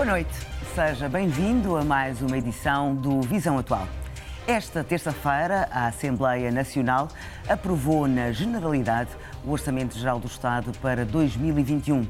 Boa 0.00 0.12
noite, 0.12 0.32
seja 0.74 1.10
bem-vindo 1.10 1.76
a 1.76 1.84
mais 1.84 2.22
uma 2.22 2.38
edição 2.38 2.94
do 2.94 3.20
Visão 3.20 3.58
Atual. 3.58 3.86
Esta 4.46 4.82
terça-feira, 4.82 5.68
a 5.70 5.88
Assembleia 5.88 6.50
Nacional 6.50 7.08
aprovou 7.46 8.08
na 8.08 8.32
Generalidade 8.32 9.10
o 9.44 9.50
Orçamento 9.50 9.98
Geral 9.98 10.18
do 10.18 10.26
Estado 10.26 10.72
para 10.80 11.04
2021. 11.04 12.06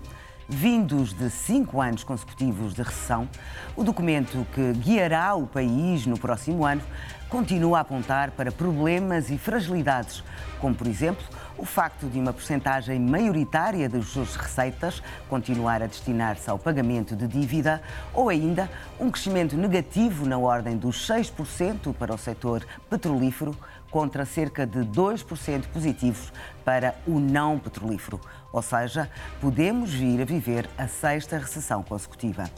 Vindos 0.52 1.12
de 1.12 1.30
cinco 1.30 1.80
anos 1.80 2.02
consecutivos 2.02 2.74
de 2.74 2.82
recessão, 2.82 3.28
o 3.76 3.84
documento 3.84 4.44
que 4.52 4.72
guiará 4.72 5.32
o 5.36 5.46
país 5.46 6.06
no 6.06 6.18
próximo 6.18 6.66
ano 6.66 6.82
continua 7.28 7.78
a 7.78 7.80
apontar 7.82 8.32
para 8.32 8.50
problemas 8.50 9.30
e 9.30 9.38
fragilidades, 9.38 10.24
como, 10.58 10.74
por 10.74 10.88
exemplo, 10.88 11.24
o 11.56 11.64
facto 11.64 12.08
de 12.08 12.18
uma 12.18 12.32
porcentagem 12.32 12.98
maioritária 12.98 13.88
das 13.88 14.06
suas 14.06 14.34
receitas 14.34 15.00
continuar 15.28 15.84
a 15.84 15.86
destinar-se 15.86 16.50
ao 16.50 16.58
pagamento 16.58 17.14
de 17.14 17.28
dívida 17.28 17.80
ou 18.12 18.28
ainda 18.28 18.68
um 18.98 19.08
crescimento 19.08 19.56
negativo 19.56 20.26
na 20.26 20.36
ordem 20.36 20.76
dos 20.76 21.08
6% 21.08 21.94
para 21.94 22.12
o 22.12 22.18
setor 22.18 22.66
petrolífero 22.90 23.56
contra 23.90 24.24
cerca 24.24 24.66
de 24.66 24.80
2% 24.80 25.66
positivos 25.66 26.32
para 26.64 26.94
o 27.06 27.18
não 27.18 27.58
petrolífero. 27.58 28.20
Ou 28.52 28.62
seja, 28.62 29.10
podemos 29.40 29.92
vir 29.92 30.22
a 30.22 30.24
viver 30.24 30.68
a 30.78 30.88
sexta 30.88 31.38
recessão 31.38 31.82
consecutiva. 31.82 32.50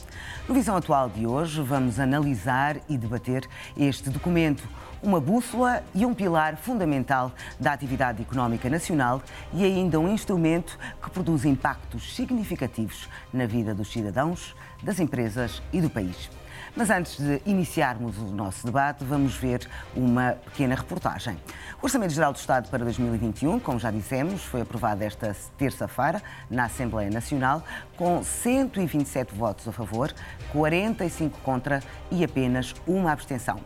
No 0.47 0.55
Visão 0.55 0.75
Atual 0.75 1.09
de 1.09 1.25
hoje, 1.25 1.61
vamos 1.61 1.99
analisar 1.99 2.77
e 2.89 2.97
debater 2.97 3.47
este 3.77 4.09
documento 4.09 4.67
uma 5.03 5.19
bússola 5.19 5.83
e 5.93 6.05
um 6.05 6.13
pilar 6.13 6.55
fundamental 6.55 7.31
da 7.59 7.73
atividade 7.73 8.21
económica 8.21 8.69
nacional 8.69 9.21
e 9.53 9.63
ainda 9.63 9.99
um 9.99 10.11
instrumento 10.11 10.79
que 11.01 11.09
produz 11.09 11.43
impactos 11.43 12.15
significativos 12.15 13.09
na 13.31 13.45
vida 13.45 13.75
dos 13.75 13.91
cidadãos, 13.91 14.55
das 14.81 14.99
empresas 14.99 15.61
e 15.73 15.81
do 15.81 15.89
país. 15.89 16.29
Mas 16.75 16.89
antes 16.89 17.17
de 17.17 17.39
iniciarmos 17.45 18.17
o 18.17 18.23
nosso 18.23 18.65
debate, 18.65 19.03
vamos 19.03 19.35
ver 19.35 19.69
uma 19.95 20.31
pequena 20.45 20.73
reportagem. 20.73 21.37
O 21.79 21.85
Orçamento 21.85 22.13
Geral 22.13 22.33
do 22.33 22.37
Estado 22.37 22.67
para 22.67 22.83
2021, 22.83 23.59
como 23.59 23.77
já 23.77 23.91
dissemos, 23.91 24.43
foi 24.43 24.61
aprovado 24.61 25.03
esta 25.03 25.35
terça-feira 25.55 26.19
na 26.49 26.65
Assembleia 26.65 27.11
Nacional 27.11 27.63
com 27.95 28.23
127 28.23 29.35
votos 29.35 29.67
a 29.67 29.71
favor, 29.71 30.11
45 30.51 31.39
contra 31.41 31.79
e 32.09 32.23
apenas 32.23 32.73
uma 32.87 33.11
abstenção. 33.11 33.59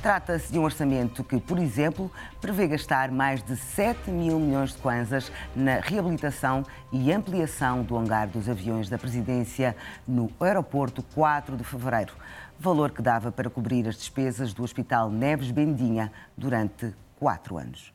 Trata-se 0.00 0.50
de 0.50 0.58
um 0.58 0.64
orçamento 0.64 1.22
que, 1.22 1.38
por 1.38 1.58
exemplo, 1.58 2.10
prevê 2.44 2.66
gastar 2.66 3.10
mais 3.10 3.42
de 3.42 3.56
7 3.56 4.10
mil 4.10 4.38
milhões 4.38 4.72
de 4.72 4.76
kwanzas 4.76 5.32
na 5.56 5.76
reabilitação 5.76 6.62
e 6.92 7.10
ampliação 7.10 7.82
do 7.82 7.96
hangar 7.96 8.28
dos 8.28 8.50
aviões 8.50 8.86
da 8.86 8.98
Presidência 8.98 9.74
no 10.06 10.30
aeroporto 10.38 11.02
4 11.14 11.56
de 11.56 11.64
fevereiro 11.64 12.12
valor 12.60 12.90
que 12.90 13.00
dava 13.00 13.32
para 13.32 13.48
cobrir 13.48 13.88
as 13.88 13.96
despesas 13.96 14.52
do 14.52 14.62
Hospital 14.62 15.10
Neves 15.10 15.50
Bendinha 15.50 16.12
durante 16.36 16.94
quatro 17.18 17.56
anos. 17.56 17.94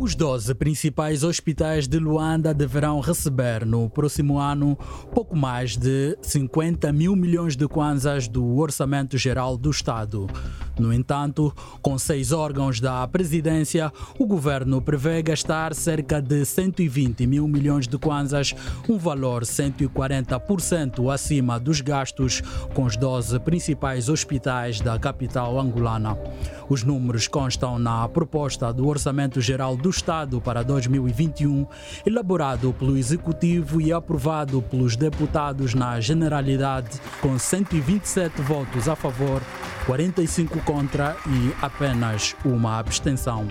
Os 0.00 0.14
12 0.14 0.54
principais 0.54 1.24
hospitais 1.24 1.88
de 1.88 1.98
Luanda 1.98 2.54
deverão 2.54 3.00
receber 3.00 3.66
no 3.66 3.90
próximo 3.90 4.38
ano 4.38 4.78
pouco 5.12 5.34
mais 5.34 5.76
de 5.76 6.16
50 6.22 6.92
mil 6.92 7.16
milhões 7.16 7.56
de 7.56 7.66
kwanzas 7.66 8.28
do 8.28 8.58
Orçamento 8.58 9.18
Geral 9.18 9.56
do 9.56 9.70
Estado. 9.70 10.28
No 10.78 10.92
entanto, 10.92 11.52
com 11.82 11.98
seis 11.98 12.30
órgãos 12.30 12.78
da 12.78 13.06
presidência, 13.08 13.92
o 14.16 14.24
governo 14.24 14.80
prevê 14.80 15.20
gastar 15.20 15.74
cerca 15.74 16.22
de 16.22 16.44
120 16.44 17.26
mil 17.26 17.48
milhões 17.48 17.88
de 17.88 17.98
kwanzas, 17.98 18.54
um 18.88 18.96
valor 18.96 19.42
140% 19.42 21.12
acima 21.12 21.58
dos 21.58 21.80
gastos 21.80 22.40
com 22.72 22.84
os 22.84 22.96
12 22.96 23.40
principais 23.40 24.08
hospitais 24.08 24.80
da 24.80 24.96
capital 24.96 25.58
angolana. 25.58 26.16
Os 26.68 26.84
números 26.84 27.26
constam 27.26 27.78
na 27.78 28.08
proposta 28.08 28.72
do 28.72 28.86
Orçamento 28.86 29.40
Geral 29.40 29.76
do 29.76 29.87
Estado 29.90 30.40
para 30.40 30.62
2021, 30.62 31.66
elaborado 32.04 32.74
pelo 32.78 32.96
Executivo 32.96 33.80
e 33.80 33.92
aprovado 33.92 34.62
pelos 34.62 34.96
deputados 34.96 35.74
na 35.74 36.00
Generalidade, 36.00 37.00
com 37.20 37.38
127 37.38 38.42
votos 38.42 38.88
a 38.88 38.96
favor, 38.96 39.42
45 39.86 40.60
contra 40.60 41.16
e 41.26 41.54
apenas 41.62 42.34
uma 42.44 42.78
abstenção. 42.78 43.46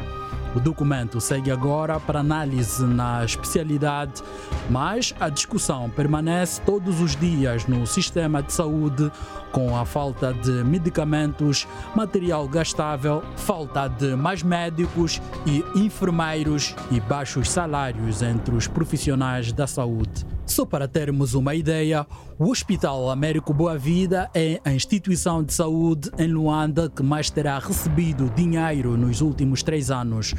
O 0.55 0.59
documento 0.59 1.19
segue 1.21 1.51
agora 1.51 1.99
para 1.99 2.19
análise 2.19 2.83
na 2.85 3.23
especialidade, 3.23 4.23
mas 4.69 5.13
a 5.19 5.29
discussão 5.29 5.89
permanece 5.89 6.61
todos 6.61 6.99
os 6.99 7.15
dias 7.15 7.67
no 7.67 7.85
sistema 7.85 8.41
de 8.41 8.53
saúde, 8.53 9.11
com 9.51 9.77
a 9.77 9.85
falta 9.85 10.33
de 10.33 10.63
medicamentos, 10.63 11.67
material 11.95 12.47
gastável, 12.47 13.23
falta 13.35 13.87
de 13.87 14.15
mais 14.15 14.43
médicos 14.43 15.21
e 15.45 15.63
enfermeiros 15.75 16.75
e 16.91 16.99
baixos 16.99 17.49
salários 17.51 18.21
entre 18.21 18.55
os 18.55 18.67
profissionais 18.67 19.51
da 19.51 19.67
saúde. 19.67 20.36
Só 20.47 20.65
para 20.65 20.87
termos 20.87 21.33
uma 21.33 21.53
ideia, 21.53 22.07
o 22.39 22.49
Hospital 22.49 23.09
Américo 23.09 23.53
Boa 23.53 23.77
Vida 23.77 24.29
é 24.33 24.61
a 24.63 24.71
instituição 24.71 25.43
de 25.43 25.53
saúde 25.53 26.09
em 26.17 26.27
Luanda 26.27 26.89
que 26.89 27.03
mais 27.03 27.29
terá 27.29 27.59
recebido 27.59 28.31
dinheiro 28.33 28.95
nos 28.95 29.19
últimos 29.19 29.61
três 29.61 29.91
anos. 29.91 30.33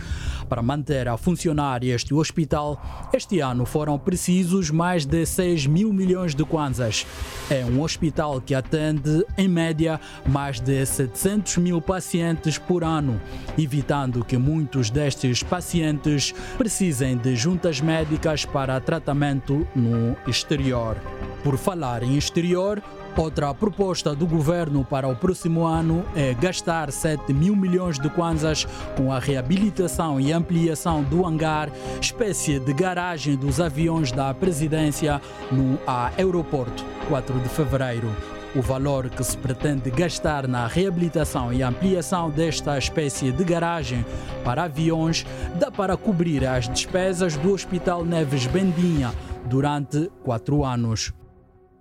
Para 0.48 0.62
manter 0.62 1.08
a 1.08 1.18
funcionar 1.18 1.84
este 1.84 2.14
hospital, 2.14 2.80
este 3.12 3.40
ano 3.40 3.66
foram 3.66 3.98
precisos 3.98 4.70
mais 4.70 5.04
de 5.04 5.26
6 5.26 5.66
mil 5.66 5.92
milhões 5.92 6.34
de 6.34 6.42
kwanzas. 6.42 7.06
É 7.50 7.64
um 7.66 7.82
hospital 7.82 8.40
que 8.40 8.54
atende, 8.54 9.26
em 9.36 9.46
média, 9.46 10.00
mais 10.26 10.58
de 10.58 10.86
700 10.86 11.58
mil 11.58 11.82
pacientes 11.82 12.56
por 12.56 12.82
ano, 12.82 13.20
evitando 13.58 14.24
que 14.24 14.38
muitos 14.38 14.88
destes 14.88 15.42
pacientes 15.42 16.34
precisem 16.56 17.16
de 17.18 17.36
juntas 17.36 17.80
médicas 17.80 18.46
para 18.46 18.80
tratamento 18.80 19.66
no 19.76 19.97
exterior. 20.26 20.96
Por 21.42 21.56
falar 21.56 22.02
em 22.02 22.16
exterior, 22.16 22.82
Outra 23.18 23.52
proposta 23.52 24.14
do 24.14 24.28
governo 24.28 24.84
para 24.84 25.08
o 25.08 25.16
próximo 25.16 25.66
ano 25.66 26.04
é 26.14 26.32
gastar 26.34 26.92
7 26.92 27.32
mil 27.32 27.56
milhões 27.56 27.98
de 27.98 28.08
kwanzas 28.08 28.64
com 28.96 29.12
a 29.12 29.18
reabilitação 29.18 30.20
e 30.20 30.30
ampliação 30.32 31.02
do 31.02 31.26
hangar, 31.26 31.68
espécie 32.00 32.60
de 32.60 32.72
garagem 32.72 33.36
dos 33.36 33.60
aviões 33.60 34.12
da 34.12 34.32
presidência 34.32 35.20
no 35.50 35.80
aeroporto 35.84 36.84
4 37.08 37.40
de 37.40 37.48
fevereiro. 37.48 38.37
O 38.56 38.62
valor 38.62 39.10
que 39.10 39.22
se 39.22 39.36
pretende 39.36 39.90
gastar 39.90 40.48
na 40.48 40.66
reabilitação 40.66 41.52
e 41.52 41.62
ampliação 41.62 42.30
desta 42.30 42.78
espécie 42.78 43.30
de 43.30 43.44
garagem 43.44 44.06
para 44.42 44.64
aviões 44.64 45.26
dá 45.60 45.70
para 45.70 45.98
cobrir 45.98 46.46
as 46.46 46.66
despesas 46.66 47.36
do 47.36 47.52
Hospital 47.52 48.06
Neves 48.06 48.46
Bendinha 48.46 49.12
durante 49.44 50.10
quatro 50.24 50.64
anos. 50.64 51.12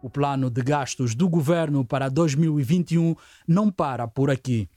O 0.02 0.10
plano 0.10 0.50
de 0.50 0.62
gastos 0.62 1.16
do 1.16 1.30
governo 1.30 1.86
para 1.86 2.10
2021 2.10 3.16
não 3.48 3.72
para 3.72 4.06
por 4.06 4.30
aqui. 4.30 4.70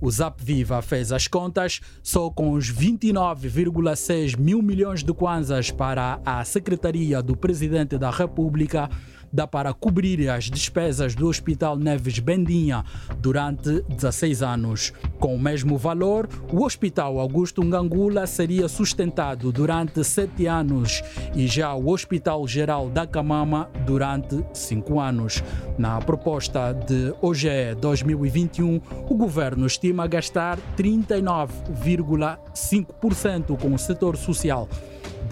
O 0.00 0.10
Zap 0.10 0.42
Viva 0.42 0.80
fez 0.82 1.12
as 1.12 1.28
contas 1.28 1.80
só 2.02 2.28
com 2.30 2.52
os 2.52 2.72
29,6 2.72 4.36
mil 4.36 4.60
milhões 4.60 5.04
de 5.04 5.12
kwanzas 5.12 5.70
para 5.70 6.20
a 6.24 6.44
Secretaria 6.44 7.22
do 7.22 7.36
Presidente 7.36 7.96
da 7.96 8.10
República 8.10 8.90
dá 9.32 9.46
para 9.46 9.72
cobrir 9.72 10.28
as 10.28 10.44
despesas 10.44 11.14
do 11.14 11.28
Hospital 11.28 11.76
Neves 11.76 12.18
Bendinha 12.18 12.84
durante 13.18 13.80
16 13.88 14.42
anos. 14.42 14.92
Com 15.18 15.34
o 15.34 15.38
mesmo 15.38 15.78
valor, 15.78 16.28
o 16.52 16.64
Hospital 16.64 17.18
Augusto 17.18 17.64
Ngangula 17.64 18.26
seria 18.26 18.68
sustentado 18.68 19.50
durante 19.50 20.04
7 20.04 20.46
anos 20.46 21.02
e 21.34 21.46
já 21.46 21.72
o 21.74 21.88
Hospital 21.88 22.46
Geral 22.46 22.90
da 22.90 23.06
Camama 23.06 23.70
durante 23.86 24.44
5 24.52 25.00
anos. 25.00 25.42
Na 25.78 25.98
proposta 26.00 26.72
de 26.72 27.14
OGE 27.22 27.74
2021, 27.80 28.80
o 29.08 29.14
governo 29.14 29.66
estima 29.66 30.06
gastar 30.06 30.58
39,5% 30.76 33.58
com 33.58 33.72
o 33.74 33.78
setor 33.78 34.14
social 34.16 34.68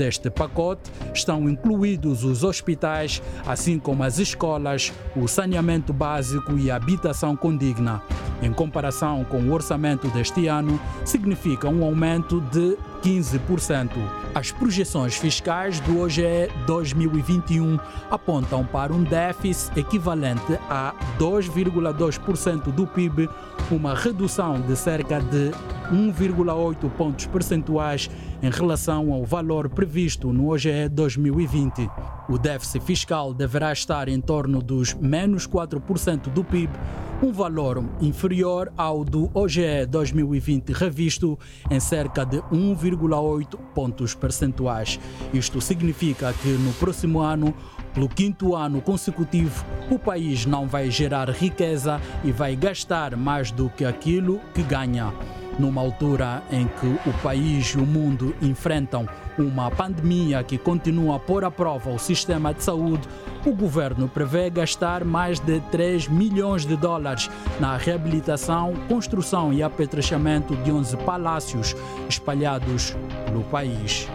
Deste 0.00 0.30
pacote 0.30 0.90
estão 1.12 1.46
incluídos 1.46 2.24
os 2.24 2.42
hospitais, 2.42 3.22
assim 3.46 3.78
como 3.78 4.02
as 4.02 4.18
escolas, 4.18 4.94
o 5.14 5.28
saneamento 5.28 5.92
básico 5.92 6.56
e 6.56 6.70
a 6.70 6.76
habitação 6.76 7.36
condigna. 7.36 8.00
em 8.40 8.50
comparação 8.50 9.22
com 9.24 9.42
o 9.42 9.52
orçamento 9.52 10.08
deste 10.08 10.46
ano, 10.46 10.80
significa 11.04 11.68
um 11.68 11.84
aumento 11.84 12.40
de 12.40 12.78
15%. 13.02 13.90
As 14.34 14.52
projeções 14.52 15.16
fiscais 15.16 15.80
do 15.80 16.00
OGE 16.00 16.48
2021 16.66 17.78
apontam 18.10 18.64
para 18.64 18.92
um 18.92 19.02
déficit 19.02 19.78
equivalente 19.78 20.58
a 20.68 20.94
2,2% 21.18 22.72
do 22.72 22.86
PIB, 22.86 23.28
uma 23.70 23.94
redução 23.94 24.60
de 24.60 24.76
cerca 24.76 25.20
de 25.20 25.50
1,8 25.90 26.90
pontos 26.90 27.26
percentuais 27.26 28.10
em 28.42 28.50
relação 28.50 29.12
ao 29.12 29.24
valor 29.24 29.68
previsto 29.68 30.32
no 30.32 30.50
OGE 30.50 30.88
2020. 30.90 31.88
O 32.30 32.38
déficit 32.38 32.84
fiscal 32.84 33.34
deverá 33.34 33.72
estar 33.72 34.08
em 34.08 34.20
torno 34.20 34.62
dos 34.62 34.94
menos 34.94 35.48
4% 35.48 36.28
do 36.32 36.44
PIB, 36.44 36.72
um 37.20 37.32
valor 37.32 37.84
inferior 38.00 38.72
ao 38.76 39.04
do 39.04 39.28
OGE 39.34 39.84
2020 39.86 40.72
revisto 40.72 41.36
em 41.68 41.80
cerca 41.80 42.24
de 42.24 42.36
1,8 42.42 43.58
pontos 43.74 44.14
percentuais. 44.14 45.00
Isto 45.34 45.60
significa 45.60 46.32
que 46.32 46.50
no 46.50 46.72
próximo 46.74 47.18
ano, 47.18 47.52
pelo 47.92 48.08
quinto 48.08 48.54
ano 48.54 48.80
consecutivo, 48.80 49.64
o 49.90 49.98
país 49.98 50.46
não 50.46 50.68
vai 50.68 50.88
gerar 50.88 51.28
riqueza 51.30 52.00
e 52.22 52.30
vai 52.30 52.54
gastar 52.54 53.16
mais 53.16 53.50
do 53.50 53.68
que 53.70 53.84
aquilo 53.84 54.40
que 54.54 54.62
ganha 54.62 55.12
numa 55.60 55.80
altura 55.80 56.42
em 56.50 56.66
que 56.66 57.08
o 57.08 57.12
país 57.22 57.66
e 57.66 57.78
o 57.78 57.86
mundo 57.86 58.34
enfrentam 58.40 59.06
uma 59.38 59.70
pandemia 59.70 60.42
que 60.42 60.58
continua 60.58 61.16
a 61.16 61.18
pôr 61.18 61.44
à 61.44 61.50
prova 61.50 61.90
o 61.90 61.98
sistema 61.98 62.52
de 62.52 62.64
saúde, 62.64 63.06
o 63.44 63.54
governo 63.54 64.08
prevê 64.08 64.50
gastar 64.50 65.04
mais 65.04 65.38
de 65.38 65.60
3 65.70 66.08
milhões 66.08 66.66
de 66.66 66.76
dólares 66.76 67.30
na 67.58 67.76
reabilitação, 67.76 68.74
construção 68.88 69.52
e 69.52 69.62
apetrechamento 69.62 70.56
de 70.56 70.72
11 70.72 70.96
palácios 70.98 71.76
espalhados 72.08 72.96
pelo 73.26 73.44
país. 73.44 74.08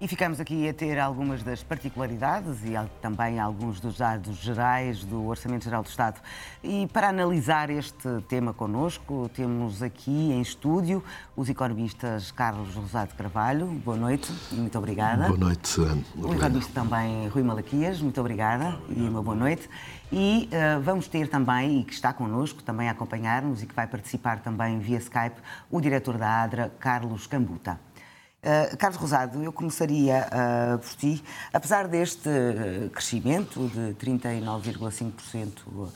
E 0.00 0.06
ficamos 0.06 0.38
aqui 0.38 0.68
a 0.68 0.72
ter 0.72 0.96
algumas 0.96 1.42
das 1.42 1.60
particularidades 1.64 2.64
e 2.64 2.74
também 3.02 3.40
alguns 3.40 3.80
dos 3.80 3.98
dados 3.98 4.36
gerais 4.36 5.02
do 5.02 5.26
Orçamento 5.26 5.64
Geral 5.64 5.82
do 5.82 5.88
Estado. 5.88 6.20
E 6.62 6.86
para 6.92 7.08
analisar 7.08 7.68
este 7.68 8.08
tema 8.28 8.54
connosco, 8.54 9.28
temos 9.34 9.82
aqui 9.82 10.30
em 10.30 10.40
estúdio 10.40 11.02
os 11.36 11.48
economistas 11.48 12.30
Carlos 12.30 12.76
Rosado 12.76 13.12
Carvalho. 13.16 13.66
Boa 13.66 13.96
noite 13.96 14.32
e 14.52 14.54
muito 14.54 14.78
obrigada. 14.78 15.26
Boa 15.26 15.36
noite. 15.36 15.80
O 15.80 16.32
economista 16.32 16.80
também 16.80 17.26
Rui 17.26 17.42
Malaquias. 17.42 18.00
Muito 18.00 18.20
obrigada 18.20 18.78
e 18.88 19.00
uma 19.00 19.20
boa 19.20 19.36
noite. 19.36 19.68
E 20.12 20.48
uh, 20.52 20.80
vamos 20.80 21.08
ter 21.08 21.28
também, 21.28 21.80
e 21.80 21.84
que 21.84 21.92
está 21.92 22.12
connosco, 22.12 22.62
também 22.62 22.88
a 22.88 22.92
acompanhar-nos 22.92 23.64
e 23.64 23.66
que 23.66 23.74
vai 23.74 23.88
participar 23.88 24.38
também 24.38 24.78
via 24.78 24.98
Skype, 24.98 25.36
o 25.68 25.80
diretor 25.80 26.16
da 26.16 26.44
ADRA, 26.44 26.72
Carlos 26.78 27.26
Cambuta. 27.26 27.80
Uh, 28.40 28.76
Carlos 28.76 29.00
Rosado, 29.00 29.42
eu 29.42 29.52
começaria 29.52 30.28
uh, 30.28 30.78
por 30.78 30.94
ti. 30.94 31.22
Apesar 31.52 31.88
deste 31.88 32.28
uh, 32.28 32.88
crescimento 32.90 33.68
de 33.68 33.94
39,5% 33.94 35.90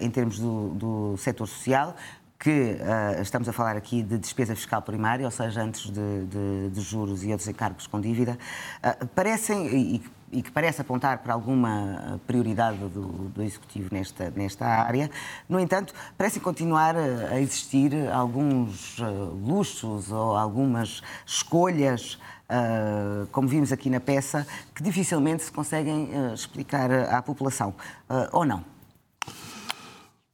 em 0.00 0.10
termos 0.10 0.38
do, 0.38 0.68
do 0.70 1.16
setor 1.16 1.46
social, 1.46 1.96
que 2.38 2.76
estamos 3.22 3.48
a 3.48 3.52
falar 3.52 3.76
aqui 3.76 4.02
de 4.02 4.18
despesa 4.18 4.54
fiscal 4.54 4.82
primária, 4.82 5.24
ou 5.24 5.30
seja, 5.30 5.62
antes 5.62 5.90
de, 5.90 6.26
de, 6.26 6.70
de 6.70 6.80
juros 6.82 7.24
e 7.24 7.30
outros 7.30 7.48
encargos 7.48 7.86
com 7.86 7.98
dívida, 7.98 8.36
parecem, 9.14 9.66
e 9.74 10.02
e 10.32 10.42
que 10.42 10.50
parece 10.50 10.80
apontar 10.80 11.18
para 11.18 11.32
alguma 11.32 12.20
prioridade 12.26 12.78
do, 12.78 13.28
do, 13.28 13.42
Executivo 13.42 13.88
nesta, 13.92 14.30
nesta 14.30 14.66
área. 14.66 15.10
No 15.48 15.58
entanto, 15.60 15.94
parecem 16.16 16.42
continuar 16.42 16.96
a 16.96 17.40
existir 17.40 17.92
alguns 18.12 18.98
uh, 18.98 19.04
luxos 19.46 20.10
ou 20.10 20.36
algumas 20.36 21.02
escolhas, 21.24 22.18
como 23.32 23.48
vimos 23.48 23.72
aqui 23.72 23.90
na 23.90 23.98
peça, 23.98 24.46
que 24.72 24.80
dificilmente 24.80 25.42
se 25.42 25.50
conseguem 25.50 26.10
explicar 26.32 26.92
à 26.92 27.20
população. 27.20 27.74
ou 28.32 28.44
não? 28.44 28.64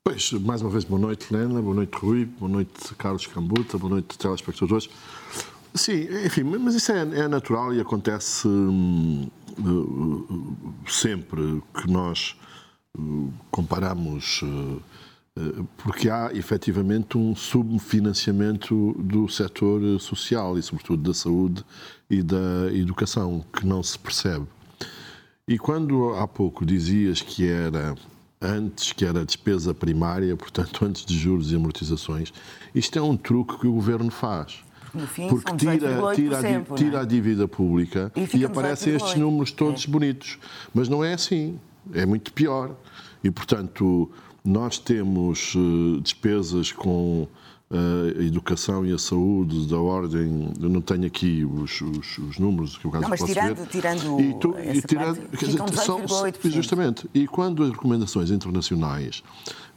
Pois, 0.05 0.33
mais 0.33 0.61
uma 0.61 0.69
vez, 0.69 0.83
boa 0.83 1.01
noite, 1.01 1.33
Helena, 1.33 1.63
boa 1.63 1.77
noite, 1.77 1.97
Rui, 1.97 2.25
boa 2.25 2.51
noite, 2.51 2.93
Carlos 2.97 3.25
Cambuta, 3.27 3.79
boa 3.79 3.89
noite, 3.89 4.19
telespectadores. 4.19 4.91
Sim, 5.75 6.09
enfim, 6.27 6.43
mas 6.43 6.75
isso 6.75 6.91
é, 6.91 7.01
é 7.01 7.29
natural 7.29 7.73
e 7.73 7.81
acontece 7.81 8.49
hum, 8.49 9.31
sempre 10.93 11.63
que 11.75 11.91
nós 11.91 12.37
uh, 12.99 13.33
comparamos, 13.51 14.43
uh, 14.43 14.83
uh, 15.39 15.69
porque 15.79 16.09
há 16.09 16.31
efetivamente 16.35 17.17
um 17.17 17.35
subfinanciamento 17.35 18.95
do 18.99 19.29
setor 19.29 19.99
social 20.01 20.59
e, 20.59 20.63
sobretudo, 20.63 21.03
da 21.03 21.15
saúde 21.15 21.65
e 22.11 22.23
da 22.23 22.73
educação, 22.73 23.45
que 23.53 23.67
não 23.67 23.83
se 23.83 23.99
percebe. 23.99 24.47
E 25.49 25.59
quando 25.59 26.15
há 26.15 26.29
pouco 26.29 26.65
dizias 26.65 27.21
que 27.21 27.49
era 27.49 27.95
antes, 28.41 28.93
que 28.93 29.05
era 29.05 29.25
despesa 29.25 29.73
primária, 29.73 30.35
portanto, 30.37 30.85
antes 30.85 31.05
de 31.05 31.19
juros 31.19 31.53
e 31.53 31.57
amortizações, 31.57 32.33
isto 32.75 32.99
é 32.99 33.03
um 33.03 33.17
truque 33.17 33.59
que 33.59 33.67
o 33.67 33.73
governo 33.73 34.11
faz 34.11 34.63
no 34.95 35.07
fim, 35.07 35.29
porque 35.29 35.57
tira, 35.57 35.79
tira, 36.15 36.39
a, 36.39 36.75
tira 36.75 37.01
a 37.01 37.05
dívida 37.05 37.49
pública 37.49 38.13
e, 38.15 38.39
e 38.39 38.45
aparecem 38.45 38.95
estes 38.95 39.15
números 39.15 39.51
todos 39.53 39.87
é. 39.87 39.91
bonitos. 39.91 40.39
Mas 40.75 40.89
não 40.89 41.05
é 41.05 41.15
assim. 41.15 41.59
É 41.93 42.07
muito 42.07 42.33
pior. 42.33 42.77
E, 43.25 43.31
portanto, 43.31 44.11
nós 44.45 44.79
temos 44.79 45.55
uh, 45.55 46.01
despesas 46.01 46.73
com 46.73 47.29
a 47.73 48.23
educação 48.23 48.85
e 48.85 48.93
a 48.93 48.99
saúde 48.99 49.67
da 49.67 49.79
ordem. 49.79 50.53
Eu 50.61 50.69
não 50.69 50.83
tenho 50.83 51.07
aqui 51.07 51.45
os, 51.45 51.81
os, 51.81 52.19
os 52.19 52.39
números 52.39 52.77
que 52.77 52.87
o 52.87 52.91
caso 52.91 53.03
não, 53.03 53.09
mas 53.09 53.23
tirando, 53.23 53.57
ver. 53.57 53.67
tirando 53.69 54.21
e, 54.21 54.35
tu, 54.35 54.55
e 54.59 54.83
tirando, 54.83 55.17
parte, 55.17 55.47
dizer, 55.47 55.75
são, 55.77 56.03
justamente. 56.51 57.09
E 57.15 57.27
quando 57.27 57.63
as 57.63 57.71
recomendações 57.71 58.31
internacionais 58.31 59.23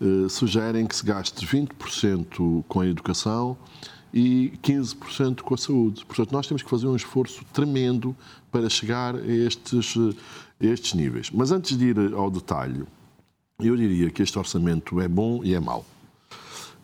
uh, 0.01 0.29
sugerem 0.29 0.85
que 0.85 0.95
se 0.95 1.05
gaste 1.05 1.45
20% 1.45 2.65
com 2.67 2.81
a 2.81 2.87
educação 2.87 3.57
e 4.15 4.53
15% 4.63 5.41
com 5.41 5.53
a 5.53 5.57
saúde. 5.57 6.05
Portanto, 6.05 6.31
nós 6.31 6.47
temos 6.47 6.63
que 6.63 6.69
fazer 6.69 6.87
um 6.87 6.95
esforço 6.95 7.43
tremendo 7.51 8.15
para 8.49 8.69
chegar 8.69 9.13
a 9.13 9.27
estes, 9.27 9.97
a 9.97 10.65
estes 10.65 10.93
níveis. 10.93 11.29
Mas 11.29 11.51
antes 11.51 11.77
de 11.77 11.87
ir 11.87 12.13
ao 12.13 12.31
detalhe, 12.31 12.85
eu 13.59 13.75
diria 13.75 14.09
que 14.09 14.23
este 14.23 14.39
orçamento 14.39 15.01
é 15.01 15.07
bom 15.09 15.43
e 15.43 15.53
é 15.53 15.59
mau. 15.59 15.85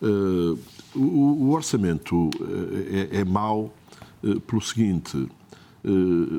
Uh, 0.02 0.60
o, 0.94 1.46
o, 1.46 1.50
orçamento 1.52 2.30
eh, 2.42 3.10
é, 3.12 3.20
é 3.20 3.24
mau 3.24 3.74
uh, 4.24 4.42
pelo 4.42 4.62
seguinte: 4.62 5.16
uh, 5.16 5.30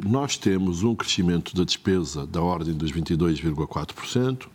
nós 0.04 0.36
temos 0.36 0.82
um 0.82 0.94
crescimento 0.94 1.54
da 1.54 1.64
despesa 1.64 2.26
da 2.26 2.42
ordem 2.42 2.74
dos 2.74 2.92
22,4% 2.92 4.48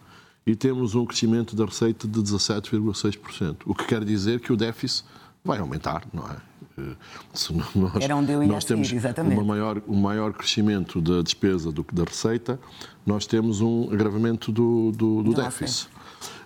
e 0.46 0.56
temos 0.56 0.94
um 0.94 1.06
crescimento 1.06 1.56
da 1.56 1.66
receita 1.66 2.08
de 2.08 2.20
17,6%, 2.20 3.58
o 3.66 3.74
que 3.74 3.86
quer 3.86 4.04
dizer 4.04 4.40
que 4.40 4.52
o 4.52 4.58
déficit 4.58 5.06
vai 5.48 5.60
aumentar, 5.60 6.04
não 6.14 6.24
é? 6.28 6.36
Eh, 6.78 6.96
se 7.34 7.54
nós, 7.54 7.96
Era 8.00 8.16
onde 8.16 8.32
eu 8.32 8.44
ia 8.44 8.50
nós 8.50 8.64
temos 8.64 8.92
uma 8.92 9.44
maior, 9.44 9.82
um 9.88 10.00
maior 10.00 10.34
crescimento 10.34 11.02
da 11.02 11.22
despesa 11.22 11.72
do 11.72 11.84
que 11.84 11.96
da 11.96 12.04
receita, 12.04 12.60
nós 13.06 13.26
temos 13.26 13.62
um 13.62 13.90
agravamento 13.92 14.52
do, 14.52 14.92
do, 14.92 15.24
do 15.24 15.34
déficit. 15.34 15.90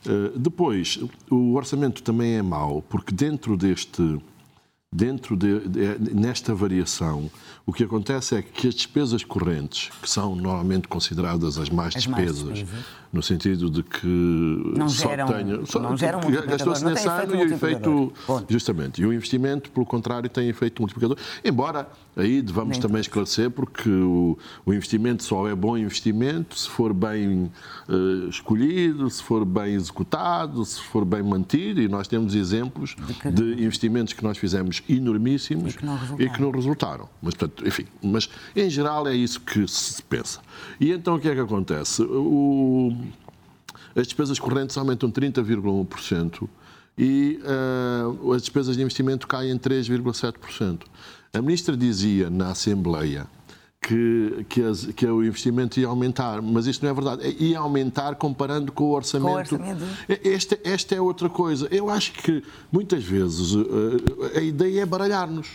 Uh, 0.06 0.38
depois, 0.38 1.00
o 1.30 1.54
orçamento 1.54 2.02
também 2.02 2.34
é 2.36 2.42
mau, 2.42 2.82
porque 2.90 3.14
dentro 3.14 3.56
deste 3.58 4.20
dentro 4.94 5.38
de, 5.38 5.68
de, 5.70 6.14
nesta 6.14 6.54
variação, 6.54 7.32
o 7.72 7.74
que 7.74 7.86
acontece 7.86 8.36
é 8.36 8.42
que 8.42 8.68
as 8.68 8.76
despesas 8.76 9.24
correntes, 9.24 9.90
que 10.02 10.10
são 10.10 10.36
normalmente 10.36 10.90
consideradas 10.90 11.58
as 11.58 11.70
mais 11.70 11.96
as 11.96 12.04
despesas, 12.04 12.44
mais 12.44 12.60
despesas 12.60 12.86
no 13.12 13.22
sentido 13.22 13.70
de 13.70 13.84
que 13.84 14.08
não 14.78 14.88
só 14.88 15.10
geram, 15.10 15.28
tenha, 15.28 15.66
só, 15.66 15.80
não 15.80 15.98
geram 15.98 16.22
gastou-se 16.48 16.86
nesse 16.86 17.08
ano 17.08 17.36
e 17.36 17.40
o 17.40 17.54
efeito 17.54 18.14
justamente. 18.48 19.02
E 19.02 19.06
o 19.06 19.12
investimento 19.12 19.70
pelo 19.70 19.86
contrário 19.86 20.30
tem 20.30 20.48
efeito 20.48 20.82
multiplicador. 20.82 21.18
Embora 21.44 21.90
aí 22.16 22.42
devamos 22.42 22.78
Nem 22.78 22.82
também 22.82 23.02
esclarecer 23.02 23.50
porque 23.50 23.90
o, 23.90 24.38
o, 24.66 24.74
investimento 24.74 25.24
só 25.24 25.48
é 25.48 25.56
bom 25.56 25.78
investimento 25.78 26.58
se 26.58 26.70
for 26.70 26.94
bem 26.94 27.50
uh, 27.88 28.28
escolhido 28.30 29.10
se 29.10 29.24
for 29.24 29.46
bem 29.46 29.76
executado 29.76 30.66
se 30.66 30.82
for 30.82 31.06
bem 31.06 31.24
mantido 31.24 31.82
e 31.82 31.88
nós 31.88 32.10
temos 32.10 32.36
exemplos 32.36 32.98
de, 33.24 33.56
de 33.56 33.64
investimentos 33.64 34.12
que 34.12 34.22
nós 34.26 34.38
fizemos 34.38 34.84
enormíssimos 34.90 35.74
e 35.74 35.78
que 35.78 35.86
não 35.86 35.96
resultaram, 35.96 36.34
que 36.34 36.42
não 36.42 36.52
resultaram. 36.52 37.10
mas 37.22 37.34
portanto 37.34 37.61
enfim 37.66 37.86
mas 38.02 38.30
em 38.56 38.70
geral 38.70 39.08
é 39.08 39.16
isso 39.16 39.40
que 39.42 39.68
se 39.68 40.02
pensa 40.04 40.40
e 40.80 40.92
então 40.92 41.16
o 41.16 41.20
que 41.20 41.30
é 41.30 41.34
que 41.34 41.42
acontece 41.42 42.02
o 42.04 42.92
as 43.96 44.08
despesas 44.08 44.40
correntes 44.40 44.78
aumentam 44.78 45.12
30,1% 45.12 46.48
e 46.98 47.40
uh, 47.44 48.34
as 48.34 48.42
despesas 48.42 48.76
de 48.76 48.82
investimento 48.82 49.28
caem 49.28 49.58
3,7%. 49.58 50.82
A 51.34 51.42
ministra 51.42 51.76
dizia 51.76 52.30
na 52.30 52.52
Assembleia 52.52 53.28
que, 53.82 54.46
que, 54.48 54.62
as, 54.62 54.86
que, 54.86 55.06
o 55.08 55.24
investimento 55.24 55.80
ia 55.80 55.88
aumentar, 55.88 56.42
mas 56.42 56.68
isto 56.68 56.84
não 56.84 56.92
é 56.92 56.94
verdade. 56.94 57.36
Ia 57.40 57.60
aumentar 57.60 58.16
comparando 58.16 58.72
com 58.72 58.84
o 58.86 58.92
orçamento. 58.92 59.50
Com 59.50 59.64
o 59.64 59.70
orçamento. 59.70 59.84
Esta, 60.08 60.60
esta 60.64 60.96
é 60.96 61.02
outra 61.02 61.30
coisa. 61.30 61.68
Eu 61.72 61.90
acho 61.90 62.14
que 62.14 62.44
muitas 62.72 63.04
vezes 63.04 63.56
a 64.36 64.42
ideia 64.42 64.82
é 64.82 64.86
baralhar-nos. 64.86 65.48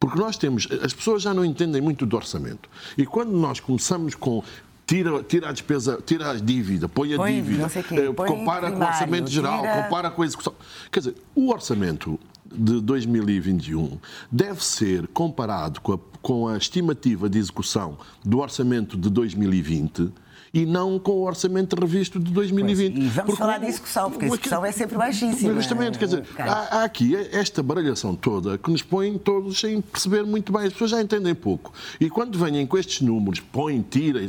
Porque 0.00 0.18
nós 0.18 0.36
temos. 0.36 0.68
As 0.82 0.92
pessoas 0.92 1.22
já 1.22 1.34
não 1.34 1.44
entendem 1.44 1.80
muito 1.80 2.06
do 2.06 2.16
orçamento. 2.16 2.68
E 2.96 3.04
quando 3.04 3.32
nós 3.32 3.60
começamos 3.60 4.14
com 4.14 4.42
tira, 4.86 5.22
tira 5.22 5.48
a 5.50 5.52
despesa, 5.52 6.00
tira 6.04 6.30
a 6.30 6.34
dívida, 6.34 6.88
põe 6.88 7.14
a 7.14 7.16
põe, 7.16 7.34
dívida, 7.34 7.66
eh, 7.66 8.12
compara 8.26 8.72
com 8.72 8.78
o 8.78 8.86
orçamento 8.86 9.30
geral, 9.30 9.60
tira... 9.60 9.82
compara 9.82 10.10
com 10.10 10.22
a 10.22 10.24
execução. 10.24 10.54
Quer 10.90 11.00
dizer, 11.00 11.14
o 11.34 11.50
orçamento 11.50 12.18
de 12.50 12.80
2021 12.80 13.98
deve 14.32 14.64
ser 14.64 15.06
comparado 15.08 15.80
com 15.82 15.92
a, 15.92 15.98
com 16.22 16.48
a 16.48 16.56
estimativa 16.56 17.28
de 17.28 17.38
execução 17.38 17.98
do 18.24 18.38
orçamento 18.38 18.96
de 18.96 19.10
2020 19.10 20.10
e 20.52 20.64
não 20.64 20.98
com 20.98 21.12
o 21.12 21.26
orçamento 21.26 21.78
revisto 21.78 22.18
de 22.18 22.32
2020. 22.32 22.92
Pois, 22.92 23.04
e 23.04 23.08
vamos 23.08 23.26
porque, 23.26 23.38
falar 23.38 23.58
de 23.58 23.66
execução, 23.66 24.10
porque 24.10 24.24
a 24.24 24.28
execução 24.28 24.64
é 24.64 24.72
sempre 24.72 24.96
baixíssima. 24.96 25.54
Justamente, 25.54 25.98
quer 25.98 26.06
dizer, 26.06 26.24
há, 26.38 26.78
há, 26.78 26.84
aqui 26.84 27.14
esta 27.32 27.62
baralhação 27.62 28.14
toda 28.14 28.58
que 28.58 28.70
nos 28.70 28.82
põe 28.82 29.16
todos 29.18 29.58
sem 29.58 29.80
perceber 29.80 30.24
muito 30.24 30.52
bem. 30.52 30.66
As 30.66 30.72
pessoas 30.72 30.90
já 30.90 31.02
entendem 31.02 31.34
pouco. 31.34 31.72
E 32.00 32.08
quando 32.08 32.38
vêm 32.38 32.66
com 32.66 32.78
estes 32.78 33.00
números, 33.00 33.40
põem, 33.40 33.82
tiram, 33.82 34.20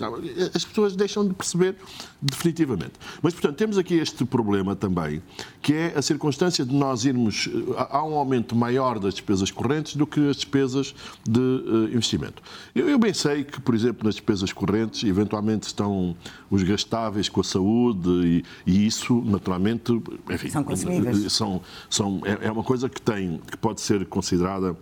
as 0.54 0.66
pessoas 0.66 0.96
deixam 0.96 1.28
de 1.28 1.34
perceber 1.34 1.76
definitivamente. 2.22 2.94
Mas, 3.22 3.34
portanto, 3.34 3.56
temos 3.56 3.78
aqui 3.78 3.96
este 3.96 4.26
problema 4.26 4.76
também, 4.76 5.22
que 5.62 5.74
é 5.74 5.94
a 5.98 6.02
circunstância 6.02 6.66
de 6.66 6.74
nós 6.74 7.06
irmos. 7.06 7.50
Há 7.78 8.04
um 8.04 8.16
aumento 8.16 8.56
maior 8.56 9.00
das 9.00 9.14
despesas 9.14 9.52
correntes 9.52 9.96
do 9.96 10.06
que 10.06 10.30
as 10.30 10.36
despesas 10.36 10.94
de 11.24 11.40
uh, 11.40 11.86
investimento. 11.94 12.42
Eu, 12.76 12.90
eu 12.90 13.00
bem 13.00 13.14
sei 13.14 13.44
que, 13.44 13.62
por 13.62 13.74
exemplo, 13.74 14.06
nas 14.06 14.16
despesas 14.16 14.52
correntes, 14.52 15.04
eventualmente 15.04 15.68
estão 15.68 16.16
os 16.50 16.64
gastáveis 16.64 17.30
com 17.30 17.42
a 17.42 17.44
saúde 17.44 18.10
e, 18.10 18.46
e 18.66 18.86
isso, 18.86 19.22
naturalmente, 19.26 19.92
enfim, 20.30 20.50
são 20.50 20.64
consumíveis. 20.64 21.32
São, 21.32 21.62
são, 21.90 22.22
é, 22.26 22.48
é 22.48 22.52
uma 22.52 22.64
coisa 22.64 22.90
que 22.90 23.02
tem, 23.02 23.40
que 23.50 23.58
pode 23.58 23.82
ser 23.82 24.06
considerada 24.08 24.76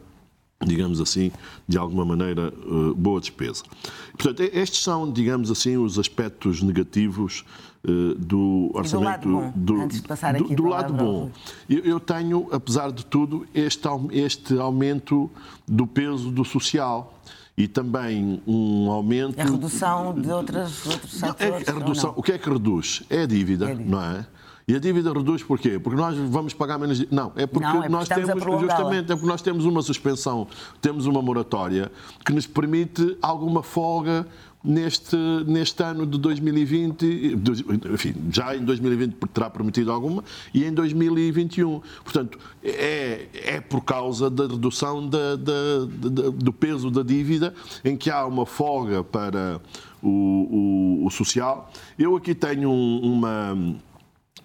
digamos 0.66 1.00
assim, 1.00 1.32
de 1.68 1.78
alguma 1.78 2.04
maneira, 2.04 2.52
eh, 2.52 2.94
boa 2.96 3.20
despesa. 3.20 3.64
Portanto, 4.18 4.42
estes 4.54 4.82
são, 4.82 5.12
digamos 5.12 5.52
assim, 5.52 5.78
os 5.78 6.00
aspectos 6.00 6.64
negativos 6.64 7.46
eh, 7.88 8.16
do 8.18 8.72
orçamento. 8.74 9.28
do 9.28 9.36
lado 9.38 9.52
bom, 9.52 9.54
do, 9.56 9.82
aqui 9.82 10.50
do, 10.50 10.56
do 10.56 10.66
lado 10.68 10.94
bom. 10.94 11.32
Eu, 11.70 11.80
eu, 11.80 12.00
tenho, 12.00 12.48
apesar 12.52 12.92
de 12.92 13.06
tudo, 13.06 13.46
este, 13.54 13.88
este 14.12 14.58
aumento 14.58 15.30
do 15.68 15.86
peso 15.86 16.32
do 16.32 16.44
social 16.44 17.14
e 17.56 17.68
também 17.68 18.42
um 18.46 18.90
aumento. 18.90 19.40
A 19.40 19.44
redução 19.44 20.20
de 20.20 20.30
outras, 20.30 20.86
outros 20.86 21.12
setores. 21.12 21.68
É, 21.68 21.72
a 21.72 21.74
redução, 21.74 22.14
o 22.16 22.24
que 22.24 22.32
é 22.32 22.38
que 22.38 22.50
reduz? 22.50 23.04
É 23.10 23.22
a 23.22 23.26
dívida, 23.26 23.66
é 23.66 23.72
a 23.72 23.76
dívida. 23.76 23.96
não 23.96 24.04
é? 24.04 24.26
E 24.70 24.76
a 24.76 24.80
dívida 24.80 25.14
reduz 25.14 25.42
porquê? 25.44 25.80
Porque 25.80 25.98
nós 25.98 26.18
vamos 26.18 26.54
pagar 26.54 26.78
menos. 26.78 27.00
Não, 27.10 27.32
é 27.38 27.48
porque, 27.48 27.66
não, 27.66 27.70
é 27.70 27.74
porque 27.78 27.90
nós 27.90 28.08
temos 28.10 28.44
justamente 28.60 29.12
é 29.14 29.16
porque 29.16 29.28
nós 29.28 29.42
temos 29.42 29.64
uma 29.64 29.82
suspensão, 29.82 30.46
temos 30.82 31.06
uma 31.06 31.22
moratória 31.22 31.90
que 32.26 32.34
nos 32.34 32.46
permite 32.46 33.18
alguma 33.22 33.64
folga 33.64 34.28
neste, 34.62 35.16
neste 35.46 35.82
ano 35.82 36.06
de 36.06 36.18
2020, 36.18 37.38
enfim, 37.94 38.14
já 38.30 38.58
em 38.58 38.66
2020 38.66 39.16
terá 39.34 39.50
permitido 39.50 39.90
alguma, 39.90 40.22
e 40.54 40.66
em 40.66 40.74
2021. 40.74 41.82
Portanto, 42.04 42.38
é, 42.62 43.28
é 43.32 43.62
por 43.62 43.82
causa 43.86 44.30
da 44.30 44.48
redução 44.48 45.08
da, 45.08 45.38
da, 45.38 45.86
da, 45.88 46.30
do 46.30 46.52
peso 46.52 46.92
da 46.92 47.04
dívida, 47.04 47.54
em 47.86 47.96
que 47.96 48.12
há 48.12 48.26
uma 48.26 48.46
folga 48.46 49.02
para 49.02 49.62
o, 50.04 50.10
o, 50.10 51.06
o 51.06 51.10
social. 51.10 51.72
Eu 51.98 52.18
aqui 52.18 52.36
tenho 52.36 52.70
uma 52.70 53.58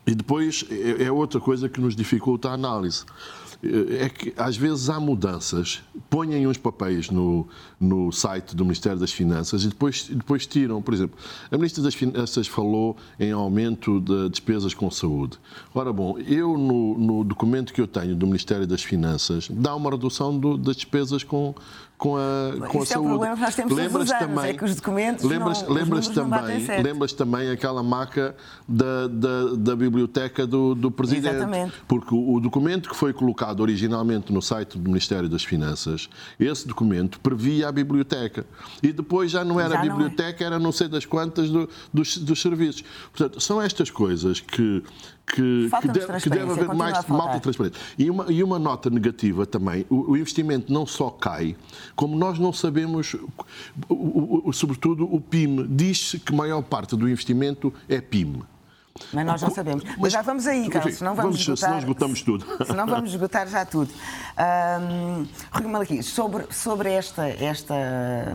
e 0.07 0.15
depois 0.15 0.65
é, 0.71 1.05
é 1.05 1.13
outra 1.13 1.41
coisa 1.41 1.69
que 1.69 1.81
nos 1.81 1.95
dificulta 1.95 2.49
a 2.51 2.53
análise. 2.53 3.05
É 4.01 4.09
que 4.09 4.35
às 4.37 4.57
vezes 4.57 4.91
há 4.91 4.99
mudanças, 4.99 5.85
põem 6.11 6.45
uns 6.49 6.59
papéis 6.59 7.11
no, 7.11 7.47
no 7.79 8.11
site 8.11 8.57
do 8.57 8.65
Ministério 8.65 8.99
das 8.99 9.13
Finanças 9.13 9.63
e 9.63 9.69
depois, 9.69 10.09
depois 10.09 10.49
tiram. 10.49 10.83
Por 10.83 10.93
exemplo, 10.93 11.17
a 11.49 11.57
Ministra 11.57 11.81
das 11.81 11.95
Finanças 11.95 12.49
falou 12.49 12.97
em 13.21 13.31
aumento 13.31 14.01
de 14.01 14.31
despesas 14.31 14.75
com 14.75 14.91
saúde. 14.91 15.39
Ora, 15.73 15.93
bom, 15.93 16.19
eu 16.19 16.59
no, 16.59 16.99
no 16.99 17.23
documento 17.23 17.73
que 17.73 17.81
eu 17.81 17.87
tenho 17.87 18.17
do 18.17 18.27
Ministério 18.27 18.67
das 18.67 18.83
Finanças 18.83 19.47
dá 19.49 19.77
uma 19.77 19.91
redução 19.91 20.37
do, 20.37 20.59
das 20.59 20.75
despesas 20.75 21.23
com, 21.23 21.55
com 22.03 22.17
a, 22.17 22.67
com 22.67 22.81
a 22.81 22.83
Isso 22.83 22.95
saúde. 22.95 22.95
É 22.95 22.99
o 22.99 23.09
problema 23.11 23.37
que 23.37 23.43
nós 23.43 23.55
temos 23.55 23.73
lembras 23.73 24.11
anos, 24.11 24.27
também, 24.27 24.51
é 24.51 24.55
que 24.55 24.65
os 24.65 24.75
documentos 24.75 25.25
lembras, 25.25 25.63
não, 25.63 25.73
lembras 25.73 26.09
também, 26.09 26.83
lembras 26.83 27.13
também 27.13 27.49
aquela 27.49 27.81
maca 27.81 28.35
da, 28.67 29.07
da, 29.07 29.55
da 29.57 29.77
biblioteca 29.77 30.45
do, 30.45 30.75
do 30.75 30.91
Presidente. 30.91 31.37
Exatamente. 31.37 31.75
Porque 31.87 32.13
o, 32.13 32.35
o, 32.35 32.41
documento 32.41 32.89
que 32.89 32.97
foi 32.97 33.13
colocado 33.13 33.61
originalmente 33.61 34.33
no 34.33 34.43
site 34.43 34.77
do 34.77 34.91
Ministério 34.91 35.29
das 35.29 35.45
Finanças, 35.45 36.11
esse 36.41 36.67
documento 36.67 37.21
previa 37.21 37.69
a 37.69 37.73
biblioteca. 37.73 38.45
E 38.83 38.93
depois 38.93 39.31
já 39.31 39.45
não 39.45 39.61
era 39.61 39.75
já 39.75 39.79
a 39.79 39.83
biblioteca, 39.83 40.41
não 40.41 40.45
é. 40.45 40.55
era 40.55 40.59
não 40.59 40.73
sei 40.73 40.89
das 40.89 41.07
quantas 41.07 41.51
do, 41.51 41.71
dos, 41.95 42.19
dos 42.19 42.43
serviços. 42.43 42.83
Portanto, 43.13 43.41
são 43.41 43.63
estas 43.63 43.91
coisas 43.91 44.41
que 44.41 44.83
que, 45.27 45.71
que, 45.81 45.89
deve, 45.89 46.21
que 46.21 46.31
deve 46.31 46.53
haver 46.53 46.75
mais 46.75 47.07
malta 47.07 47.41
transparente. 47.41 47.79
E 47.99 48.11
uma, 48.11 48.31
e 48.31 48.43
uma 48.43 48.59
nota 48.59 48.91
negativa 48.91 49.47
também: 49.47 49.87
o, 49.89 50.13
o, 50.13 50.17
investimento 50.17 50.73
não 50.73 50.87
só 50.87 51.11
cai, 51.11 51.57
como 51.95 52.17
nós 52.17 52.39
não 52.39 52.53
sabemos, 52.53 53.15
o, 53.89 54.49
o, 54.49 54.53
sobretudo 54.53 55.05
o 55.05 55.21
PIM, 55.21 55.67
diz-se 55.69 56.19
que 56.19 56.33
a 56.33 56.37
maior 56.37 56.63
parte 56.63 56.97
do 56.97 57.09
investimento 57.09 57.73
é 57.89 58.01
PIM. 58.01 58.43
Mas 59.13 59.27
nós 59.27 59.43
não 59.43 59.51
sabemos. 59.51 59.85
Mas, 59.85 59.99
Mas 59.99 60.13
já 60.13 60.23
vamos 60.23 60.47
aí, 60.47 60.69
Carlos, 60.69 60.95
senão 60.97 61.15
vamos, 61.15 61.33
vamos 61.33 61.41
esgotar. 61.41 61.69
Senão 61.69 61.79
esgotamos 61.79 62.23
tudo. 62.23 62.47
Senão 62.67 62.87
vamos 62.87 63.11
esgotar 63.11 63.49
já 63.49 63.65
tudo. 63.65 63.91
Um, 63.93 65.27
Rui 65.53 65.67
Malaquia, 65.71 66.03
sobre, 66.03 66.47
sobre 66.51 66.91
esta, 66.93 67.29
esta 67.29 67.75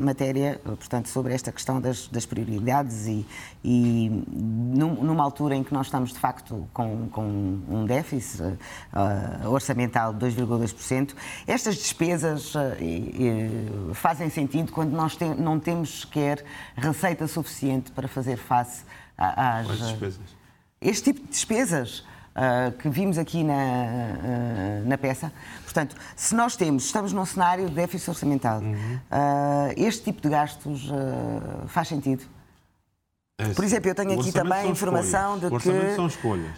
matéria, 0.01 0.59
portanto, 0.63 1.09
sobre 1.09 1.33
esta 1.33 1.51
questão 1.51 1.81
das, 1.81 2.07
das 2.07 2.25
prioridades 2.25 3.07
e, 3.07 3.25
e 3.63 4.23
numa 4.27 5.23
altura 5.23 5.55
em 5.55 5.63
que 5.63 5.73
nós 5.73 5.87
estamos, 5.87 6.11
de 6.11 6.19
facto, 6.19 6.67
com, 6.73 7.07
com 7.09 7.23
um 7.69 7.85
déficit 7.85 8.41
uh, 8.41 9.49
orçamental 9.49 10.13
de 10.13 10.25
2,2%, 10.27 11.13
estas 11.45 11.75
despesas 11.75 12.53
uh, 12.55 12.59
uh, 12.59 13.93
fazem 13.93 14.29
sentido 14.29 14.71
quando 14.71 14.91
nós 14.91 15.15
tem, 15.15 15.33
não 15.35 15.59
temos 15.59 16.01
sequer 16.01 16.43
receita 16.75 17.27
suficiente 17.27 17.91
para 17.91 18.07
fazer 18.07 18.37
face 18.37 18.83
às 19.17 19.67
despesas 19.67 20.36
este 20.81 21.13
tipo 21.13 21.25
de 21.25 21.31
despesas 21.31 21.99
uh, 22.35 22.71
que 22.77 22.89
vimos 22.89 23.17
aqui 23.17 23.43
na, 23.43 23.53
uh, 23.53 24.87
na 24.87 24.97
peça. 24.97 25.31
Portanto, 25.63 25.95
se 26.15 26.35
nós 26.35 26.55
temos, 26.55 26.85
estamos 26.85 27.13
num 27.13 27.25
cenário 27.25 27.67
de 27.67 27.75
déficit 27.75 28.09
orçamental, 28.09 28.61
uhum. 28.61 28.99
uh, 29.11 29.73
este 29.75 30.03
tipo 30.05 30.21
de 30.21 30.29
gastos 30.29 30.89
faz 31.67 31.87
sentido? 31.87 32.23
É, 33.39 33.53
Por 33.53 33.63
exemplo, 33.63 33.87
eu 33.87 33.93
tenho 33.93 34.19
aqui 34.19 34.31
também 34.31 34.57
a 34.57 34.65
informação 34.65 35.37
de 35.37 35.47
que 35.59 35.69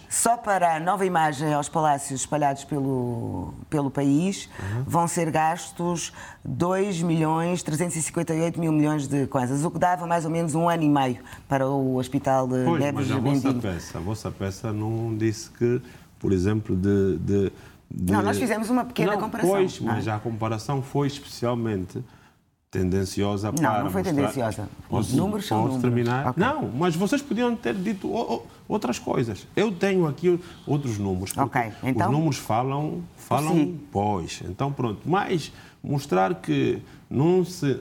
só 0.08 0.38
para 0.38 0.76
a 0.76 0.80
nova 0.80 1.04
imagem 1.04 1.52
aos 1.52 1.68
palácios 1.68 2.22
espalhados 2.22 2.64
pelo, 2.64 3.52
pelo 3.68 3.90
país 3.90 4.48
uhum. 4.58 4.84
vão 4.86 5.06
ser 5.06 5.30
gastos 5.30 6.10
2 6.42 7.02
milhões 7.02 7.62
358 7.62 8.58
mil 8.58 8.72
milhões 8.72 9.06
de 9.06 9.26
coisas, 9.26 9.62
o 9.62 9.70
que 9.70 9.78
dava 9.78 10.06
mais 10.06 10.24
ou 10.24 10.30
menos 10.30 10.54
um 10.54 10.70
ano 10.70 10.82
e 10.82 10.88
meio 10.88 11.18
para 11.46 11.68
o 11.68 11.96
Hospital 11.96 12.48
de 12.48 12.64
pois, 12.64 12.80
Neves 12.80 13.08
mas 13.08 13.14
a 13.14 13.20
vossa 13.20 13.54
peça, 13.60 13.98
a 13.98 14.00
vossa 14.00 14.30
peça 14.30 14.72
não 14.72 15.14
disse 15.14 15.50
que, 15.50 15.82
por 16.18 16.32
exemplo, 16.32 16.74
de... 16.74 17.18
de, 17.18 17.52
de... 17.90 18.10
Não, 18.10 18.22
nós 18.22 18.38
fizemos 18.38 18.70
uma 18.70 18.86
pequena 18.86 19.12
não, 19.12 19.20
comparação. 19.20 19.50
Pois, 19.50 19.78
mas 19.80 20.08
ah. 20.08 20.16
a 20.16 20.18
comparação 20.18 20.80
foi 20.80 21.08
especialmente 21.08 22.02
tendenciosa 22.70 23.48
não, 23.48 23.54
para. 23.54 23.72
Não, 23.78 23.84
não 23.84 23.90
foi 23.90 24.02
mostrar... 24.02 24.16
tendenciosa. 24.16 24.68
Os 24.88 25.12
números 25.12 25.46
são 25.46 25.62
números. 25.62 25.82
terminar? 25.82 26.28
Okay. 26.28 26.42
Não, 26.42 26.70
mas 26.70 26.94
vocês 26.94 27.20
podiam 27.20 27.54
ter 27.56 27.74
dito 27.74 28.08
outras 28.68 28.98
coisas. 28.98 29.46
Eu 29.56 29.72
tenho 29.72 30.06
aqui 30.06 30.38
outros 30.66 30.98
números. 30.98 31.36
Ok, 31.36 31.72
então. 31.82 32.06
Os 32.06 32.12
números 32.12 32.36
falam, 32.36 33.02
falam 33.16 33.54
Sim. 33.54 33.80
pois. 33.90 34.42
Então, 34.44 34.72
pronto. 34.72 35.00
Mas 35.04 35.52
mostrar 35.82 36.34
que 36.36 36.80
não 37.08 37.44
se 37.44 37.80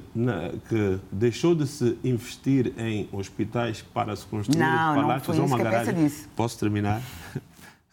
que 0.68 1.00
deixou 1.12 1.54
de 1.54 1.68
se 1.68 1.98
investir 2.04 2.74
em 2.78 3.08
hospitais 3.12 3.84
para 3.94 4.16
se 4.16 4.26
construir 4.26 4.58
não, 4.58 4.96
palácios 4.96 5.38
não 5.38 5.44
ou 5.44 5.50
uma 5.50 5.58
garagem. 5.60 6.12
Posso 6.36 6.58
terminar? 6.58 7.02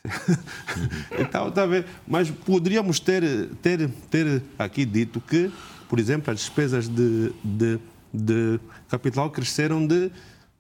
então, 1.19 1.53
a 1.55 1.67
ver? 1.67 1.85
Mas 2.07 2.31
poderíamos 2.31 3.01
ter, 3.01 3.49
ter, 3.61 3.91
ter 4.09 4.43
aqui 4.59 4.85
dito 4.85 5.21
que 5.21 5.53
por 5.89 5.99
exemplo, 5.99 6.33
as 6.33 6.41
despesas 6.41 6.89
de, 6.89 7.33
de, 7.43 7.79
de 8.13 8.61
capital 8.89 9.31
cresceram 9.31 9.87
de 9.87 10.11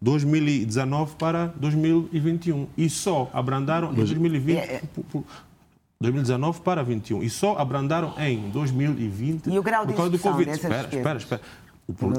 2019 0.00 1.16
para 1.16 1.46
2021 1.56 2.68
e 2.76 2.88
só 2.88 3.30
abrandaram 3.32 3.92
em 3.92 3.94
2020. 3.94 4.82
2019 5.98 6.60
para 6.60 6.82
21 6.82 7.22
e 7.22 7.30
só 7.30 7.56
abrandaram 7.56 8.12
em 8.18 8.50
2020 8.50 9.48
e 9.48 9.58
o 9.58 9.62
grau 9.62 9.86
de 9.86 9.92
por 9.92 9.96
causa 9.96 10.10
do 10.10 10.18
Covid. 10.18 10.50
Espera, 10.50 10.88
espera, 10.92 11.18
espera. 11.18 11.42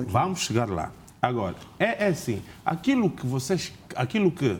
Vamos 0.07 0.39
chegar 0.39 0.67
lá. 0.67 0.91
Agora, 1.21 1.55
é, 1.77 2.05
é 2.05 2.07
assim, 2.07 2.41
aquilo 2.65 3.09
que 3.09 3.25
vocês, 3.25 3.71
aquilo 3.95 4.31
que 4.31 4.57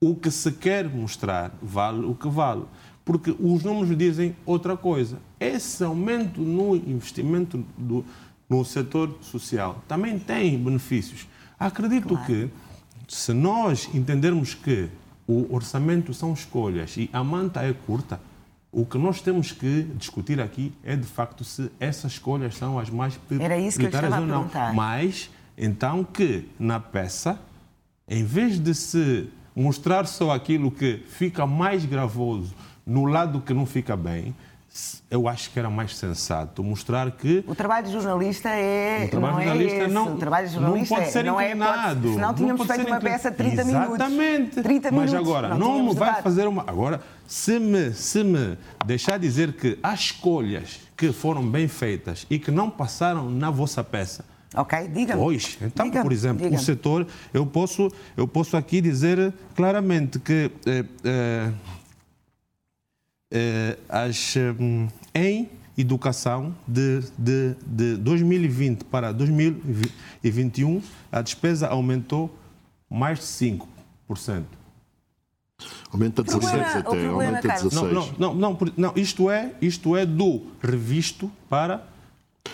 o 0.00 0.14
que 0.14 0.30
se 0.30 0.52
quer 0.52 0.88
mostrar 0.88 1.50
vale 1.62 2.04
o 2.04 2.14
que 2.14 2.28
vale, 2.28 2.64
porque 3.04 3.34
os 3.38 3.62
números 3.62 3.96
dizem 3.96 4.34
outra 4.46 4.76
coisa. 4.76 5.18
Esse 5.38 5.84
aumento 5.84 6.40
no 6.40 6.74
investimento 6.74 7.64
do, 7.76 8.04
no 8.48 8.64
setor 8.64 9.18
social 9.20 9.82
também 9.86 10.18
tem 10.18 10.58
benefícios. 10.58 11.28
Acredito 11.58 12.08
claro. 12.08 12.26
que 12.26 12.50
se 13.08 13.32
nós 13.32 13.88
entendermos 13.94 14.54
que 14.54 14.88
o 15.26 15.54
orçamento 15.54 16.12
são 16.14 16.32
escolhas 16.32 16.96
e 16.96 17.08
a 17.12 17.22
manta 17.22 17.62
é 17.62 17.72
curta, 17.72 18.20
o 18.72 18.84
que 18.84 18.98
nós 18.98 19.20
temos 19.20 19.52
que 19.52 19.84
discutir 19.96 20.40
aqui 20.40 20.72
é 20.82 20.96
de 20.96 21.06
facto 21.06 21.44
se 21.44 21.70
essas 21.78 22.12
escolhas 22.12 22.56
são 22.56 22.78
as 22.78 22.90
mais 22.90 23.16
prioritárias 23.16 24.12
ou 24.14 24.26
não. 24.26 24.50
Mas 24.74 25.30
então 25.56 26.02
que 26.02 26.48
na 26.58 26.80
peça, 26.80 27.38
em 28.08 28.24
vez 28.24 28.58
de 28.58 28.74
se 28.74 29.28
mostrar 29.54 30.06
só 30.06 30.32
aquilo 30.32 30.70
que 30.70 31.04
fica 31.06 31.46
mais 31.46 31.84
gravoso 31.84 32.54
no 32.86 33.04
lado 33.06 33.40
que 33.40 33.54
não 33.54 33.66
fica 33.66 33.96
bem, 33.96 34.34
eu 35.08 35.28
acho 35.28 35.50
que 35.50 35.58
era 35.58 35.70
mais 35.70 35.96
sensato 35.96 36.62
mostrar 36.64 37.10
que 37.12 37.44
o 37.46 37.54
trabalho 37.54 37.86
de 37.86 37.92
jornalista 37.92 38.48
é 38.48 39.04
o 39.04 39.10
trabalho 39.10 39.32
não 39.34 39.40
é 39.40 39.44
jornalista 39.44 39.76
é 39.76 39.88
não, 39.88 40.14
o 40.14 40.18
trabalho 40.18 40.48
de 40.48 40.54
jornalista 40.54 40.94
não 40.94 41.00
pode 41.00 41.12
ser 41.12 41.26
é 41.26 41.30
inclinado. 41.30 42.08
É, 42.08 42.12
senão 42.12 42.34
tínhamos 42.34 42.66
feito 42.66 42.86
uma 42.88 43.00
peça 43.00 43.30
de 43.30 43.36
30 43.36 43.52
Exatamente. 43.52 43.80
minutos. 43.80 44.06
Exatamente. 44.06 44.62
30 44.62 44.90
Mas 44.90 45.10
minutos, 45.12 45.28
agora 45.28 45.48
não, 45.50 45.58
não 45.58 45.78
me 45.78 45.94
vai 45.94 46.08
debate. 46.08 46.22
fazer 46.24 46.48
uma 46.48 46.64
agora 46.66 47.00
se 47.26 47.58
me 47.60 47.92
se 47.92 48.24
me 48.24 48.58
deixar 48.84 49.18
dizer 49.18 49.52
que 49.52 49.78
há 49.80 49.94
escolhas 49.94 50.80
que 50.96 51.12
foram 51.12 51.46
bem 51.48 51.68
feitas 51.68 52.26
e 52.28 52.38
que 52.38 52.50
não 52.50 52.68
passaram 52.68 53.30
na 53.30 53.50
vossa 53.50 53.84
peça 53.84 54.24
Ok, 54.56 54.88
diga-me. 54.88 55.20
Pois, 55.20 55.58
então, 55.60 55.90
por 55.90 56.12
exemplo, 56.12 56.46
o 56.48 56.58
setor, 56.58 57.04
eu 57.32 57.44
posso, 57.44 57.90
eu 58.16 58.28
posso 58.28 58.56
aqui 58.56 58.80
dizer 58.80 59.34
claramente 59.56 60.20
que 60.20 60.48
eh, 60.64 60.84
eh, 61.02 61.50
as, 63.88 64.34
hum, 64.58 64.88
em 65.14 65.48
educação 65.76 66.54
de, 66.66 67.00
de, 67.18 67.54
de 67.66 67.96
2020 67.96 68.84
para 68.84 69.12
2021, 69.12 70.80
a 71.10 71.20
despesa 71.20 71.68
aumentou 71.68 72.36
mais 72.88 73.18
de 73.18 73.24
5%. 73.24 74.44
Aumenta 75.90 76.22
17 76.22 76.78
até, 76.78 77.06
aumenta 77.06 77.48
16. 77.48 77.72
Não, 77.72 77.92
não, 77.92 78.12
não, 78.18 78.34
não, 78.34 78.58
não, 78.76 78.92
isto, 78.96 79.30
é, 79.30 79.52
isto 79.60 79.96
é 79.96 80.04
do 80.04 80.42
revisto 80.60 81.30
para 81.48 81.86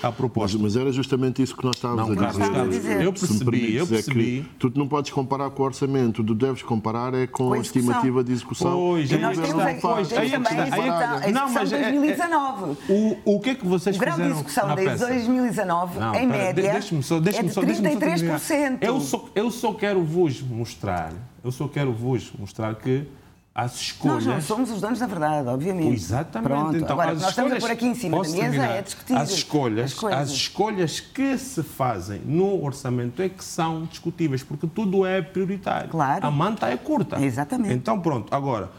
a 0.03 0.11
proposta. 0.11 0.57
Mas, 0.57 0.75
mas, 0.75 0.81
era 0.81 0.93
justamente 0.93 1.43
isso 1.43 1.57
que 1.57 1.65
nós 1.65 1.77
estávamos 1.77 2.17
não, 2.17 2.25
a, 2.25 2.31
dizer. 2.31 2.43
a 2.43 2.67
dizer. 2.67 3.03
Eu 3.03 3.13
percebi, 3.13 3.77
eu 3.77 3.87
percebi. 3.87 4.41
É 4.41 4.45
tu 4.59 4.73
não 4.75 4.89
podes 4.89 5.11
comparar 5.11 5.51
com 5.51 5.63
o 5.63 5.67
orçamento, 5.67 6.25
tu 6.25 6.35
deves 6.35 6.63
comparar 6.63 7.13
é 7.15 7.27
com, 7.27 7.49
com 7.49 7.53
a, 7.53 7.57
a 7.57 7.61
estimativa 7.61 8.25
de 8.25 8.33
execução. 8.33 8.73
Pois, 8.73 9.11
e 9.11 9.19
nós 9.19 9.39
temos 9.39 9.63
aqui, 9.63 9.81
temos 9.81 10.13
aí 10.13 10.31
também 10.31 10.59
a 10.59 10.69
execução, 10.69 11.33
não, 11.33 11.51
mas 11.53 11.69
de 11.69 11.77
2019. 11.77 12.77
É, 12.89 12.93
é, 12.93 12.95
o, 12.95 13.37
o 13.37 13.41
que 13.41 13.51
é 13.51 13.55
que 13.55 13.67
vocês 13.67 13.97
fizeram 13.97 14.15
O 14.15 14.17
grau 14.17 14.29
de 14.29 14.35
execução 14.35 14.75
de 14.75 14.85
2019, 14.85 15.99
não, 15.99 16.15
em 16.15 16.27
média, 16.27 16.73
deixa 16.73 17.03
só, 17.03 17.21
deixa 17.21 17.41
é 17.41 17.43
de 17.43 17.51
33%. 17.51 18.39
Só, 18.39 18.55
eu, 18.81 19.01
só, 19.01 19.29
eu 19.35 19.51
só 19.51 19.73
quero 19.75 20.03
vos 20.03 20.41
mostrar, 20.41 21.13
eu 21.45 21.53
só 21.53 21.69
quero 21.69 21.93
vos 21.93 22.33
mostrar 22.39 22.75
que 22.77 23.07
as 23.55 23.75
escolhas. 23.77 24.25
Nós 24.25 24.35
não 24.35 24.41
somos 24.41 24.71
os 24.71 24.81
donos 24.81 24.99
da 24.99 25.07
verdade, 25.07 25.49
obviamente. 25.49 25.93
Exatamente. 25.93 26.49
Pronto. 26.49 26.77
Então, 26.77 26.93
Agora, 26.93 27.15
nós 27.15 27.29
estamos 27.29 27.53
a 27.53 27.57
pôr 27.59 27.71
aqui 27.71 27.87
em 27.87 27.95
cima 27.95 28.23
da 28.23 28.29
mesa 28.29 28.65
é 28.65 28.83
discutir 28.83 29.17
as 29.17 29.31
escolhas, 29.31 29.93
as, 29.93 30.13
as, 30.13 30.31
escolhas 30.31 31.01
que 31.01 31.37
se 31.37 31.63
fazem 31.63 32.21
no 32.25 32.63
orçamento 32.63 33.21
é 33.21 33.29
que 33.29 33.45
são 33.45 33.85
discutíveis, 33.85 34.43
porque 34.43 34.67
tudo 34.67 35.05
é 35.05 35.21
prioritário. 35.21 35.91
Claro. 35.91 36.27
A 36.27 36.31
manta 36.31 36.69
é 36.69 36.77
curta. 36.77 37.21
Exatamente. 37.21 37.75
Então, 37.75 38.01
pronto. 38.01 38.33
Agora, 38.33 38.71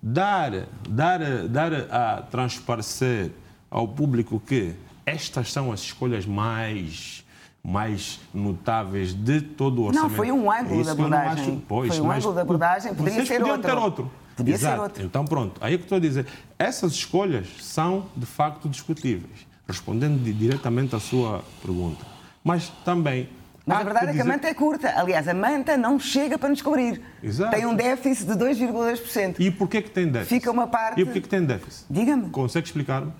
dar, 0.00 0.52
dar, 0.88 1.48
dar 1.48 1.72
a 1.90 2.22
transparecer 2.22 3.32
ao 3.68 3.88
público 3.88 4.40
que 4.40 4.74
estas 5.04 5.52
são 5.52 5.72
as 5.72 5.80
escolhas 5.80 6.24
mais 6.24 7.25
mais 7.66 8.20
notáveis 8.32 9.12
de 9.12 9.40
todo 9.40 9.82
o 9.82 9.86
orçamento. 9.86 10.08
Não, 10.08 10.16
foi 10.16 10.30
um 10.30 10.48
ângulo 10.48 10.84
da 10.84 10.92
abordagem. 10.92 11.54
Acho, 11.54 11.62
pois, 11.66 11.96
foi 11.96 12.06
um 12.06 12.12
ângulo 12.12 12.34
da 12.34 12.42
abordagem, 12.42 12.94
poderia 12.94 13.26
ser 13.26 13.42
outro. 13.42 13.62
ter 13.62 13.76
outro. 13.76 14.10
Podia 14.36 14.54
Exato. 14.54 14.76
ser 14.76 14.82
outro. 14.82 15.04
Então, 15.04 15.24
pronto. 15.24 15.60
Aí 15.60 15.74
é 15.74 15.76
que 15.76 15.82
estou 15.82 15.96
a 15.96 16.00
dizer. 16.00 16.26
Essas 16.56 16.92
escolhas 16.92 17.48
são, 17.60 18.06
de 18.16 18.24
facto, 18.24 18.68
discutíveis. 18.68 19.46
Respondendo 19.66 20.22
diretamente 20.22 20.94
à 20.94 21.00
sua 21.00 21.42
pergunta. 21.60 22.06
Mas 22.44 22.68
também 22.84 23.28
mas 23.66 23.80
a 23.80 23.82
verdade 23.82 24.10
é 24.10 24.12
que 24.12 24.20
a 24.20 24.24
manta 24.24 24.46
é 24.46 24.54
curta. 24.54 24.92
Aliás, 24.96 25.26
a 25.26 25.34
manta 25.34 25.76
não 25.76 25.98
chega 25.98 26.38
para 26.38 26.50
nos 26.50 26.62
cobrir. 26.62 27.02
Exato. 27.20 27.50
Tem 27.50 27.66
um 27.66 27.74
déficit 27.74 28.28
de 28.28 28.34
2,2%. 28.34 29.40
E 29.40 29.50
porquê 29.50 29.82
que 29.82 29.90
tem 29.90 30.06
déficit? 30.06 30.36
Fica 30.36 30.52
uma 30.52 30.68
parte... 30.68 31.00
E 31.00 31.04
porquê 31.04 31.20
que 31.20 31.28
tem 31.28 31.44
déficit? 31.44 31.84
Diga-me. 31.90 32.30
Consegue 32.30 32.64
explicar-me? 32.64 33.12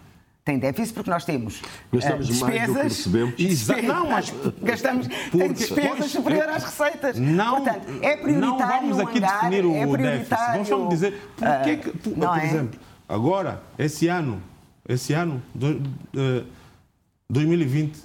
Tem 0.47 0.61
déficit 0.61 0.95
porque 0.95 1.11
nós 1.11 1.25
temos 1.25 1.61
gastamos 1.93 2.25
uh, 2.25 2.33
despesas, 2.33 2.53
mais 2.53 2.67
do 2.69 2.75
que 2.75 2.83
recebemos. 2.85 3.37
Despesas, 3.37 3.85
não, 3.85 4.09
mas 4.09 4.35
gastamos 4.63 5.09
porque, 5.09 5.39
tem 5.39 5.53
despesas 5.53 5.99
pois, 5.99 6.13
superior 6.13 6.49
às 6.49 6.63
receitas. 6.63 7.19
Não, 7.19 7.57
Portanto, 7.57 7.87
é 8.01 8.17
prioritário 8.17 8.87
não 8.87 8.97
vamos 8.97 9.01
aqui 9.01 9.19
hangar, 9.19 9.51
definir 9.51 9.67
o 9.67 9.75
é 9.75 9.97
déficit. 9.99 10.71
Vamos 10.71 10.89
dizer 10.91 11.31
porque 11.35 11.73
uh, 11.73 11.79
que, 11.81 11.99
por, 11.99 12.13
por 12.15 12.39
é? 12.39 12.45
exemplo, 12.47 12.81
agora 13.09 13.61
esse 13.77 14.07
ano, 14.07 14.41
esse 14.89 15.13
ano 15.13 15.43
do, 15.53 15.83
uh, 16.15 16.47
2020 17.29 17.99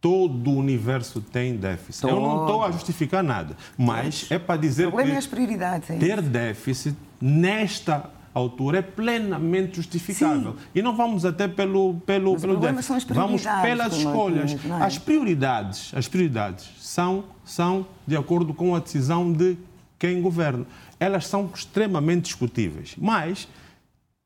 todo 0.00 0.50
o 0.52 0.56
universo 0.56 1.20
tem 1.20 1.56
déficit. 1.56 2.02
Todo. 2.02 2.14
Eu 2.14 2.20
não 2.20 2.42
estou 2.42 2.62
a 2.62 2.70
justificar 2.70 3.24
nada, 3.24 3.56
mas 3.76 4.30
é 4.30 4.38
para 4.38 4.60
dizer 4.60 4.88
que 4.88 5.00
é 5.00 5.16
as 5.16 5.26
prioridades, 5.26 5.90
é 5.90 5.96
ter 5.96 6.22
déficit 6.22 6.96
nesta 7.20 8.08
altura 8.38 8.78
é 8.78 8.82
plenamente 8.82 9.76
justificável. 9.76 10.52
Sim. 10.52 10.66
E 10.74 10.82
não 10.82 10.96
vamos 10.96 11.24
até 11.24 11.46
pelo 11.48 11.94
pelo 12.06 12.32
Mas 12.32 12.40
pelo 12.42 12.56
déficit. 12.56 13.12
Vamos 13.12 13.42
pelas 13.62 13.96
escolhas. 13.96 14.52
É? 14.52 14.84
As 14.84 14.98
prioridades, 14.98 15.92
as 15.94 16.08
prioridades 16.08 16.70
são 16.78 17.24
são 17.44 17.86
de 18.06 18.16
acordo 18.16 18.54
com 18.54 18.74
a 18.74 18.78
decisão 18.78 19.32
de 19.32 19.56
quem 19.98 20.22
governa. 20.22 20.66
Elas 21.00 21.26
são 21.26 21.50
extremamente 21.54 22.24
discutíveis. 22.24 22.94
Mas 22.98 23.48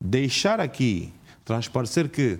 deixar 0.02 0.60
aqui 0.60 1.12
transparecer 1.44 2.08
que 2.08 2.38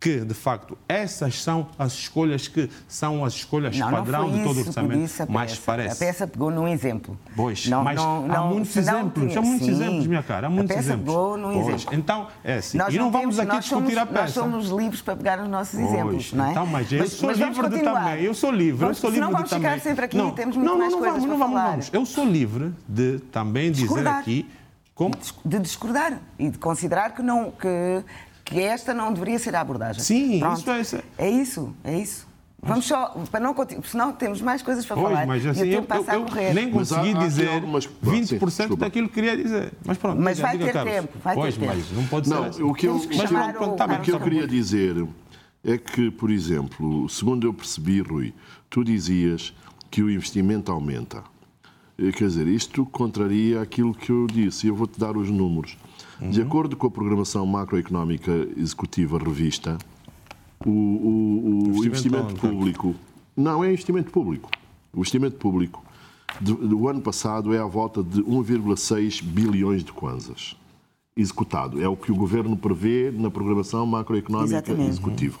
que, 0.00 0.20
de 0.20 0.32
facto, 0.32 0.78
essas 0.88 1.42
são 1.42 1.68
as 1.78 1.92
escolhas 1.92 2.48
que 2.48 2.70
são 2.88 3.22
as 3.22 3.34
escolhas 3.34 3.76
não, 3.76 3.90
padrão 3.90 4.28
não 4.28 4.38
de 4.38 4.42
todo 4.42 4.56
o 4.56 4.60
orçamento. 4.60 5.26
Mas 5.28 5.58
parece. 5.58 6.02
A 6.02 6.06
peça 6.06 6.26
pegou 6.26 6.50
num 6.50 6.66
exemplo. 6.66 7.18
Pois, 7.36 7.66
não, 7.66 7.84
mas 7.84 7.96
não, 7.96 8.32
há 8.32 8.40
muitos 8.46 8.74
exemplos. 8.74 9.36
Há 9.36 9.42
muitos 9.42 9.66
sim, 9.66 9.72
exemplos, 9.72 10.06
minha 10.06 10.22
cara. 10.22 10.46
Há 10.46 10.50
muitos 10.50 10.70
a 10.70 10.74
peça 10.74 10.88
exemplos. 10.88 11.14
Pegou 11.14 11.36
num 11.36 11.52
pois, 11.52 11.74
exemplo. 11.74 11.94
Então, 11.94 12.28
é 12.42 12.54
assim. 12.54 12.78
Nós 12.78 12.94
e 12.94 12.98
não, 12.98 13.10
vamos 13.10 13.38
aqui 13.38 13.58
discutir 13.58 13.68
somos, 13.68 13.96
a 13.98 14.06
peça. 14.06 14.22
Nós 14.22 14.30
somos 14.30 14.68
livres 14.70 15.02
para 15.02 15.16
pegar 15.16 15.38
os 15.38 15.48
nossos 15.50 15.78
pois, 15.78 15.92
exemplos, 15.92 16.32
não 16.32 16.46
é? 16.46 16.50
Então, 16.50 16.66
mas 16.66 16.90
eu 16.90 17.06
sou 17.06 17.28
mas 17.28 17.38
livre 17.38 17.68
de 17.68 17.82
também. 17.82 18.22
Eu 18.22 18.34
sou 18.34 18.50
livre. 18.50 18.80
Vamos, 18.80 18.96
eu 18.96 19.00
sou 19.02 19.10
livre 19.10 19.24
não 19.26 19.32
vamos 19.32 19.50
de 19.50 19.56
ficar 19.56 19.68
também. 19.68 19.84
sempre 19.84 20.04
aqui. 20.06 20.16
Não, 20.16 20.30
temos 20.30 20.56
muito 20.56 20.70
não, 20.70 20.78
mais 20.78 20.92
não, 20.92 20.98
coisas 20.98 21.20
para 21.20 21.28
não 21.28 21.38
falar. 21.38 21.70
vamos. 21.72 21.90
Eu 21.92 22.06
sou 22.06 22.24
livre 22.24 22.72
de 22.88 23.18
também 23.30 23.70
dizer 23.70 24.06
aqui 24.06 24.48
como? 24.94 25.14
De 25.44 25.58
discordar 25.58 26.18
e 26.38 26.50
de 26.50 26.58
considerar 26.58 27.14
que, 27.14 27.22
não, 27.22 27.50
que 27.50 28.04
que 28.50 28.60
esta 28.60 28.92
não 28.92 29.12
deveria 29.12 29.38
ser 29.38 29.54
a 29.54 29.60
abordagem. 29.60 30.02
Sim, 30.02 30.40
Pronto. 30.40 30.58
isso 30.58 30.70
é 30.70 30.80
isso. 30.80 30.98
É 31.16 31.30
isso, 31.30 31.74
é 31.84 31.98
isso. 31.98 32.30
Vamos 32.62 32.84
só, 32.84 33.16
para 33.30 33.40
não 33.40 33.54
continuar, 33.54 33.86
senão 33.86 34.12
temos 34.12 34.42
mais 34.42 34.60
coisas 34.60 34.84
para 34.84 34.96
pois, 34.96 35.08
falar. 35.08 35.26
Mas 35.26 35.46
assim, 35.46 35.64
e 35.64 35.72
eu, 35.72 35.86
eu, 35.88 36.42
eu 36.42 36.54
nem 36.54 36.70
consegui 36.70 37.12
há, 37.16 37.18
dizer 37.18 37.48
há 37.48 37.54
algumas... 37.54 37.86
20% 37.86 38.50
sim, 38.50 38.76
daquilo 38.76 39.08
que 39.08 39.14
queria 39.14 39.34
dizer. 39.34 39.72
Mas 39.82 39.96
pronto, 39.96 40.20
mas 40.20 40.36
diga, 40.36 40.48
vai 40.48 40.58
diga, 40.58 40.66
ter 40.66 40.72
Carlos. 40.74 40.94
tempo, 40.94 41.18
vai 41.24 41.34
pois, 41.34 41.54
ter 41.54 41.60
tempo. 41.60 41.74
mas 41.74 41.92
não 41.92 42.06
pode 42.06 42.28
ser 42.28 42.34
não, 42.34 42.44
assim. 42.44 42.62
O 42.62 42.74
que 42.74 42.86
eu, 42.86 42.98
que 42.98 43.16
mas 43.16 43.30
pronto, 43.30 43.52
pronto, 43.54 43.76
tá 43.76 43.86
o, 43.86 43.94
o 43.94 44.00
que 44.02 44.12
eu 44.12 44.20
queria 44.20 44.46
dizer 44.46 45.06
é 45.64 45.78
que, 45.78 46.10
por 46.10 46.30
exemplo, 46.30 47.08
segundo 47.08 47.46
eu 47.46 47.54
percebi, 47.54 48.02
Rui, 48.02 48.34
tu 48.68 48.84
dizias 48.84 49.54
que 49.90 50.02
o 50.02 50.10
investimento 50.10 50.70
aumenta. 50.70 51.22
Eh, 51.98 52.12
quer 52.12 52.28
dizer, 52.28 52.46
isto 52.46 52.84
contraria 52.84 53.62
aquilo 53.62 53.94
que 53.94 54.10
eu 54.10 54.26
disse, 54.26 54.66
e 54.66 54.70
eu 54.70 54.74
vou-te 54.76 55.00
dar 55.00 55.16
os 55.16 55.30
números. 55.30 55.78
Uhum. 56.20 56.30
De 56.30 56.42
acordo 56.42 56.76
com 56.76 56.86
a 56.86 56.90
Programação 56.90 57.46
Macroeconómica 57.46 58.30
Executiva 58.56 59.18
Revista, 59.18 59.78
o, 60.64 60.70
o, 60.70 60.72
o 60.72 61.84
investimento, 61.84 61.86
investimento 61.86 62.34
público. 62.34 62.94
Não, 63.36 63.64
é 63.64 63.72
investimento 63.72 64.10
público. 64.10 64.50
O 64.92 64.98
investimento 64.98 65.36
público 65.36 65.84
do, 66.40 66.54
do 66.54 66.88
ano 66.88 67.00
passado 67.00 67.54
é 67.54 67.58
à 67.58 67.66
volta 67.66 68.02
de 68.02 68.22
1,6 68.22 69.22
bilhões 69.22 69.82
de 69.82 69.92
kwanzas 69.92 70.56
executado. 71.16 71.82
É 71.82 71.88
o 71.88 71.96
que 71.96 72.10
o 72.10 72.14
governo 72.14 72.56
prevê 72.56 73.10
na 73.10 73.30
Programação 73.30 73.84
Macroeconómica 73.86 74.56
Exatamente. 74.56 74.90
Executiva. 74.90 75.38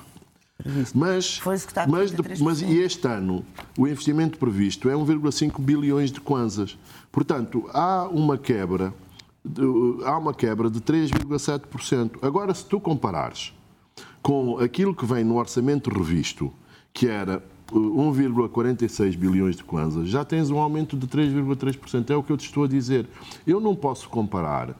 Mas, 0.94 1.40
mas, 1.40 2.16
mas 2.38 2.60
este 2.60 3.08
ano 3.08 3.42
o 3.78 3.88
investimento 3.88 4.36
previsto 4.36 4.90
é 4.90 4.92
1,5 4.92 5.58
bilhões 5.58 6.12
de 6.12 6.20
kwanzas. 6.20 6.76
Portanto, 7.10 7.64
há 7.72 8.06
uma 8.08 8.36
quebra 8.36 8.92
há 10.04 10.18
uma 10.18 10.34
quebra 10.34 10.70
de 10.70 10.80
3,7%. 10.80 12.18
Agora, 12.22 12.54
se 12.54 12.64
tu 12.64 12.80
comparares 12.80 13.52
com 14.22 14.58
aquilo 14.58 14.94
que 14.94 15.06
vem 15.06 15.24
no 15.24 15.36
orçamento 15.36 15.90
revisto, 15.90 16.52
que 16.92 17.06
era 17.06 17.42
1,46 17.72 19.16
bilhões 19.16 19.56
de 19.56 19.64
kwanzas, 19.64 20.08
já 20.08 20.24
tens 20.24 20.50
um 20.50 20.58
aumento 20.58 20.96
de 20.96 21.06
3,3%. 21.06 22.10
É 22.10 22.16
o 22.16 22.22
que 22.22 22.32
eu 22.32 22.36
te 22.36 22.46
estou 22.46 22.64
a 22.64 22.68
dizer. 22.68 23.08
Eu 23.46 23.60
não 23.60 23.74
posso 23.74 24.08
comparar 24.08 24.76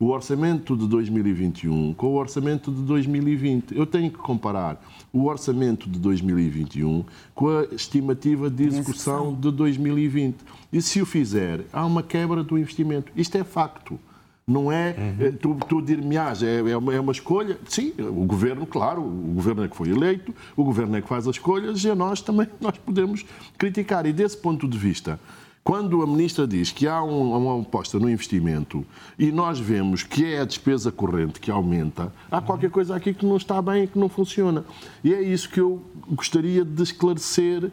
o 0.00 0.08
orçamento 0.08 0.74
de 0.74 0.88
2021 0.88 1.92
com 1.92 2.06
o 2.06 2.14
orçamento 2.14 2.72
de 2.72 2.80
2020. 2.80 3.76
Eu 3.76 3.84
tenho 3.84 4.10
que 4.10 4.16
comparar 4.16 4.82
o 5.12 5.26
orçamento 5.26 5.90
de 5.90 5.98
2021 5.98 7.04
com 7.34 7.48
a 7.50 7.64
estimativa 7.74 8.48
de 8.48 8.64
execução 8.64 9.34
de 9.34 9.50
2020. 9.52 10.36
E 10.72 10.80
se 10.80 11.02
o 11.02 11.06
fizer, 11.06 11.66
há 11.70 11.84
uma 11.84 12.02
quebra 12.02 12.42
do 12.42 12.58
investimento. 12.58 13.12
Isto 13.14 13.36
é 13.36 13.44
facto. 13.44 14.00
Não 14.46 14.72
é 14.72 14.96
uhum. 14.98 15.32
tu, 15.36 15.66
tu 15.68 15.82
dir-me-ás, 15.82 16.42
é, 16.42 16.58
é, 16.58 16.76
uma, 16.76 16.94
é 16.94 16.98
uma 16.98 17.12
escolha. 17.12 17.58
Sim, 17.68 17.92
o 17.98 18.24
governo, 18.24 18.66
claro, 18.66 19.02
o 19.02 19.32
governo 19.34 19.62
é 19.62 19.68
que 19.68 19.76
foi 19.76 19.90
eleito, 19.90 20.34
o 20.56 20.64
governo 20.64 20.96
é 20.96 21.02
que 21.02 21.08
faz 21.08 21.28
as 21.28 21.36
escolhas 21.36 21.84
e 21.84 21.90
a 21.90 21.94
nós 21.94 22.20
também 22.22 22.48
nós 22.58 22.76
podemos 22.78 23.24
criticar. 23.58 24.06
E 24.06 24.12
desse 24.12 24.36
ponto 24.36 24.66
de 24.66 24.78
vista, 24.78 25.20
quando 25.62 26.02
a 26.02 26.06
ministra 26.06 26.46
diz 26.46 26.72
que 26.72 26.88
há 26.88 27.02
um, 27.02 27.36
uma 27.36 27.60
aposta 27.60 27.98
no 27.98 28.08
investimento 28.08 28.84
e 29.18 29.30
nós 29.30 29.58
vemos 29.58 30.02
que 30.02 30.24
é 30.24 30.40
a 30.40 30.44
despesa 30.44 30.90
corrente 30.90 31.38
que 31.38 31.50
aumenta, 31.50 32.12
há 32.30 32.40
qualquer 32.40 32.70
coisa 32.70 32.96
aqui 32.96 33.12
que 33.12 33.26
não 33.26 33.36
está 33.36 33.60
bem 33.60 33.84
e 33.84 33.86
que 33.86 33.98
não 33.98 34.08
funciona. 34.08 34.64
E 35.04 35.12
é 35.12 35.20
isso 35.20 35.48
que 35.50 35.60
eu 35.60 35.82
gostaria 36.08 36.64
de 36.64 36.82
esclarecer 36.82 37.70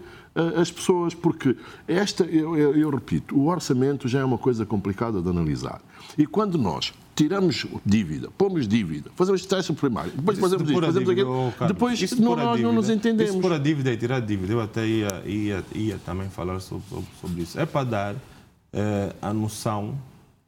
as 0.55 0.71
pessoas, 0.71 1.13
porque 1.13 1.55
esta, 1.87 2.23
eu, 2.23 2.55
eu, 2.57 2.75
eu 2.75 2.89
repito, 2.89 3.35
o 3.37 3.47
orçamento 3.47 4.07
já 4.07 4.19
é 4.19 4.23
uma 4.23 4.37
coisa 4.37 4.65
complicada 4.65 5.21
de 5.21 5.29
analisar. 5.29 5.81
E 6.17 6.25
quando 6.25 6.57
nós 6.57 6.93
tiramos 7.15 7.65
dívida, 7.83 8.29
pomos 8.37 8.67
dívida, 8.67 9.09
fazemos 9.15 9.43
taxa 9.45 9.73
primária, 9.73 10.11
depois 10.15 10.37
fazemos 10.37 10.69
isto, 10.69 10.81
fazemos 10.81 11.09
aquilo, 11.09 11.51
oh, 11.59 11.65
depois 11.67 12.11
não, 12.19 12.35
nós 12.35 12.51
dívida, 12.51 12.67
não 12.67 12.73
nos 12.73 12.89
entendemos. 12.89 13.31
Isso 13.31 13.41
por 13.41 13.51
a 13.51 13.57
dívida 13.57 13.91
e 13.91 13.97
tirar 13.97 14.19
dívida, 14.19 14.53
eu 14.53 14.61
até 14.61 14.85
ia, 14.85 15.23
ia, 15.25 15.65
ia 15.73 15.99
também 16.05 16.29
falar 16.29 16.59
sobre, 16.59 16.85
sobre 17.19 17.41
isso. 17.41 17.59
É 17.59 17.65
para 17.65 17.83
dar 17.83 18.15
eh, 18.71 19.15
a 19.19 19.33
noção 19.33 19.97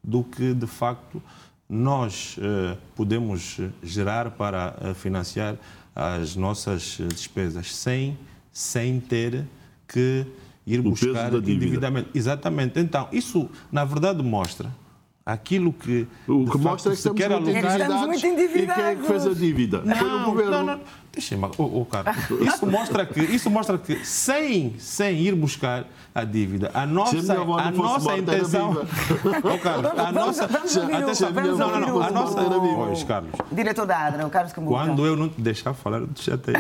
do 0.04 0.24
que, 0.24 0.54
de 0.54 0.68
facto, 0.68 1.22
nós 1.68 2.36
eh, 2.40 2.78
podemos 2.96 3.60
gerar 3.82 4.32
para 4.32 4.76
eh, 4.82 4.94
financiar 4.94 5.56
as 5.96 6.36
nossas 6.36 7.00
despesas 7.10 7.74
sem, 7.76 8.18
sem 8.52 9.00
ter 9.00 9.46
que 9.92 10.26
ir 10.66 10.82
buscar 10.82 11.34
endividamento. 11.34 12.10
Exatamente. 12.14 12.80
Então, 12.80 13.08
isso, 13.12 13.50
na 13.72 13.84
verdade, 13.84 14.24
mostra 14.24 14.72
aquilo 15.26 15.72
que. 15.72 16.08
O 16.28 16.50
que 16.50 16.58
mostra 16.58 16.92
é 16.92 16.96
que 16.96 17.00
estamos, 17.00 17.44
muito 17.44 17.50
endividados, 17.50 18.08
muito 18.08 18.26
endividados. 18.26 18.78
E 18.78 18.82
quem 18.82 18.84
é 18.84 18.96
que 18.96 19.04
fez 19.04 19.28
a 19.28 19.34
dívida? 19.34 19.82
Não, 19.86 19.96
Foi 19.96 20.10
o 20.10 20.26
governo. 20.26 20.52
Não, 20.52 20.64
não. 20.64 20.80
Deixa-me, 21.12 21.46
oh, 21.58 21.64
oh, 21.82 21.86
Carlos. 21.86 22.16
Isso 22.42 22.68
mostra 22.68 23.06
que, 23.06 23.20
isso 23.20 23.50
mostra 23.50 23.78
que 23.78 24.06
sem, 24.06 24.76
sem 24.78 25.20
ir 25.20 25.36
buscar 25.36 25.86
a 26.14 26.24
dívida, 26.24 26.70
a 26.74 26.86
nossa, 26.86 27.34
a, 27.34 27.68
a 27.68 27.72
nossa 27.72 28.18
intenção. 28.18 28.86
oh, 29.44 29.58
Carlos, 29.58 29.92
a 29.98 30.12
nossa. 30.12 30.48
Vamos 30.48 30.78
ouvir 30.78 30.96
o, 30.96 31.34
vamos 31.34 31.58
não, 31.58 31.72
não, 31.72 31.80
não, 31.80 32.02
a 32.02 32.12
nossa. 32.12 32.44
Pois, 32.44 33.04
Carlos. 33.04 33.32
Diretor 33.52 33.86
da 33.86 33.98
ADRA, 33.98 34.28
o 34.28 34.30
Carlos 34.30 34.54
Cambuca. 34.54 34.76
Quando 34.76 35.06
eu 35.06 35.16
não 35.16 35.30
te 35.30 35.42
deixar 35.42 35.74
falar, 35.74 36.00
eu 36.00 36.08
te 36.08 36.24
chatei. 36.24 36.54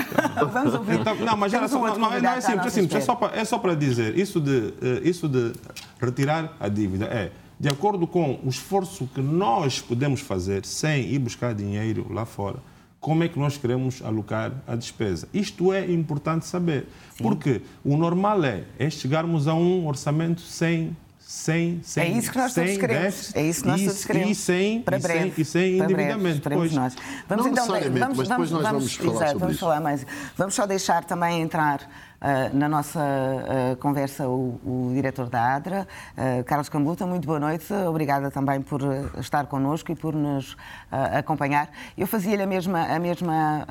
Vamos 0.52 0.74
ouvir. 0.74 1.00
Então, 1.00 1.15
não, 1.15 1.38
mas 1.38 1.54
era 1.54 1.67
só, 1.67 1.80
não, 1.80 1.98
não, 1.98 2.13
é 2.13 2.41
simples, 2.41 2.65
é 2.65 2.69
simples. 2.69 2.95
É 2.95 3.02
só, 3.02 3.15
para, 3.15 3.39
é 3.39 3.45
só 3.45 3.58
para 3.60 3.76
dizer, 3.76 4.17
isso 4.17 4.41
de, 4.41 4.74
eh, 4.82 5.02
isso 5.04 5.28
de 5.30 5.54
retirar 6.02 6.54
a 6.60 6.67
dívida 6.67 7.06
é 7.06 7.32
de 7.60 7.67
acordo 7.67 8.08
com 8.08 8.39
o 8.43 8.50
esforço 8.50 9.10
que 9.13 9.22
nós 9.22 9.82
podemos 9.82 10.22
fazer 10.22 10.65
sem 10.65 11.12
ir 11.12 11.19
buscar 11.19 11.54
dinheiro 11.54 12.08
lá 12.10 12.26
fora, 12.26 12.60
como 13.00 13.24
é 13.24 13.28
que 13.28 13.38
nós 13.38 13.58
queremos 13.58 14.02
alocar 14.02 14.54
a 14.65 14.76
despesa. 14.76 15.28
Isto 15.34 15.74
é 15.74 15.89
importante 15.91 16.45
saber, 16.45 16.88
Sim. 17.15 17.24
porque 17.24 17.62
o 17.84 17.98
normal 17.98 18.43
é, 18.43 18.63
é 18.78 18.89
chegarmos 18.89 19.48
a 19.48 19.54
um 19.54 19.88
orçamento 19.88 20.41
sem 20.41 20.95
sem, 21.30 21.80
sem, 21.84 22.04
é 22.04 22.08
isso 22.18 22.32
que 22.32 22.39
nós 22.39 22.56
todos 22.56 22.76
queremos. 22.76 23.36
É 23.36 23.44
isso 23.44 23.62
que 23.62 23.68
nós 23.68 23.84
todos 23.84 24.04
queremos. 24.04 24.32
E 24.32 24.36
sem, 24.36 24.82
para 24.82 24.98
breve, 24.98 25.28
e 25.39 25.46
sem, 25.46 25.76
e 25.76 25.78
sem 25.78 25.80
endividamento. 25.80 26.50
Breve, 26.50 26.76
nós. 26.76 26.96
Vamos 27.28 27.46
não 27.46 27.52
então, 27.52 27.68
vamos, 27.68 27.88
mas 27.88 28.28
depois 28.28 28.52
nós 28.52 28.63
vamos, 28.63 28.63
vamos 28.63 28.96
falar 28.96 29.12
exato, 29.12 29.28
sobre 29.28 29.39
vamos 29.39 29.54
isso. 29.54 29.60
Falar 29.60 29.80
mais. 29.80 30.08
Vamos 30.36 30.56
só 30.56 30.65
deixar 30.65 31.04
também 31.04 31.39
entrar 31.39 31.82
uh, 31.84 32.58
na 32.58 32.68
nossa 32.68 33.00
uh, 33.00 33.76
conversa 33.76 34.28
o, 34.28 34.60
o, 34.65 34.92
diretor 34.96 35.30
da 35.30 35.54
ADRA, 35.54 35.88
uh, 36.18 36.44
Carlos 36.46 36.68
Cambuta. 36.68 37.06
Muito 37.06 37.28
boa 37.28 37.39
noite. 37.39 37.72
Obrigada 37.88 38.32
também 38.32 38.60
por 38.60 38.82
estar 39.20 39.46
connosco 39.46 39.92
e 39.92 39.96
por 39.96 40.15
nos 40.15 40.58
acompanhar. 40.89 41.70
Eu 41.96 42.08
fazia-lhe 42.08 42.42
a 42.42 42.48
mesma, 42.48 42.88
a 42.88 42.98
mesma 42.98 43.68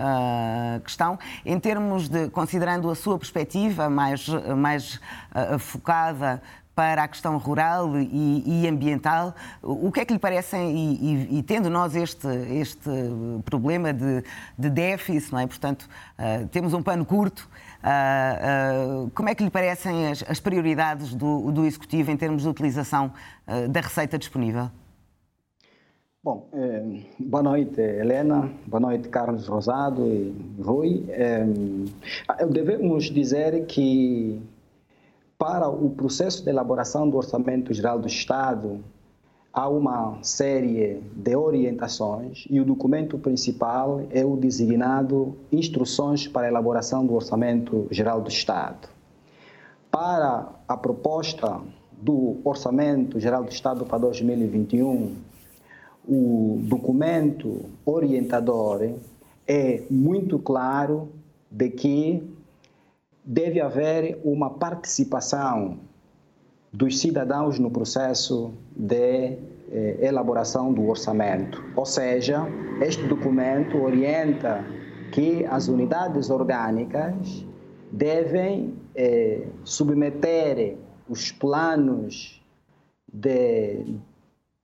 questão, 0.85 1.19
em 1.45 1.59
termos 1.59 2.09
de, 2.09 2.29
considerando 2.31 2.89
a 2.89 2.95
sua 2.95 3.19
perspectiva 3.19 3.91
mais, 3.91 4.29
mais 4.57 5.01
focada 5.59 6.41
para 6.79 7.03
a 7.03 7.09
questão 7.09 7.37
rural 7.39 7.99
e, 7.99 8.63
e 8.63 8.69
ambiental. 8.69 9.35
O 9.61 9.91
que 9.91 9.99
é 9.99 10.05
que 10.05 10.13
lhe 10.13 10.19
parece, 10.21 10.57
e, 10.57 11.33
e, 11.33 11.39
e 11.39 11.43
tendo 11.43 11.69
nós 11.69 11.97
este, 11.97 12.29
este 12.53 12.89
problema 13.45 13.93
de, 13.93 14.23
de 14.57 14.71
déficit, 14.71 15.33
não 15.33 15.41
é? 15.41 15.47
portanto, 15.49 15.89
uh, 16.17 16.47
temos 16.47 16.73
um 16.75 16.81
pano 16.81 17.05
curto, 17.05 17.49
uh, 17.83 19.07
uh, 19.07 19.11
como 19.11 19.29
é 19.29 19.35
que 19.35 19.43
lhe 19.43 19.51
parecem 19.51 20.07
as, 20.07 20.23
as 20.29 20.39
prioridades 20.39 21.17
do, 21.17 21.51
do, 21.51 21.67
Executivo 21.67 22.13
em 22.13 22.17
termos 22.17 22.43
de 22.43 22.49
utilização 22.49 23.13
da 23.69 23.81
receita 23.81 24.17
disponível? 24.17 24.71
Bom, 26.23 26.49
eh, 26.53 27.03
boa 27.19 27.43
noite, 27.43 27.81
Helena, 27.81 28.51
boa 28.67 28.81
noite, 28.81 29.09
Carlos 29.09 29.47
Rosado 29.47 30.07
e 30.07 30.35
Rui. 30.61 31.05
Eh, 31.09 31.47
devemos 32.51 33.05
dizer 33.05 33.67
que 33.67 34.41
para 35.39 35.69
o 35.69 35.91
processo 35.91 36.43
de 36.43 36.51
elaboração 36.51 37.09
do 37.09 37.17
Orçamento 37.17 37.73
Geral 37.73 38.01
do 38.01 38.09
Estado, 38.09 38.83
há 39.53 39.69
uma 39.69 40.19
série 40.21 41.01
de 41.15 41.37
orientações 41.37 42.45
e 42.51 42.59
o 42.59 42.65
documento 42.65 43.17
principal 43.19 44.03
é 44.11 44.25
o 44.25 44.37
designado 44.37 45.37
Instruções 45.53 46.27
para 46.27 46.49
a 46.49 46.51
Elaboração 46.51 47.07
do 47.07 47.15
Orçamento 47.15 47.87
Geral 47.89 48.21
do 48.21 48.29
Estado. 48.29 48.89
Para 49.93 50.49
a 50.67 50.77
proposta 50.77 51.61
do 51.93 52.39
Orçamento 52.43 53.21
Geral 53.21 53.45
do 53.45 53.51
Estado 53.51 53.87
para 53.87 53.99
2021, 53.99 55.15
o 56.09 56.59
documento 56.63 57.61
orientador 57.87 58.93
é 59.47 59.83
muito 59.89 60.37
claro 60.41 61.09
de 61.49 61.71
que 61.71 62.38
deve 63.29 63.61
haver 63.61 64.19
uma 64.25 64.49
participação 64.49 65.81
dos 66.73 66.99
cidadãos 66.99 67.59
no 67.59 67.71
processo 67.71 68.55
de 68.75 69.37
eh, 69.71 69.99
elaboração 70.01 70.73
do 70.73 70.89
orçamento. 70.89 71.63
Ou 71.77 71.85
seja, 71.85 72.47
este 72.81 73.07
documento 73.07 73.77
orienta 73.77 74.65
que 75.13 75.45
as 75.45 75.69
unidades 75.69 76.31
orgânicas 76.31 77.45
devem 77.93 78.75
eh, 78.95 79.47
submeter 79.63 80.79
os 81.07 81.31
planos 81.31 82.43
de 83.13 83.95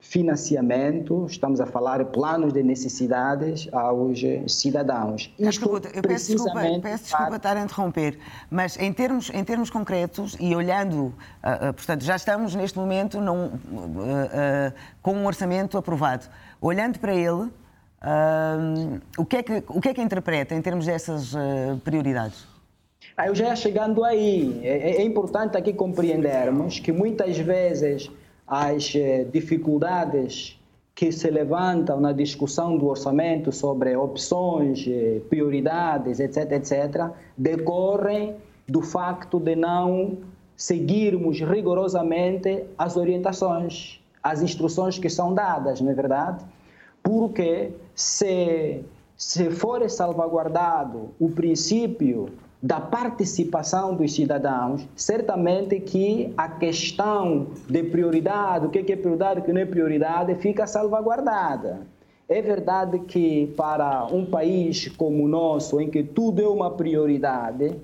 financiamento, 0.04 1.26
estamos 1.26 1.60
a 1.60 1.66
falar 1.66 2.04
planos 2.06 2.52
de 2.52 2.62
necessidades 2.62 3.68
aos 3.72 4.20
cidadãos. 4.46 5.34
Isto 5.38 5.80
eu 5.94 6.02
peço 6.02 6.32
desculpa, 6.32 6.60
peço 6.82 7.04
desculpa 7.04 7.36
estar 7.36 7.56
a 7.56 7.62
interromper, 7.62 8.18
mas 8.50 8.78
em 8.78 8.92
termos, 8.92 9.30
em 9.32 9.42
termos 9.42 9.70
concretos 9.70 10.36
e 10.38 10.54
olhando, 10.54 11.06
uh, 11.06 11.70
uh, 11.70 11.74
portanto, 11.74 12.04
já 12.04 12.16
estamos 12.16 12.54
neste 12.54 12.78
momento 12.78 13.18
num, 13.18 13.46
uh, 13.46 14.72
com 15.00 15.14
um 15.14 15.26
orçamento 15.26 15.78
aprovado. 15.78 16.26
Olhando 16.60 16.98
para 16.98 17.14
ele, 17.14 17.50
o, 19.16 19.24
que 19.24 19.36
é 19.38 19.42
que, 19.42 19.64
o 19.66 19.80
que 19.80 19.88
é 19.88 19.94
que 19.94 20.02
interpreta 20.02 20.54
em 20.54 20.60
termos 20.60 20.84
dessas 20.86 21.32
prioridades? 21.82 22.46
Ah, 23.16 23.26
eu 23.26 23.34
já 23.34 23.46
ia 23.46 23.56
chegando 23.56 24.04
aí. 24.04 24.60
É, 24.62 24.96
é 24.96 25.02
importante 25.02 25.56
aqui 25.56 25.72
compreendermos 25.72 26.78
que 26.78 26.92
muitas 26.92 27.38
vezes 27.38 28.10
as 28.46 28.94
eh, 28.94 29.24
dificuldades 29.32 30.60
que 30.94 31.10
se 31.10 31.28
levantam 31.30 32.00
na 32.00 32.12
discussão 32.12 32.76
do 32.76 32.86
orçamento 32.86 33.50
sobre 33.50 33.96
opções, 33.96 34.84
eh, 34.86 35.20
prioridades, 35.28 36.20
etc., 36.20 36.52
etc., 36.52 37.10
decorrem 37.36 38.36
do 38.68 38.80
facto 38.80 39.40
de 39.40 39.56
não 39.56 40.18
seguirmos 40.56 41.40
rigorosamente 41.40 42.64
as 42.78 42.96
orientações, 42.96 44.00
as 44.22 44.40
instruções 44.40 44.98
que 44.98 45.10
são 45.10 45.34
dadas, 45.34 45.80
não 45.80 45.90
é 45.90 45.94
verdade? 45.94 46.44
Porque 47.02 47.72
se, 47.94 48.82
se 49.16 49.50
for 49.50 49.88
salvaguardado 49.90 51.10
o 51.18 51.28
princípio 51.28 52.30
da 52.64 52.80
participação 52.80 53.94
dos 53.94 54.14
cidadãos, 54.14 54.88
certamente 54.96 55.78
que 55.80 56.32
a 56.34 56.48
questão 56.48 57.48
de 57.68 57.82
prioridade, 57.82 58.64
o 58.64 58.70
que 58.70 58.90
é 58.90 58.96
prioridade, 58.96 59.40
o 59.40 59.42
que 59.42 59.52
não 59.52 59.60
é 59.60 59.66
prioridade, 59.66 60.34
fica 60.36 60.66
salvaguardada. 60.66 61.86
É 62.26 62.40
verdade 62.40 63.00
que 63.00 63.52
para 63.54 64.06
um 64.06 64.24
país 64.24 64.88
como 64.96 65.24
o 65.24 65.28
nosso, 65.28 65.78
em 65.78 65.90
que 65.90 66.02
tudo 66.02 66.40
é 66.40 66.48
uma 66.48 66.70
prioridade, 66.70 67.76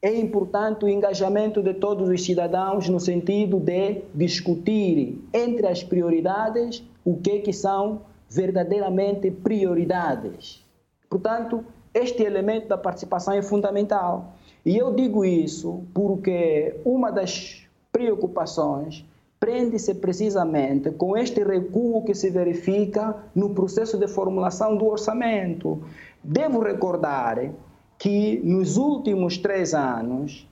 é 0.00 0.18
importante 0.18 0.86
o 0.86 0.88
engajamento 0.88 1.62
de 1.62 1.74
todos 1.74 2.08
os 2.08 2.24
cidadãos 2.24 2.88
no 2.88 2.98
sentido 2.98 3.60
de 3.60 4.00
discutir 4.14 5.22
entre 5.34 5.66
as 5.66 5.82
prioridades 5.82 6.82
o 7.04 7.18
que, 7.18 7.40
que 7.40 7.52
são 7.52 8.00
verdadeiramente 8.30 9.30
prioridades. 9.30 10.64
Portanto, 11.10 11.62
este 11.94 12.22
elemento 12.22 12.68
da 12.68 12.78
participação 12.78 13.34
é 13.34 13.42
fundamental. 13.42 14.34
E 14.64 14.76
eu 14.76 14.94
digo 14.94 15.24
isso 15.24 15.82
porque 15.92 16.80
uma 16.84 17.10
das 17.10 17.66
preocupações 17.90 19.04
prende-se 19.38 19.94
precisamente 19.94 20.92
com 20.92 21.16
este 21.16 21.42
recuo 21.42 22.04
que 22.04 22.14
se 22.14 22.30
verifica 22.30 23.16
no 23.34 23.50
processo 23.50 23.98
de 23.98 24.06
formulação 24.06 24.76
do 24.76 24.86
orçamento. 24.86 25.82
Devo 26.22 26.60
recordar 26.60 27.50
que 27.98 28.40
nos 28.44 28.76
últimos 28.76 29.36
três 29.36 29.74
anos 29.74 30.48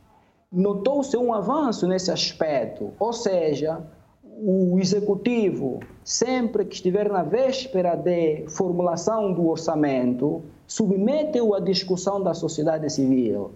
notou-se 0.52 1.16
um 1.16 1.32
avanço 1.32 1.86
nesse 1.86 2.10
aspecto, 2.10 2.92
ou 2.98 3.12
seja, 3.12 3.80
o 4.24 4.78
executivo, 4.80 5.80
sempre 6.02 6.64
que 6.64 6.74
estiver 6.74 7.08
na 7.08 7.22
véspera 7.22 7.94
de 7.94 8.44
formulação 8.48 9.32
do 9.32 9.48
orçamento, 9.48 10.42
submete-o 10.70 11.52
à 11.52 11.58
discussão 11.58 12.22
da 12.22 12.32
sociedade 12.32 12.88
civil. 12.88 13.50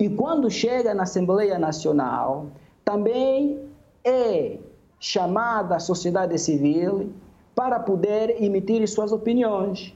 E 0.00 0.08
quando 0.08 0.50
chega 0.50 0.92
na 0.92 1.04
Assembleia 1.04 1.56
Nacional, 1.60 2.48
também 2.84 3.60
é 4.04 4.58
chamada 4.98 5.76
a 5.76 5.78
sociedade 5.78 6.36
civil 6.40 7.12
para 7.54 7.78
poder 7.78 8.42
emitir 8.42 8.86
suas 8.88 9.12
opiniões. 9.12 9.94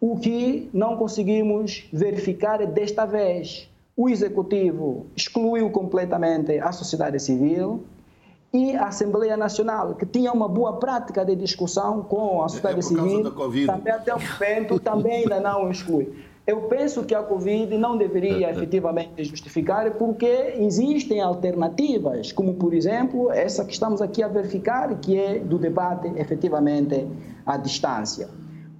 O 0.00 0.18
que 0.18 0.70
não 0.72 0.96
conseguimos 0.96 1.86
verificar 1.92 2.66
desta 2.66 3.04
vez. 3.04 3.68
O 3.94 4.08
executivo 4.08 5.04
excluiu 5.14 5.68
completamente 5.68 6.58
a 6.58 6.72
sociedade 6.72 7.20
civil, 7.20 7.84
e 8.52 8.76
a 8.76 8.86
Assembleia 8.86 9.36
Nacional, 9.36 9.94
que 9.94 10.04
tinha 10.04 10.32
uma 10.32 10.48
boa 10.48 10.74
prática 10.78 11.24
de 11.24 11.36
discussão 11.36 12.02
com 12.02 12.42
a 12.42 12.48
sociedade 12.48 12.80
é 12.80 12.82
civil, 12.82 13.30
também 13.66 13.92
até 13.92 14.14
o 14.14 14.18
momento 14.20 14.80
também 14.80 15.22
ainda 15.22 15.40
não 15.40 15.70
exclui. 15.70 16.12
Eu 16.46 16.62
penso 16.62 17.04
que 17.04 17.14
a 17.14 17.22
Covid 17.22 17.78
não 17.78 17.96
deveria 17.96 18.48
é, 18.48 18.50
é. 18.50 18.52
efetivamente 18.52 19.22
justificar, 19.22 19.88
porque 19.92 20.54
existem 20.58 21.20
alternativas, 21.20 22.32
como 22.32 22.54
por 22.54 22.74
exemplo 22.74 23.30
essa 23.30 23.64
que 23.64 23.72
estamos 23.72 24.02
aqui 24.02 24.20
a 24.20 24.26
verificar, 24.26 24.92
que 24.98 25.16
é 25.16 25.38
do 25.38 25.58
debate 25.58 26.08
efetivamente 26.16 27.06
à 27.46 27.56
distância. 27.56 28.28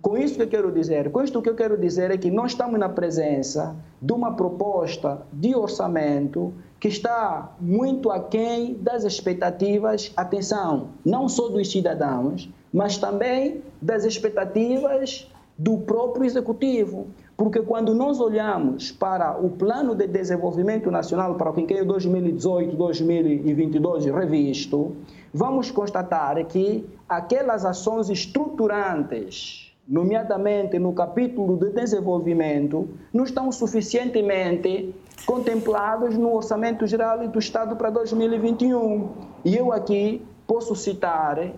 Com 0.02 0.16
isso 0.16 0.36
que 0.36 0.42
eu 0.42 0.48
quero 0.48 0.72
dizer, 0.72 1.10
com 1.10 1.22
isto 1.22 1.42
que 1.42 1.50
eu 1.50 1.54
quero 1.54 1.76
dizer 1.76 2.10
é 2.10 2.16
que 2.16 2.30
nós 2.30 2.52
estamos 2.52 2.80
na 2.80 2.88
presença 2.88 3.76
de 4.00 4.14
uma 4.14 4.34
proposta 4.34 5.20
de 5.30 5.54
orçamento 5.54 6.54
que 6.78 6.88
está 6.88 7.54
muito 7.60 8.10
aquém 8.10 8.78
das 8.80 9.04
expectativas, 9.04 10.10
atenção, 10.16 10.88
não 11.04 11.28
só 11.28 11.50
dos 11.50 11.70
cidadãos, 11.70 12.48
mas 12.72 12.96
também 12.96 13.62
das 13.82 14.04
expectativas 14.04 15.30
do 15.58 15.76
próprio 15.76 16.24
executivo. 16.24 17.08
Porque 17.36 17.60
quando 17.60 17.94
nós 17.94 18.20
olhamos 18.20 18.90
para 18.90 19.36
o 19.38 19.50
Plano 19.50 19.94
de 19.94 20.06
Desenvolvimento 20.06 20.90
Nacional 20.90 21.34
para 21.34 21.50
o 21.50 21.52
quinquênio 21.52 21.84
2018-2022 21.84 24.10
revisto, 24.14 24.96
vamos 25.32 25.70
constatar 25.70 26.42
que 26.46 26.86
aquelas 27.06 27.66
ações 27.66 28.08
estruturantes 28.08 29.69
nomeadamente 29.90 30.79
no 30.79 30.92
capítulo 30.92 31.57
de 31.57 31.70
desenvolvimento, 31.70 32.88
não 33.12 33.24
estão 33.24 33.50
suficientemente 33.50 34.94
contemplados 35.26 36.16
no 36.16 36.33
Orçamento 36.33 36.87
Geral 36.87 37.26
do 37.26 37.38
Estado 37.40 37.74
para 37.74 37.90
2021. 37.90 39.09
E 39.44 39.57
eu 39.57 39.72
aqui 39.72 40.24
posso 40.46 40.76
citar 40.76 41.53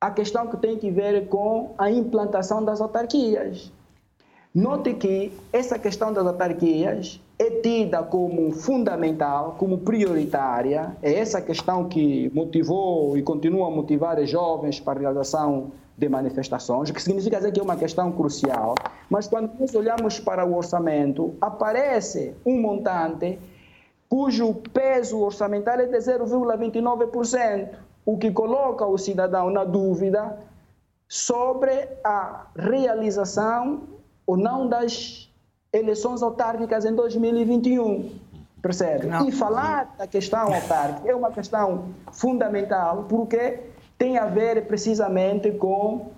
a 0.00 0.10
questão 0.10 0.48
que 0.48 0.56
tem 0.56 0.76
que 0.76 0.90
ver 0.90 1.28
com 1.28 1.74
a 1.78 1.88
implantação 1.88 2.64
das 2.64 2.80
autarquias. 2.80 3.72
Note 4.52 4.94
que 4.94 5.32
essa 5.52 5.78
questão 5.78 6.12
das 6.12 6.26
autarquias 6.26 7.20
é 7.38 7.50
tida 7.60 8.02
como 8.02 8.50
fundamental, 8.50 9.54
como 9.56 9.78
prioritária. 9.78 10.96
É 11.00 11.14
essa 11.14 11.40
questão 11.40 11.88
que 11.88 12.28
motivou 12.34 13.16
e 13.16 13.22
continua 13.22 13.68
a 13.68 13.70
motivar 13.70 14.18
os 14.18 14.28
jovens 14.28 14.80
para 14.80 14.98
a 14.98 15.02
realização 15.02 15.70
de 15.98 16.08
manifestações, 16.08 16.88
o 16.88 16.94
que 16.94 17.02
significa 17.02 17.38
dizer 17.38 17.50
que 17.50 17.58
é 17.58 17.62
uma 17.62 17.76
questão 17.76 18.12
crucial. 18.12 18.76
Mas 19.10 19.26
quando 19.26 19.50
nós 19.58 19.74
olhamos 19.74 20.20
para 20.20 20.46
o 20.46 20.56
orçamento, 20.56 21.34
aparece 21.40 22.34
um 22.46 22.60
montante 22.60 23.38
cujo 24.08 24.54
peso 24.72 25.18
orçamentário 25.18 25.84
é 25.84 25.88
de 25.88 25.98
0,29%, 25.98 27.70
o 28.06 28.16
que 28.16 28.30
coloca 28.30 28.86
o 28.86 28.96
cidadão 28.96 29.50
na 29.50 29.64
dúvida 29.64 30.38
sobre 31.08 31.88
a 32.04 32.46
realização 32.56 33.82
ou 34.24 34.36
não 34.36 34.68
das 34.68 35.28
eleições 35.72 36.22
autárquicas 36.22 36.84
em 36.84 36.94
2021. 36.94 38.18
Percebe? 38.62 39.06
Não. 39.06 39.28
E 39.28 39.32
falar 39.32 39.94
da 39.98 40.06
questão 40.06 40.54
autárquica 40.54 41.10
é 41.10 41.14
uma 41.14 41.30
questão 41.30 41.86
fundamental, 42.12 43.04
porque 43.08 43.60
tem 43.98 44.16
a 44.16 44.26
ver 44.26 44.66
precisamente 44.66 45.50
com 45.50 46.12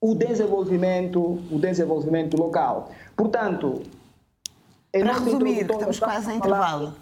o 0.00 0.14
desenvolvimento, 0.14 1.20
o 1.50 1.58
desenvolvimento 1.58 2.36
local. 2.36 2.90
Portanto, 3.16 3.82
para 4.92 5.12
resumir, 5.14 5.62
estamos 5.62 5.98
quase 5.98 6.30
a 6.30 6.34
intervalo. 6.34 6.94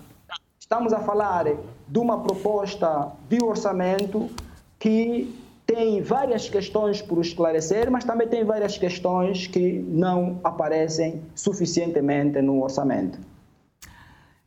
Estamos 0.58 0.92
a 0.92 1.00
falar 1.00 1.44
de 1.88 1.98
uma 1.98 2.22
proposta 2.22 3.12
de 3.28 3.42
orçamento 3.42 4.30
que 4.78 5.34
tem 5.66 6.02
várias 6.02 6.48
questões 6.48 7.00
por 7.02 7.20
esclarecer, 7.20 7.90
mas 7.90 8.04
também 8.04 8.26
tem 8.28 8.44
várias 8.44 8.76
questões 8.76 9.46
que 9.46 9.84
não 9.88 10.40
aparecem 10.42 11.22
suficientemente 11.34 12.40
no 12.40 12.62
orçamento. 12.62 13.18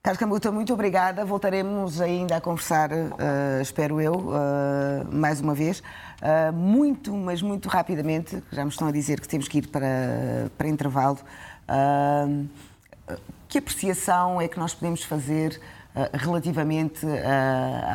Carlos 0.05 0.19
Cambuta, 0.19 0.51
muito 0.51 0.73
obrigada. 0.73 1.23
Voltaremos 1.23 2.01
ainda 2.01 2.35
a 2.35 2.41
conversar, 2.41 2.91
uh, 2.91 3.61
espero 3.61 4.01
eu, 4.01 4.13
uh, 4.15 4.35
mais 5.09 5.39
uma 5.39 5.55
vez. 5.55 5.79
Uh, 5.79 6.51
muito, 6.51 7.15
mas 7.15 7.41
muito 7.41 7.69
rapidamente, 7.69 8.43
já 8.51 8.65
me 8.65 8.69
estão 8.69 8.89
a 8.89 8.91
dizer 8.91 9.21
que 9.21 9.29
temos 9.29 9.47
que 9.47 9.59
ir 9.59 9.67
para, 9.67 10.51
para 10.57 10.67
intervalo. 10.67 11.19
que 13.47 13.57
apreciação 13.57 14.41
é 14.41 14.49
que 14.49 14.59
nós 14.59 14.73
podemos 14.73 15.05
fazer 15.05 15.57
relativamente 16.11 17.05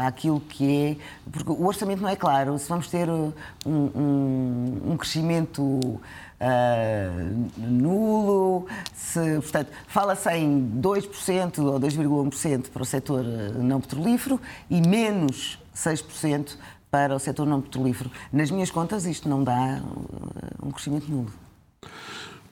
àquilo 0.06 0.40
que 0.40 0.86
é. 0.86 1.30
Porque 1.30 1.50
o 1.50 1.66
orçamento 1.66 2.00
não 2.00 2.08
é 2.08 2.16
claro. 2.16 2.58
Se 2.58 2.70
vamos 2.70 2.88
ter 2.88 3.10
um, 3.10 3.34
um, 3.66 4.92
um 4.92 4.96
crescimento 4.96 6.00
uh, 6.40 7.48
nulo, 7.56 8.66
se, 8.94 9.20
portanto, 9.36 9.70
fala-se 9.86 10.30
em 10.30 10.72
2% 10.80 11.58
ou 11.64 11.80
2,1% 11.80 12.70
para 12.70 12.82
o 12.82 12.86
setor 12.86 13.24
ah, 13.24 13.58
não 13.58 13.80
petrolífero 13.80 14.40
e 14.70 14.80
menos 14.80 15.58
6% 15.74 16.56
para 16.90 17.14
o 17.14 17.18
setor 17.18 17.46
não 17.46 17.60
petrolífero. 17.60 18.10
Nas 18.32 18.50
minhas 18.50 18.70
contas, 18.70 19.04
isto 19.04 19.28
não 19.28 19.42
dá 19.42 19.80
ah, 19.80 20.66
um 20.66 20.70
crescimento 20.70 21.10
nulo. 21.10 21.32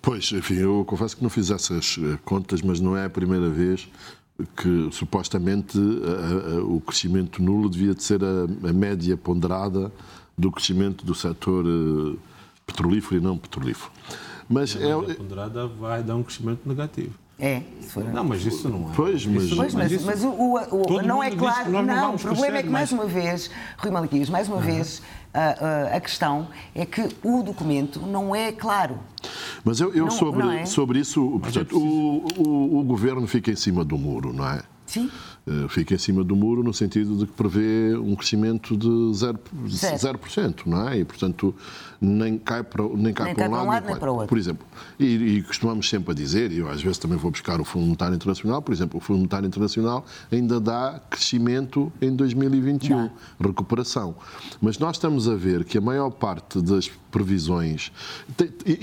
Pois, 0.02 0.30
enfim, 0.32 0.54
eu 0.54 0.84
confesso 0.84 1.16
que 1.16 1.22
não 1.22 1.30
fiz 1.30 1.50
essas 1.50 1.98
contas, 2.24 2.62
mas 2.62 2.78
não 2.78 2.96
é 2.96 3.06
a 3.06 3.10
primeira 3.10 3.48
vez 3.50 3.88
que 4.56 4.88
supostamente 4.92 5.78
a, 5.78 6.58
a, 6.58 6.64
o 6.64 6.80
crescimento 6.80 7.42
nulo 7.42 7.68
devia 7.68 7.94
de 7.94 8.02
ser 8.02 8.22
a, 8.22 8.68
a 8.68 8.72
média 8.72 9.16
ponderada 9.16 9.90
do 10.36 10.52
crescimento 10.52 11.04
do 11.04 11.14
setor 11.14 11.64
uh, 11.64 12.18
petrolífero 12.66 13.16
e 13.16 13.20
não 13.20 13.38
petrolífero. 13.38 13.90
Mas 14.48 14.76
a 14.76 14.80
é, 14.80 15.14
ponderada 15.14 15.66
vai 15.66 16.02
dar 16.02 16.16
um 16.16 16.22
crescimento 16.22 16.68
negativo. 16.68 17.14
É, 17.38 17.62
Não, 18.14 18.24
mas 18.24 18.46
isso 18.46 18.66
não 18.66 18.90
é. 18.90 18.94
Pois, 18.96 19.26
mas, 19.26 19.50
pois, 19.50 19.74
mas, 19.74 19.92
mas, 19.92 20.04
mas 20.04 20.24
o, 20.24 20.30
o, 20.30 20.96
o 20.96 21.02
não 21.02 21.22
é 21.22 21.30
claro. 21.30 21.70
Não, 21.70 21.82
não 21.82 22.14
o 22.14 22.18
problema 22.18 22.56
é 22.56 22.62
que, 22.62 22.70
mais 22.70 22.90
uma 22.90 23.04
vez, 23.04 23.50
Rui 23.76 23.90
Maliquias, 23.90 24.30
mais 24.30 24.48
uma 24.48 24.56
uhum. 24.56 24.62
vez, 24.62 25.02
a, 25.34 25.40
a, 25.92 25.96
a, 25.96 26.00
questão 26.00 26.48
é 26.74 26.86
que 26.86 27.06
o 27.22 27.42
documento 27.42 28.00
não 28.00 28.34
é 28.34 28.52
claro. 28.52 28.98
Mas 29.62 29.80
eu, 29.80 29.92
eu 29.92 30.04
não, 30.04 30.10
sobre, 30.10 30.42
não 30.42 30.50
é? 30.50 30.64
sobre 30.64 30.98
isso, 30.98 31.38
portanto, 31.42 31.76
o, 31.76 32.26
o, 32.40 32.80
o 32.80 32.84
governo 32.84 33.26
fica 33.26 33.50
em 33.50 33.56
cima 33.56 33.84
do 33.84 33.98
muro, 33.98 34.32
não 34.32 34.48
é? 34.48 34.62
Sim. 34.86 35.10
Eh, 35.48 35.68
fica 35.68 35.94
em 35.94 35.98
cima 35.98 36.24
do 36.24 36.34
muro 36.34 36.60
no 36.60 36.74
sentido 36.74 37.16
de 37.18 37.26
que 37.26 37.32
prevê 37.32 37.96
um 37.96 38.16
crescimento 38.16 38.76
de 38.76 38.88
0%, 38.88 39.38
0% 39.64 40.66
não 40.66 40.88
é? 40.88 40.98
E, 40.98 41.04
portanto, 41.04 41.54
nem 42.00 42.36
cai 42.36 42.64
para, 42.64 42.82
nem 42.82 43.14
cai 43.14 43.26
nem 43.26 43.34
para 43.36 43.48
um 43.48 43.52
lado, 43.52 43.66
lado 43.68 43.86
nem, 43.86 43.96
para 43.96 44.10
o 44.10 44.14
outro. 44.14 44.28
Por 44.28 44.38
exemplo, 44.38 44.66
e, 44.98 45.04
e, 45.04 45.42
costumamos 45.44 45.88
sempre 45.88 46.10
a 46.10 46.14
dizer, 46.14 46.50
e 46.50 46.58
eu 46.58 46.68
às 46.68 46.82
vezes 46.82 46.98
também 46.98 47.16
vou 47.16 47.30
buscar 47.30 47.60
o 47.60 47.64
Fundo 47.64 47.84
Monetário 47.84 48.16
Internacional, 48.16 48.60
por 48.60 48.72
exemplo, 48.72 48.98
o 48.98 49.00
Fundo 49.00 49.18
Monetário 49.18 49.46
Internacional 49.46 50.04
ainda 50.32 50.58
dá 50.58 51.00
crescimento 51.08 51.92
em 52.00 52.14
2021, 52.14 52.96
não. 52.96 53.10
recuperação. 53.38 54.16
Mas 54.60 54.80
nós 54.80 54.96
estamos 54.96 55.28
a 55.28 55.36
ver 55.36 55.64
que 55.64 55.78
a 55.78 55.80
maior 55.80 56.10
parte 56.10 56.60
das 56.60 56.90
previsões, 57.10 57.92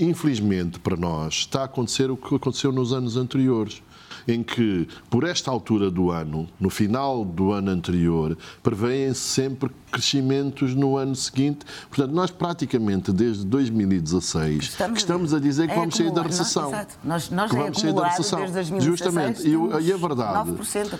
infelizmente 0.00 0.78
para 0.78 0.96
nós, 0.96 1.34
está 1.34 1.60
a 1.60 1.64
acontecer 1.64 2.10
o 2.10 2.16
que 2.16 2.34
aconteceu 2.34 2.72
nos 2.72 2.92
anos 2.94 3.18
anteriores 3.18 3.82
em 4.26 4.42
que, 4.42 4.88
por 5.10 5.24
esta 5.24 5.50
altura 5.50 5.90
do 5.90 6.10
ano, 6.10 6.48
no 6.58 6.70
final 6.70 7.24
do 7.24 7.52
ano 7.52 7.70
anterior, 7.70 8.36
prevêem 8.62 9.14
sempre 9.14 9.70
crescimentos 9.90 10.74
no 10.74 10.96
ano 10.96 11.14
seguinte. 11.14 11.64
Portanto, 11.88 12.12
nós 12.12 12.30
praticamente 12.30 13.12
desde 13.12 13.44
2016 13.44 14.64
estamos, 14.64 14.98
estamos 14.98 15.34
a 15.34 15.38
dizer 15.38 15.68
que 15.68 15.72
é 15.72 15.76
vamos 15.76 15.96
sair 15.96 16.10
da 16.10 16.22
recessão. 16.22 16.70
Não, 16.70 16.86
nós, 17.04 17.30
nós 17.30 17.50
que 17.50 17.56
vamos 17.56 17.80
sair 17.80 17.94
da 17.94 18.08
recessão. 18.08 18.38
Desde 18.40 18.54
2016, 18.54 18.98
Justamente. 18.98 19.46
E, 19.46 19.88
e, 19.88 19.92
a 19.92 19.96
verdade, 19.96 20.50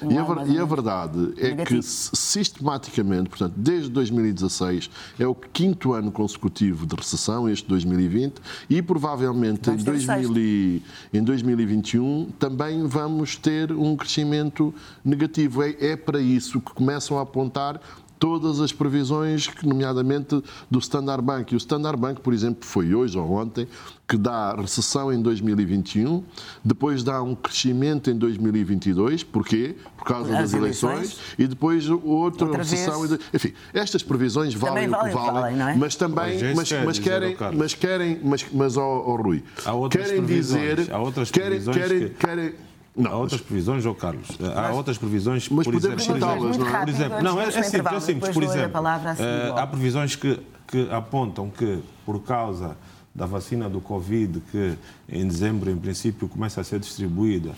e 0.02 0.18
a, 0.18 0.54
e 0.54 0.58
a 0.58 0.64
verdade 0.64 1.34
é 1.38 1.48
negativo. 1.48 1.80
que 1.80 1.82
sistematicamente, 1.82 3.28
portanto, 3.28 3.54
desde 3.56 3.90
2016 3.90 4.90
é 5.18 5.26
o 5.26 5.34
quinto 5.34 5.92
ano 5.92 6.12
consecutivo 6.12 6.86
de 6.86 6.94
recessão, 6.94 7.48
este 7.48 7.66
2020, 7.66 8.34
e 8.70 8.80
provavelmente 8.80 9.70
em, 9.70 9.76
2000 9.76 10.38
e, 10.38 10.82
em 11.12 11.22
2021 11.22 12.30
também 12.38 12.86
vamos 12.86 13.13
ter 13.36 13.72
um 13.72 13.96
crescimento 13.96 14.74
negativo. 15.04 15.62
É, 15.62 15.76
é 15.80 15.96
para 15.96 16.20
isso 16.20 16.60
que 16.60 16.72
começam 16.72 17.18
a 17.18 17.22
apontar 17.22 17.80
todas 18.24 18.58
as 18.58 18.72
previsões, 18.72 19.50
nomeadamente 19.62 20.42
do 20.70 20.78
Standard 20.78 21.22
Bank. 21.22 21.52
E 21.52 21.56
o 21.56 21.58
Standard 21.58 22.00
Bank, 22.00 22.22
por 22.22 22.32
exemplo, 22.32 22.64
foi 22.64 22.94
hoje 22.94 23.18
ou 23.18 23.30
ontem, 23.32 23.68
que 24.08 24.16
dá 24.16 24.54
recessão 24.54 25.12
em 25.12 25.20
2021, 25.20 26.24
depois 26.64 27.02
dá 27.02 27.22
um 27.22 27.34
crescimento 27.34 28.10
em 28.10 28.16
2022, 28.16 29.24
porquê? 29.24 29.76
Por 29.96 30.06
causa 30.06 30.32
As 30.32 30.38
das 30.38 30.54
eleições, 30.54 30.94
eleições, 30.94 31.34
e 31.38 31.46
depois 31.46 31.88
outra, 31.90 32.46
outra 32.46 32.58
recessão. 32.58 33.06
Vez... 33.06 33.20
Enfim, 33.32 33.52
estas 33.74 34.02
previsões 34.02 34.54
valem 34.54 34.88
o 34.88 34.92
que 34.92 35.10
valem, 35.10 35.58
valem 35.58 35.60
é? 35.60 35.76
mas 35.76 35.94
também, 35.94 36.54
mas, 36.54 36.72
mas, 36.84 36.98
querem, 36.98 37.36
mas 37.54 37.74
querem, 37.74 38.20
mas, 38.22 38.46
mas 38.50 38.76
oh, 38.78 39.04
oh 39.06 39.16
Rui, 39.16 39.42
querem 39.90 40.24
dizer, 40.24 40.90
há 40.90 40.98
outras 40.98 41.30
querem, 41.30 41.60
querem, 41.60 42.08
que... 42.08 42.14
querem 42.14 42.54
não, 42.96 43.10
há 43.10 43.16
outras 43.16 43.40
previsões, 43.40 43.82
João 43.82 43.94
Carlos. 43.94 44.28
Há 44.54 44.72
outras 44.72 44.96
previsões, 44.96 45.48
mas 45.48 45.64
por 45.64 45.74
podemos 45.74 46.04
citá-las, 46.04 46.56
não 46.56 46.68
é? 46.68 46.80
Por 46.80 46.88
exemplo, 46.88 47.22
não, 47.22 47.40
é, 47.40 47.44
é 47.46 47.62
simples, 47.62 47.92
é 47.92 48.00
simples. 48.00 48.32
Por 48.32 48.42
exemplo, 48.42 48.80
eh, 49.18 49.52
há 49.56 49.66
previsões 49.66 50.14
que, 50.14 50.38
que 50.68 50.88
apontam 50.90 51.50
que, 51.50 51.80
por 52.06 52.22
causa 52.22 52.76
da 53.12 53.26
vacina 53.26 53.68
do 53.68 53.80
Covid, 53.80 54.40
que 54.50 54.74
em 55.08 55.26
dezembro, 55.26 55.70
em 55.70 55.76
princípio, 55.76 56.28
começa 56.28 56.60
a 56.60 56.64
ser 56.64 56.78
distribuída, 56.78 57.52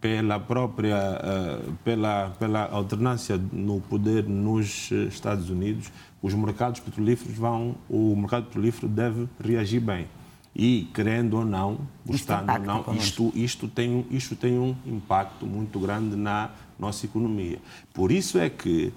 pela 0.00 0.40
própria 0.40 0.96
eh, 0.96 1.60
pela, 1.84 2.30
pela 2.38 2.68
alternância 2.70 3.40
no 3.52 3.80
poder 3.80 4.24
nos 4.24 4.90
Estados 4.90 5.50
Unidos, 5.50 5.90
os 6.20 6.34
mercados 6.34 6.80
petrolíferos 6.80 7.36
vão, 7.36 7.76
o 7.88 8.14
mercado 8.16 8.46
petrolífero 8.46 8.88
deve 8.88 9.28
reagir 9.40 9.80
bem. 9.80 10.06
E, 10.54 10.88
querendo 10.94 11.34
ou 11.34 11.44
não, 11.44 11.80
gostando 12.06 12.52
ou 12.52 12.58
não, 12.60 12.94
isto, 12.94 13.32
isto, 13.34 13.66
tem, 13.66 14.06
isto 14.10 14.36
tem 14.36 14.58
um 14.58 14.76
impacto 14.86 15.44
muito 15.46 15.80
grande 15.80 16.14
na 16.14 16.50
nossa 16.78 17.06
economia. 17.06 17.58
Por 17.92 18.12
isso 18.12 18.38
é 18.38 18.48
que 18.48 18.92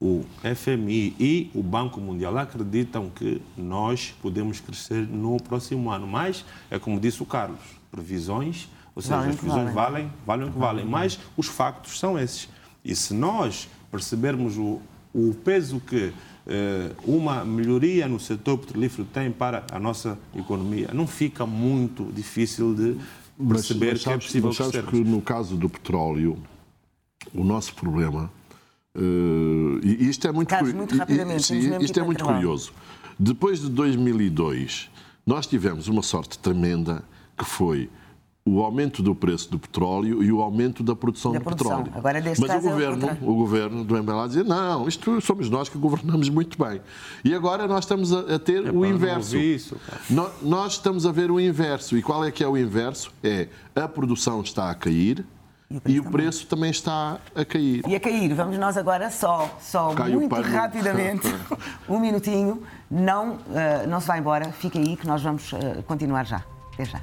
o 0.00 0.24
FMI 0.42 1.14
e 1.18 1.50
o 1.54 1.62
Banco 1.62 2.00
Mundial 2.00 2.36
acreditam 2.38 3.10
que 3.10 3.42
nós 3.56 4.14
podemos 4.22 4.60
crescer 4.60 5.06
no 5.06 5.36
próximo 5.42 5.90
ano. 5.90 6.06
Mas, 6.06 6.44
é 6.70 6.78
como 6.78 7.00
disse 7.00 7.22
o 7.22 7.26
Carlos, 7.26 7.60
previsões, 7.90 8.68
ou 8.94 9.02
seja, 9.02 9.16
valem 9.16 9.30
as 9.30 9.36
previsões 9.36 9.74
valem, 9.74 10.12
valem 10.26 10.48
o 10.48 10.52
que 10.52 10.58
valem. 10.58 10.84
Mas 10.84 11.18
os 11.36 11.46
factos 11.46 11.98
são 11.98 12.18
esses. 12.18 12.48
E 12.84 12.94
se 12.94 13.12
nós 13.14 13.68
percebermos 13.90 14.56
o, 14.56 14.80
o 15.12 15.34
peso 15.44 15.80
que 15.80 16.12
uma 17.04 17.44
melhoria 17.44 18.08
no 18.08 18.18
setor 18.18 18.58
petrolífero 18.58 19.06
tem 19.12 19.30
para 19.30 19.66
a 19.70 19.78
nossa 19.78 20.18
economia, 20.34 20.90
não 20.94 21.06
fica 21.06 21.46
muito 21.46 22.10
difícil 22.12 22.74
de 22.74 22.96
perceber 23.46 23.92
mas, 23.92 23.94
mas 23.94 24.02
sabes, 24.02 24.02
que 24.02 24.10
é 24.10 24.16
possível 24.16 24.48
mas 24.48 24.56
sabes 24.56 24.90
que 24.90 25.04
no 25.04 25.20
caso 25.20 25.56
do 25.56 25.68
petróleo, 25.68 26.38
o 27.34 27.44
nosso 27.44 27.74
problema, 27.74 28.30
uh, 28.96 29.80
e 29.82 30.08
isto 30.08 30.26
é 30.26 30.32
muito, 30.32 30.48
Carlos, 30.48 30.72
muito 30.72 30.96
rapidamente, 30.96 31.56
isto, 31.56 31.82
isto 31.82 32.00
é 32.00 32.02
muito 32.02 32.24
curioso. 32.24 32.72
Depois 33.18 33.60
de 33.60 33.68
2002, 33.68 34.90
nós 35.26 35.46
tivemos 35.46 35.88
uma 35.88 36.02
sorte 36.02 36.38
tremenda 36.38 37.04
que 37.36 37.44
foi 37.44 37.90
o 38.48 38.62
aumento 38.62 39.02
do 39.02 39.14
preço 39.14 39.50
do 39.50 39.58
petróleo 39.58 40.22
e 40.22 40.32
o 40.32 40.40
aumento 40.40 40.82
da 40.82 40.96
produção 40.96 41.32
da 41.32 41.38
de 41.38 41.44
produção. 41.44 41.84
petróleo. 41.84 41.98
Agora, 41.98 42.22
Mas 42.22 42.38
o 42.38 42.52
é 42.52 42.60
governo, 42.60 43.18
o 43.22 43.34
governo 43.34 43.84
do 43.84 43.94
MBLA 43.94 44.28
dizia, 44.28 44.44
não, 44.44 44.88
isto 44.88 45.20
somos 45.20 45.50
nós 45.50 45.68
que 45.68 45.76
governamos 45.76 46.28
muito 46.28 46.58
bem. 46.62 46.80
E 47.24 47.34
agora 47.34 47.66
nós 47.66 47.84
estamos 47.84 48.12
a, 48.12 48.36
a 48.36 48.38
ter 48.38 48.66
é 48.66 48.70
o 48.70 48.84
inverso. 48.84 49.36
Isso, 49.36 49.76
nós, 50.08 50.32
nós 50.42 50.72
estamos 50.72 51.06
a 51.06 51.12
ver 51.12 51.30
o 51.30 51.38
inverso. 51.38 51.96
E 51.96 52.02
qual 52.02 52.24
é 52.24 52.30
que 52.30 52.42
é 52.42 52.48
o 52.48 52.56
inverso? 52.56 53.12
É 53.22 53.48
a 53.74 53.86
produção 53.86 54.40
está 54.40 54.70
a 54.70 54.74
cair, 54.74 55.24
e 55.70 55.76
o, 55.76 55.82
e 55.86 56.00
o 56.00 56.04
preço 56.10 56.46
também 56.46 56.70
está 56.70 57.18
a 57.34 57.44
cair. 57.44 57.82
E 57.86 57.94
a 57.94 58.00
cair. 58.00 58.32
Vamos 58.32 58.56
nós 58.56 58.76
agora 58.78 59.10
só, 59.10 59.54
só 59.60 59.94
muito 60.08 60.34
rapidamente, 60.34 61.28
um 61.88 62.00
minutinho. 62.00 62.62
Não, 62.90 63.32
uh, 63.34 63.86
não 63.86 64.00
se 64.00 64.06
vai 64.06 64.18
embora, 64.18 64.50
fica 64.50 64.78
aí 64.78 64.96
que 64.96 65.06
nós 65.06 65.22
vamos 65.22 65.52
uh, 65.52 65.82
continuar 65.86 66.24
já. 66.24 66.42
Até 66.72 66.86
já. 66.86 67.02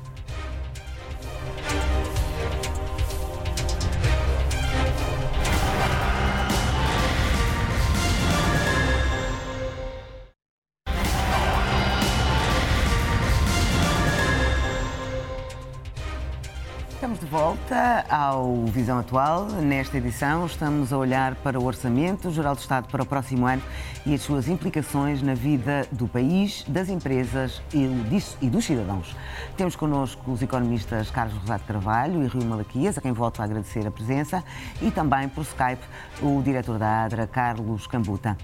Volta 17.38 18.06
ao 18.10 18.64
Visão 18.68 18.98
Atual. 18.98 19.48
Nesta 19.62 19.98
edição, 19.98 20.46
estamos 20.46 20.94
a 20.94 20.98
olhar 20.98 21.36
para 21.36 21.60
o 21.60 21.66
Orçamento 21.66 22.32
Geral 22.32 22.56
do 22.56 22.62
Estado 22.62 22.88
para 22.88 23.04
o 23.04 23.06
próximo 23.06 23.46
ano 23.46 23.62
e 24.06 24.14
as 24.14 24.22
suas 24.22 24.48
implicações 24.48 25.22
na 25.22 25.34
vida 25.34 25.86
do 25.92 26.08
país, 26.08 26.64
das 26.66 26.88
empresas 26.88 27.62
e 27.74 28.48
dos 28.48 28.64
cidadãos. 28.64 29.14
Temos 29.58 29.76
connosco 29.76 30.32
os 30.32 30.42
economistas 30.42 31.12
Carlos 31.12 31.36
Rosado 31.40 31.64
Carvalho 31.68 32.24
e 32.24 32.28
Rui 32.28 32.46
Malaquias, 32.46 32.98
a 32.98 33.02
quem 33.02 33.12
volto 33.12 33.42
a 33.42 33.46
agradecer 33.46 33.86
a 33.86 33.92
presença, 33.92 34.42
e 34.82 34.90
também 34.90 35.28
por 35.28 35.42
Skype 35.42 35.84
o 36.22 36.42
diretor 36.42 36.80
da 36.80 37.04
ADRA, 37.04 37.28
Carlos 37.28 37.86
Cambuta. 37.86 38.38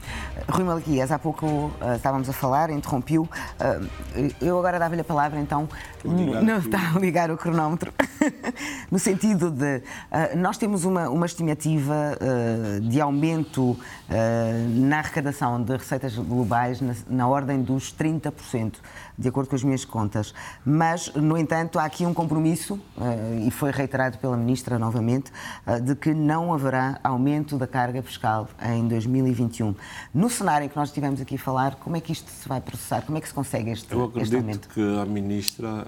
Rui 0.50 0.66
Malaquias, 0.66 1.12
há 1.12 1.20
pouco 1.20 1.46
uh, 1.46 1.96
estávamos 1.96 2.28
a 2.28 2.34
falar, 2.34 2.70
interrompiu. 2.70 3.24
Uh, 3.24 4.32
eu 4.42 4.60
agora 4.60 4.78
dava-lhe 4.78 5.02
a 5.02 5.06
palavra, 5.06 5.40
então. 5.40 5.70
Não 6.04 6.58
está 6.58 6.94
a 6.96 7.00
ligar 7.00 7.32
o 7.32 7.38
cronómetro. 7.38 7.94
no 8.90 8.98
sentido 9.00 9.52
de 9.52 9.78
uh, 9.78 10.38
nós 10.38 10.58
temos 10.58 10.86
uma, 10.86 11.10
uma 11.10 11.26
estimativa 11.26 12.18
uh, 12.18 12.82
de 12.82 13.00
aumento 13.02 13.72
uh, 13.72 13.78
na 14.70 15.00
arrecadação 15.00 15.62
de 15.62 15.76
receitas 15.76 16.16
globais 16.16 16.82
na, 16.82 16.96
na, 17.10 17.28
ordem 17.28 17.62
dos 17.62 17.94
30%, 17.94 18.76
de 19.18 19.28
acordo 19.28 19.50
com 19.50 19.56
as 19.56 19.64
minhas 19.64 19.86
contas. 19.86 20.34
Mas, 20.66 21.14
no 21.14 21.38
entanto, 21.38 21.80
há 21.80 21.86
aqui 21.86 22.06
um 22.06 22.14
compromisso, 22.14 22.80
e 23.46 23.52
foi 23.52 23.72
reiterado 23.72 24.18
pela 24.18 24.36
Ministra 24.36 24.80
novamente, 24.80 25.32
de 25.84 25.96
que 25.96 26.14
não 26.14 26.54
haverá 26.54 27.00
aumento 27.04 27.58
da 27.58 27.68
carga 27.68 28.02
fiscal 28.02 28.50
em 28.64 28.88
2021. 28.88 29.76
No 30.14 30.30
cenário 30.30 30.66
em 30.66 30.70
que 30.70 30.76
nós 30.76 30.90
estivemos 30.90 31.22
aqui 31.22 31.36
a 31.36 31.40
falar, 31.40 31.76
como 31.76 31.96
é 31.96 32.02
que 32.02 32.12
isto 32.12 32.30
se 32.30 32.48
vai 32.48 32.60
processar? 32.60 33.02
Como 33.04 33.18
é 33.18 33.22
que 33.22 33.28
se 33.28 33.34
consegue 33.34 33.72
este, 33.72 33.92
Eu 33.94 34.06
acredito 34.06 34.24
este 34.24 34.36
aumento? 34.36 34.70
que 34.70 35.00
a 35.00 35.06
Ministra, 35.06 35.86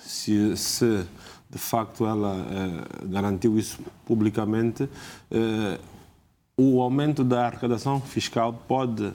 se, 0.00 0.56
se 0.56 1.06
de 1.48 1.58
facto 1.58 2.06
ela 2.06 2.36
eh, 2.50 3.06
garantiu 3.06 3.58
isso 3.58 3.78
publicamente, 4.04 4.88
eh, 5.30 5.78
o 6.56 6.80
aumento 6.80 7.22
da 7.22 7.46
arrecadação 7.46 8.00
fiscal 8.00 8.52
pode 8.66 9.12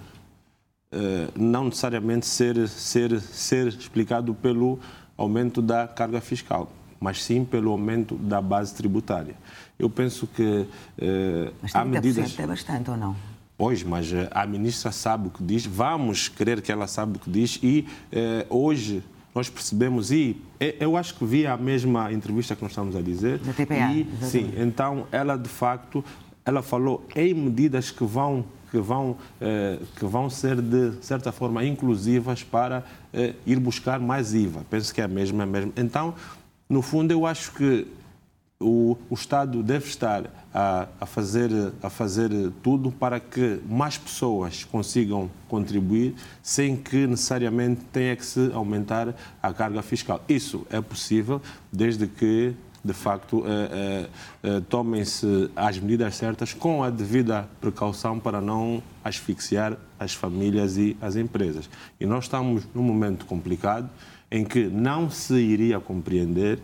eh, 0.91 1.27
não 1.35 1.65
necessariamente 1.65 2.25
ser, 2.25 2.67
ser, 2.69 3.19
ser 3.19 3.67
explicado 3.67 4.33
pelo 4.33 4.79
aumento 5.17 5.61
da 5.61 5.87
carga 5.87 6.21
fiscal, 6.21 6.71
mas 6.99 7.21
sim 7.23 7.43
pelo 7.43 7.71
aumento 7.71 8.15
da 8.15 8.41
base 8.41 8.73
tributária. 8.73 9.35
Eu 9.77 9.89
penso 9.89 10.27
que 10.27 10.67
mas 11.61 11.75
há 11.75 11.83
medidas... 11.83 12.37
é 12.39 12.47
bastante 12.47 12.89
ou 12.89 12.97
não? 12.97 13.15
Pois, 13.57 13.83
mas 13.83 14.07
a 14.31 14.45
ministra 14.45 14.91
sabe 14.91 15.27
o 15.27 15.31
que 15.31 15.43
diz, 15.43 15.65
vamos 15.65 16.27
querer 16.27 16.61
que 16.61 16.71
ela 16.71 16.87
saiba 16.87 17.17
o 17.17 17.19
que 17.19 17.29
diz 17.29 17.59
e 17.61 17.87
hoje 18.49 19.03
nós 19.33 19.49
percebemos, 19.49 20.11
e 20.11 20.41
eu 20.79 20.97
acho 20.97 21.15
que 21.15 21.25
vi 21.25 21.47
a 21.47 21.55
mesma 21.55 22.11
entrevista 22.11 22.55
que 22.55 22.61
nós 22.61 22.71
estamos 22.71 22.95
a 22.95 23.01
dizer. 23.01 23.39
Da 23.39 23.53
TPA. 23.53 23.93
E, 23.93 24.07
sim, 24.21 24.53
então 24.57 25.07
ela 25.11 25.37
de 25.37 25.49
facto, 25.49 26.03
ela 26.43 26.61
falou 26.61 27.05
em 27.15 27.33
medidas 27.33 27.91
que 27.91 28.03
vão 28.03 28.45
que 28.71 28.79
vão, 28.79 29.17
eh, 29.41 29.79
que 29.97 30.05
vão 30.05 30.29
ser, 30.29 30.61
de 30.61 30.93
certa 31.01 31.29
forma, 31.33 31.63
inclusivas 31.65 32.41
para 32.41 32.85
eh, 33.13 33.33
ir 33.45 33.59
buscar 33.59 33.99
mais 33.99 34.33
IVA. 34.33 34.65
Penso 34.69 34.95
que 34.95 35.01
é 35.01 35.03
a 35.03 35.09
mesma, 35.09 35.43
é 35.43 35.43
a 35.43 35.45
mesma. 35.45 35.73
Então, 35.75 36.15
no 36.69 36.81
fundo, 36.81 37.11
eu 37.11 37.25
acho 37.25 37.51
que 37.51 37.85
o, 38.61 38.97
o 39.09 39.13
Estado 39.13 39.61
deve 39.63 39.87
estar 39.87 40.25
a, 40.53 40.87
a, 40.99 41.05
fazer, 41.05 41.49
a 41.81 41.89
fazer 41.89 42.29
tudo 42.61 42.91
para 42.91 43.19
que 43.19 43.59
mais 43.67 43.97
pessoas 43.97 44.63
consigam 44.63 45.29
contribuir 45.47 46.15
sem 46.43 46.75
que 46.75 47.07
necessariamente 47.07 47.81
tenha 47.91 48.15
que 48.15 48.25
se 48.25 48.51
aumentar 48.53 49.15
a 49.41 49.53
carga 49.53 49.81
fiscal. 49.81 50.23
Isso 50.27 50.65
é 50.69 50.79
possível 50.81 51.41
desde 51.71 52.07
que 52.07 52.53
de 52.83 52.93
facto, 52.93 53.43
eh, 53.45 54.09
eh, 54.41 54.61
tomem-se 54.67 55.51
as 55.55 55.77
medidas 55.77 56.15
certas 56.15 56.51
com 56.51 56.83
a 56.83 56.89
devida 56.89 57.47
precaução 57.59 58.19
para 58.19 58.41
não 58.41 58.81
asfixiar 59.03 59.77
as 59.99 60.15
famílias 60.15 60.77
e 60.77 60.97
as 60.99 61.15
empresas. 61.15 61.69
E 61.99 62.07
nós 62.07 62.23
estamos 62.23 62.67
num 62.73 62.81
momento 62.81 63.25
complicado 63.27 63.87
em 64.31 64.43
que 64.43 64.65
não 64.65 65.11
se 65.11 65.35
iria 65.35 65.79
compreender 65.79 66.59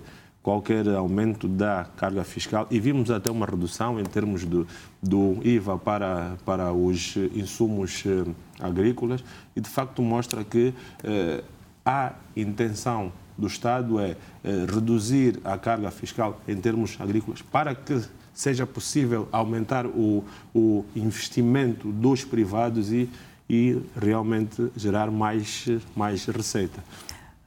qualquer 0.48 0.88
aumento 0.96 1.46
da 1.46 1.86
carga 1.98 2.24
fiscal 2.24 2.68
e 2.72 2.80
vimos 2.80 3.12
até 3.12 3.30
uma 3.30 3.46
redução 3.46 4.00
em 4.00 4.06
termos 4.06 4.46
do, 4.46 4.66
do 5.04 5.40
IVA 5.44 5.78
para, 5.78 6.38
para 6.46 6.72
os 6.72 7.18
insumos 7.36 8.06
eh, 8.06 8.24
agrícolas 8.58 9.22
e 9.58 9.60
de 9.60 9.68
facto 9.68 10.02
mostra 10.02 10.46
que 10.46 10.74
eh, 11.04 11.44
a 11.86 12.14
intenção 12.34 13.12
do 13.38 13.46
Estado 13.46 14.00
é 14.00 14.12
eh, 14.42 14.66
reduzir 14.74 15.38
a 15.44 15.58
carga 15.58 15.92
fiscal 15.92 16.40
em 16.48 16.56
termos 16.56 16.96
agrícolas 16.98 17.42
para 17.42 17.76
que 17.76 18.02
seja 18.34 18.66
possível 18.66 19.28
aumentar 19.34 19.86
o, 19.86 20.24
o 20.56 20.86
investimento 20.96 21.92
dos 21.92 22.24
privados 22.24 22.90
e, 22.94 23.10
e 23.50 23.82
realmente 24.02 24.72
gerar 24.78 25.12
mais, 25.12 25.68
mais 25.94 26.26
receita. 26.26 26.82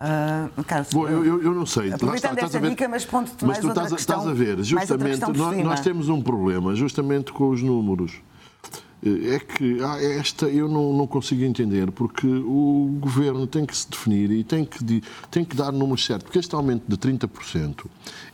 Uh, 0.00 0.64
Carlos, 0.64 0.88
Bom, 0.94 1.06
eu, 1.06 1.22
eu, 1.22 1.42
eu, 1.42 1.54
não 1.54 1.66
sei. 1.66 1.92
Aproveitando 1.92 2.38
esta 2.38 2.58
dica, 2.58 2.88
mas 2.88 3.04
ponto 3.04 3.32
mas 3.42 3.58
tu 3.58 3.68
estás, 3.68 3.92
questão, 3.92 4.18
estás 4.20 4.28
a 4.28 4.32
ver, 4.32 4.62
justamente, 4.64 5.20
nós, 5.20 5.56
nós, 5.62 5.80
temos 5.80 6.08
um 6.08 6.22
problema, 6.22 6.74
justamente 6.74 7.30
com 7.32 7.50
os 7.50 7.62
números. 7.62 8.12
É 9.02 9.38
que 9.38 9.82
ah, 9.82 9.96
esta 10.02 10.46
eu 10.46 10.68
não, 10.68 10.92
não, 10.92 11.06
consigo 11.06 11.42
entender, 11.42 11.90
porque 11.90 12.26
o 12.26 12.98
governo 13.00 13.46
tem 13.46 13.64
que 13.64 13.74
se 13.74 13.88
definir 13.88 14.30
e 14.30 14.44
tem 14.44 14.62
que, 14.62 15.02
tem 15.30 15.42
que 15.42 15.56
dar 15.56 15.72
números 15.72 16.04
certos, 16.04 16.24
porque 16.24 16.38
este 16.38 16.54
aumento 16.54 16.84
de 16.86 16.98
30% 16.98 17.86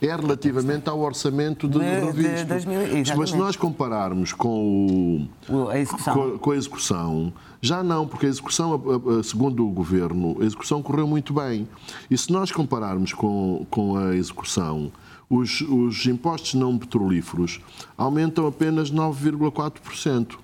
é 0.02 0.06
relativamente 0.06 0.88
ao 0.88 0.98
orçamento 0.98 1.68
de, 1.68 1.78
de, 1.78 2.36
de 2.38 2.44
2000, 2.44 2.78
Mas 3.16 3.30
se 3.30 3.36
nós 3.36 3.54
compararmos 3.54 4.32
com, 4.32 5.28
o, 5.48 5.68
a 5.68 5.78
execução. 5.78 6.14
Com, 6.14 6.38
com, 6.38 6.50
a 6.50 6.56
execução, 6.56 7.32
já 7.60 7.84
não, 7.84 8.04
porque 8.04 8.26
a 8.26 8.28
execução, 8.28 8.82
segundo 9.22 9.64
o 9.64 9.70
governo, 9.70 10.36
a 10.40 10.44
execução 10.44 10.82
correu 10.82 11.06
muito 11.06 11.32
bem. 11.32 11.68
E 12.10 12.18
se 12.18 12.32
nós 12.32 12.50
compararmos 12.50 13.12
com, 13.12 13.64
com 13.70 13.96
a 13.96 14.16
execução, 14.16 14.90
os, 15.30 15.60
os 15.60 16.06
impostos 16.06 16.54
não 16.54 16.76
petrolíferos 16.76 17.60
aumentam 17.96 18.48
apenas 18.48 18.90
9,4%. 18.90 20.38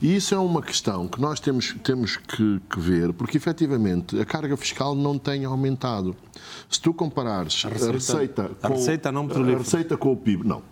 E 0.00 0.16
isso 0.16 0.34
é 0.34 0.38
uma 0.38 0.62
questão 0.62 1.06
que 1.08 1.20
nós 1.20 1.40
temos, 1.40 1.74
temos 1.82 2.16
que, 2.16 2.60
que, 2.70 2.80
ver, 2.80 3.12
porque 3.12 3.36
efetivamente 3.36 4.18
a 4.20 4.24
carga 4.24 4.56
fiscal 4.56 4.94
não 4.94 5.18
tem 5.18 5.44
aumentado. 5.44 6.14
Se 6.68 6.80
tu 6.80 6.92
comparares 6.94 7.64
a 7.64 7.68
receita, 7.68 7.88
a 7.88 7.92
receita, 7.92 8.50
com, 8.60 8.66
a 8.66 8.70
receita, 8.70 9.12
não 9.12 9.28
a 9.28 9.58
receita 9.58 9.96
com 9.96 10.12
o 10.12 10.16
PIB, 10.16 10.46
não. 10.46 10.62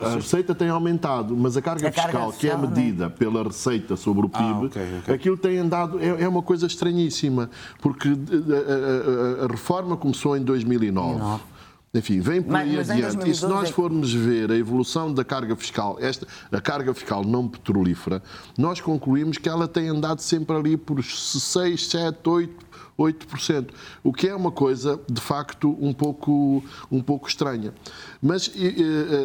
A 0.00 0.14
receita 0.14 0.54
tem 0.54 0.68
aumentado, 0.68 1.36
mas 1.36 1.56
a 1.56 1.62
carga, 1.62 1.88
a 1.88 1.92
fiscal, 1.92 2.12
carga 2.12 2.32
fiscal, 2.32 2.40
que 2.40 2.48
é 2.48 2.56
medida 2.56 3.08
né? 3.08 3.14
pela 3.18 3.42
receita 3.42 3.96
sobre 3.96 4.24
o 4.26 4.28
PIB, 4.28 4.44
ah, 4.44 4.60
okay, 4.60 4.98
okay. 5.00 5.14
aquilo 5.16 5.36
tem 5.36 5.58
andado, 5.58 6.00
é, 6.00 6.22
é, 6.22 6.28
uma 6.28 6.42
coisa 6.42 6.64
estranhíssima, 6.64 7.50
porque 7.82 8.08
a, 8.08 9.42
a, 9.42 9.44
a 9.46 9.48
reforma 9.48 9.96
começou 9.96 10.36
em 10.36 10.44
2009. 10.44 11.18
2009. 11.18 11.53
Enfim, 11.94 12.20
vem 12.20 12.42
por 12.42 12.56
aí 12.56 12.76
mas, 12.76 12.90
adiante. 12.90 13.30
e 13.30 13.34
se 13.34 13.46
nós 13.46 13.68
é 13.68 13.72
formos 13.72 14.12
ver 14.12 14.50
a 14.50 14.56
evolução 14.56 15.14
da 15.14 15.24
carga 15.24 15.54
fiscal, 15.54 15.96
esta, 16.00 16.26
a 16.50 16.60
carga 16.60 16.92
fiscal 16.92 17.22
não 17.24 17.46
petrolífera, 17.46 18.20
nós 18.58 18.80
concluímos 18.80 19.38
que 19.38 19.48
ela 19.48 19.68
tem 19.68 19.88
andado 19.88 20.18
sempre 20.18 20.56
ali 20.56 20.76
por 20.76 21.02
6, 21.04 21.86
7, 21.86 22.28
8, 22.28 22.63
8%, 22.98 23.70
o 24.02 24.12
que 24.12 24.28
é 24.28 24.34
uma 24.34 24.52
coisa, 24.52 25.00
de 25.10 25.20
facto, 25.20 25.76
um 25.80 25.92
pouco, 25.92 26.62
um 26.90 27.02
pouco 27.02 27.28
estranha. 27.28 27.72
Mas 28.22 28.50
e, 28.54 28.74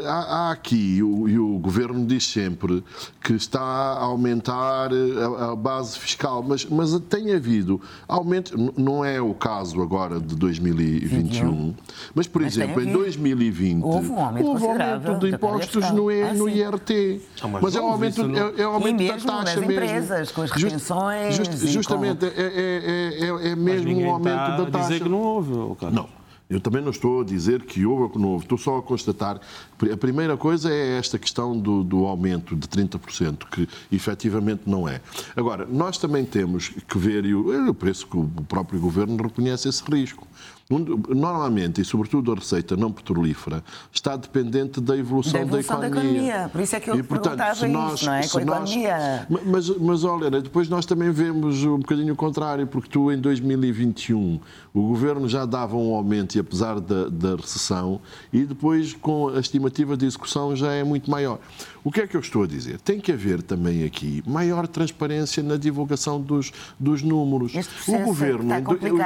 há, 0.05 0.47
há, 0.47 0.51
aqui, 0.51 0.97
e 0.97 1.03
o, 1.03 1.30
e 1.30 1.38
o, 1.38 1.57
Governo 1.59 2.05
diz 2.05 2.28
sempre 2.28 2.84
que 3.24 3.34
está 3.34 3.61
a 3.61 4.03
aumentar 4.03 4.89
a, 4.91 5.51
a, 5.51 5.55
base 5.55 5.99
fiscal, 5.99 6.43
mas, 6.43 6.65
mas 6.65 6.99
tem 7.01 7.34
havido 7.34 7.80
aumento, 8.07 8.74
não 8.78 9.05
é 9.05 9.22
o 9.22 9.34
caso 9.34 9.82
agora 9.82 10.20
de 10.20 10.36
2021, 10.36 11.76
mas, 12.15 12.28
por 12.28 12.41
mas 12.41 12.57
exemplo, 12.57 12.82
em 12.82 12.91
2020 12.91 13.84
houve 13.84 14.09
um 14.09 14.20
aumento, 14.20 14.47
houve 14.47 14.65
aumento 14.65 15.20
de 15.20 15.36
impostos 15.36 15.91
no, 15.91 16.09
ah, 16.09 16.34
no 16.34 16.49
IRT. 16.49 17.22
Ah, 17.41 17.47
mas, 17.47 17.61
mas 17.61 17.76
é 17.76 17.82
um 17.82 17.88
aumento, 17.88 18.28
no... 18.28 18.38
é, 18.38 18.61
é 18.61 18.67
um 18.67 18.74
aumento 18.74 19.05
da 19.05 19.17
taxa 19.17 19.59
mesmo. 19.59 19.72
empresas, 19.72 20.32
com 20.32 20.41
as 20.41 20.51
retenções. 20.51 21.36
Just, 21.36 21.51
just, 21.51 21.67
justamente, 21.67 22.26
com... 22.26 22.41
é, 22.41 22.45
é, 22.45 23.47
é, 23.47 23.51
é 23.51 23.55
mesmo 23.60 23.99
um 23.99 24.10
aumento 24.10 24.57
da 24.57 24.66
taxa. 24.66 24.88
dizer 24.88 25.03
que 25.03 25.10
não 25.10 25.22
houve, 25.22 25.76
cara. 25.80 25.93
Não. 25.93 26.20
Eu 26.49 26.60
também 26.60 26.82
não 26.82 26.89
estou 26.89 27.22
a 27.22 27.24
dizer 27.24 27.62
que 27.62 27.86
houve 27.86 28.03
ou 28.03 28.10
que 28.10 28.18
não 28.18 28.30
houve, 28.30 28.45
estou 28.45 28.57
só 28.57 28.80
a 28.80 28.82
constatar. 28.82 29.39
A 29.80 29.97
primeira 29.97 30.36
coisa 30.36 30.74
é 30.74 30.97
esta 30.97 31.20
questão 31.20 31.55
do, 31.55 31.84
do 31.84 32.07
aumento 32.07 32.55
de 32.55 32.68
30%, 32.68 33.45
que 33.51 33.70
efetivamente 33.91 34.64
não 34.66 34.89
é. 34.89 34.99
Agora, 35.36 35.68
nós 35.70 35.99
também 35.99 36.26
temos 36.26 36.70
que 36.70 36.97
ver, 36.97 37.24
e 37.24 37.32
eu 37.32 37.74
penso 37.76 38.07
que 38.07 38.18
o 38.18 38.28
próprio 38.47 38.80
governo 38.80 39.16
reconhece 39.22 39.70
esse 39.70 39.84
risco. 39.84 40.28
Normalmente, 40.70 41.82
e 41.82 41.86
sobretudo 41.86 42.32
a 42.32 42.36
receita 42.36 42.78
não 42.78 42.91
petrolífera, 42.91 43.63
está 43.91 44.15
dependente 44.15 44.80
da 44.80 44.95
evolução 44.95 45.34
da, 45.34 45.39
evolução 45.39 45.80
da, 45.80 45.88
economia. 45.88 46.11
da 46.11 46.20
economia. 46.20 46.49
Por 46.49 46.61
isso 46.61 46.76
é 46.76 46.80
que 46.80 46.91
eu 46.91 46.95
e, 46.95 47.01
portanto, 47.01 47.38
perguntava 47.38 47.67
nós, 47.67 47.93
isso, 47.95 48.05
não 48.05 48.13
é? 48.13 48.28
Com 48.28 48.38
a 48.38 48.41
economia... 48.43 49.28
Mas, 49.47 49.70
mas 49.70 50.03
olha, 50.03 50.30
depois 50.30 50.70
nós 50.70 50.86
também 50.86 51.09
vemos 51.09 51.63
um 51.63 51.80
bocadinho 51.80 52.13
o 52.13 52.15
contrário, 52.15 52.67
porque 52.67 52.88
tu 52.88 53.11
em 53.11 53.20
2021 53.20 54.39
o 54.72 54.82
governo 54.84 55.28
já 55.28 55.43
dava 55.43 55.76
um 55.76 55.95
aumento, 55.95 56.36
e 56.36 56.39
apesar 56.39 56.80
da, 56.80 57.09
da 57.09 57.36
recessão, 57.36 57.99
e 58.32 58.45
depois 58.45 58.93
com 58.93 59.30
a 59.30 59.39
estimativa 59.39 59.97
de 59.97 60.05
execução 60.05 60.55
já 60.55 60.72
é 60.72 60.84
muito 60.84 61.09
maior. 61.09 61.39
O 61.84 61.91
que 61.91 62.01
é 62.01 62.07
que 62.07 62.15
eu 62.15 62.21
estou 62.21 62.43
a 62.43 62.47
dizer? 62.47 62.80
Tem 62.82 62.99
que 62.99 63.11
haver 63.11 63.41
também 63.41 63.84
aqui 63.84 64.21
maior 64.25 64.67
transparência 64.67 65.41
na 65.41 65.55
divulgação 65.57 66.19
dos, 66.21 66.51
dos 66.80 67.01
números. 67.01 67.53
O 67.88 67.97
governo, 67.99 68.57
o 68.57 68.61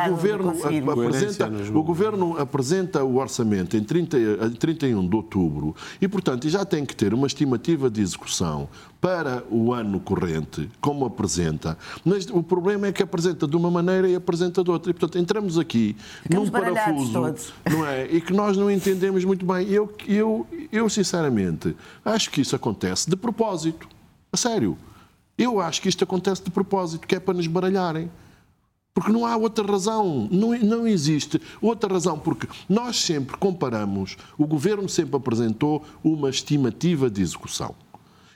governo 0.09 0.49
apresenta, 0.91 1.51
o 1.73 1.83
governo 1.83 2.37
apresenta 2.39 3.03
o 3.03 3.17
orçamento 3.17 3.77
em 3.77 3.83
30, 3.83 4.17
31 4.59 5.07
de 5.07 5.15
outubro 5.15 5.75
e, 6.01 6.07
portanto, 6.07 6.49
já 6.49 6.65
tem 6.65 6.85
que 6.85 6.95
ter 6.95 7.13
uma 7.13 7.27
estimativa 7.27 7.89
de 7.89 8.01
execução 8.01 8.67
para 9.03 9.43
o 9.51 9.73
ano 9.73 9.99
corrente, 9.99 10.71
como 10.79 11.03
apresenta. 11.05 11.77
Mas 12.05 12.25
o 12.29 12.41
problema 12.41 12.87
é 12.87 12.91
que 12.93 13.03
apresenta 13.03 13.45
de 13.45 13.53
uma 13.57 13.69
maneira 13.69 14.07
e 14.07 14.15
apresenta 14.15 14.63
de 14.63 14.71
outra. 14.71 14.91
E, 14.91 14.93
portanto, 14.93 15.21
entramos 15.21 15.59
aqui 15.59 15.97
Ficamos 16.21 16.45
num 16.45 16.51
parafuso, 16.53 17.11
todos. 17.11 17.53
não 17.69 17.85
é? 17.85 18.05
E 18.05 18.21
que 18.21 18.31
nós 18.31 18.55
não 18.55 18.71
entendemos 18.71 19.25
muito 19.25 19.45
bem. 19.45 19.67
Eu, 19.67 19.93
eu, 20.07 20.47
eu, 20.71 20.89
sinceramente, 20.89 21.75
acho 22.05 22.31
que 22.31 22.39
isso 22.39 22.55
acontece 22.55 23.09
de 23.09 23.17
propósito. 23.17 23.89
A 24.31 24.37
sério. 24.37 24.77
Eu 25.37 25.59
acho 25.59 25.81
que 25.81 25.89
isto 25.89 26.05
acontece 26.05 26.41
de 26.41 26.49
propósito, 26.49 27.05
que 27.05 27.15
é 27.15 27.19
para 27.19 27.33
nos 27.33 27.47
baralharem. 27.47 28.09
Porque 28.93 29.11
não 29.11 29.25
há 29.25 29.35
outra 29.35 29.69
razão, 29.69 30.29
não, 30.31 30.57
não 30.59 30.87
existe 30.87 31.41
outra 31.61 31.91
razão, 31.91 32.17
porque 32.17 32.47
nós 32.69 33.01
sempre 33.01 33.35
comparamos, 33.35 34.15
o 34.37 34.47
governo 34.47 34.87
sempre 34.87 35.17
apresentou 35.17 35.83
uma 36.01 36.29
estimativa 36.29 37.09
de 37.09 37.21
execução. 37.21 37.75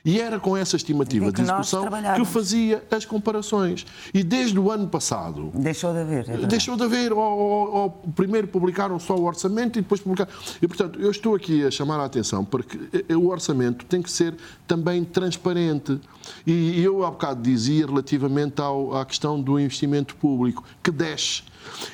E 0.07 0.21
era 0.21 0.39
com 0.39 0.55
essa 0.55 0.77
estimativa 0.77 1.29
de 1.33 1.41
execução 1.41 1.85
que 2.15 2.23
fazia 2.23 2.81
as 2.89 3.03
comparações. 3.03 3.85
E 4.13 4.23
desde 4.23 4.57
o 4.57 4.71
ano 4.71 4.87
passado. 4.87 5.51
Deixou 5.53 5.91
de 5.91 5.99
haver. 5.99 6.29
É 6.29 6.37
deixou 6.47 6.77
de 6.77 6.83
haver. 6.83 7.11
Ou, 7.11 7.19
ou, 7.19 7.75
ou, 7.75 7.89
primeiro 8.15 8.47
publicaram 8.47 8.97
só 8.99 9.17
o 9.17 9.25
orçamento 9.25 9.77
e 9.77 9.81
depois 9.81 9.99
publicaram. 9.99 10.31
E, 10.61 10.67
portanto, 10.67 10.97
eu 11.01 11.11
estou 11.11 11.35
aqui 11.35 11.65
a 11.65 11.69
chamar 11.69 11.99
a 11.99 12.05
atenção 12.05 12.45
porque 12.45 12.79
o 13.13 13.27
orçamento 13.27 13.85
tem 13.85 14.01
que 14.01 14.09
ser 14.09 14.33
também 14.65 15.03
transparente. 15.03 15.99
E 16.45 16.81
eu 16.81 17.03
há 17.03 17.11
bocado 17.11 17.41
dizia 17.41 17.85
relativamente 17.85 18.61
ao, 18.61 18.95
à 18.95 19.05
questão 19.05 19.41
do 19.41 19.59
investimento 19.59 20.15
público, 20.15 20.63
que 20.81 20.89
desce. 20.89 21.43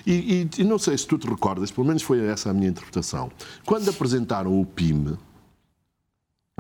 E, 0.05 0.47
e, 0.57 0.61
e 0.61 0.63
não 0.63 0.77
sei 0.77 0.95
se 0.95 1.07
tu 1.07 1.17
te 1.17 1.27
recordas, 1.27 1.71
pelo 1.71 1.87
menos 1.87 2.03
foi 2.03 2.23
essa 2.27 2.51
a 2.51 2.53
minha 2.53 2.69
interpretação. 2.69 3.31
Quando 3.65 3.89
apresentaram 3.89 4.61
o 4.61 4.63
PIM, 4.63 5.17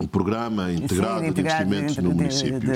o 0.01 0.07
Programa 0.07 0.71
Integrado, 0.71 1.25
Sim, 1.25 1.31
de 1.31 1.41
Investimentos 1.41 1.95
de, 1.95 2.01
no 2.01 2.11
Município. 2.13 2.71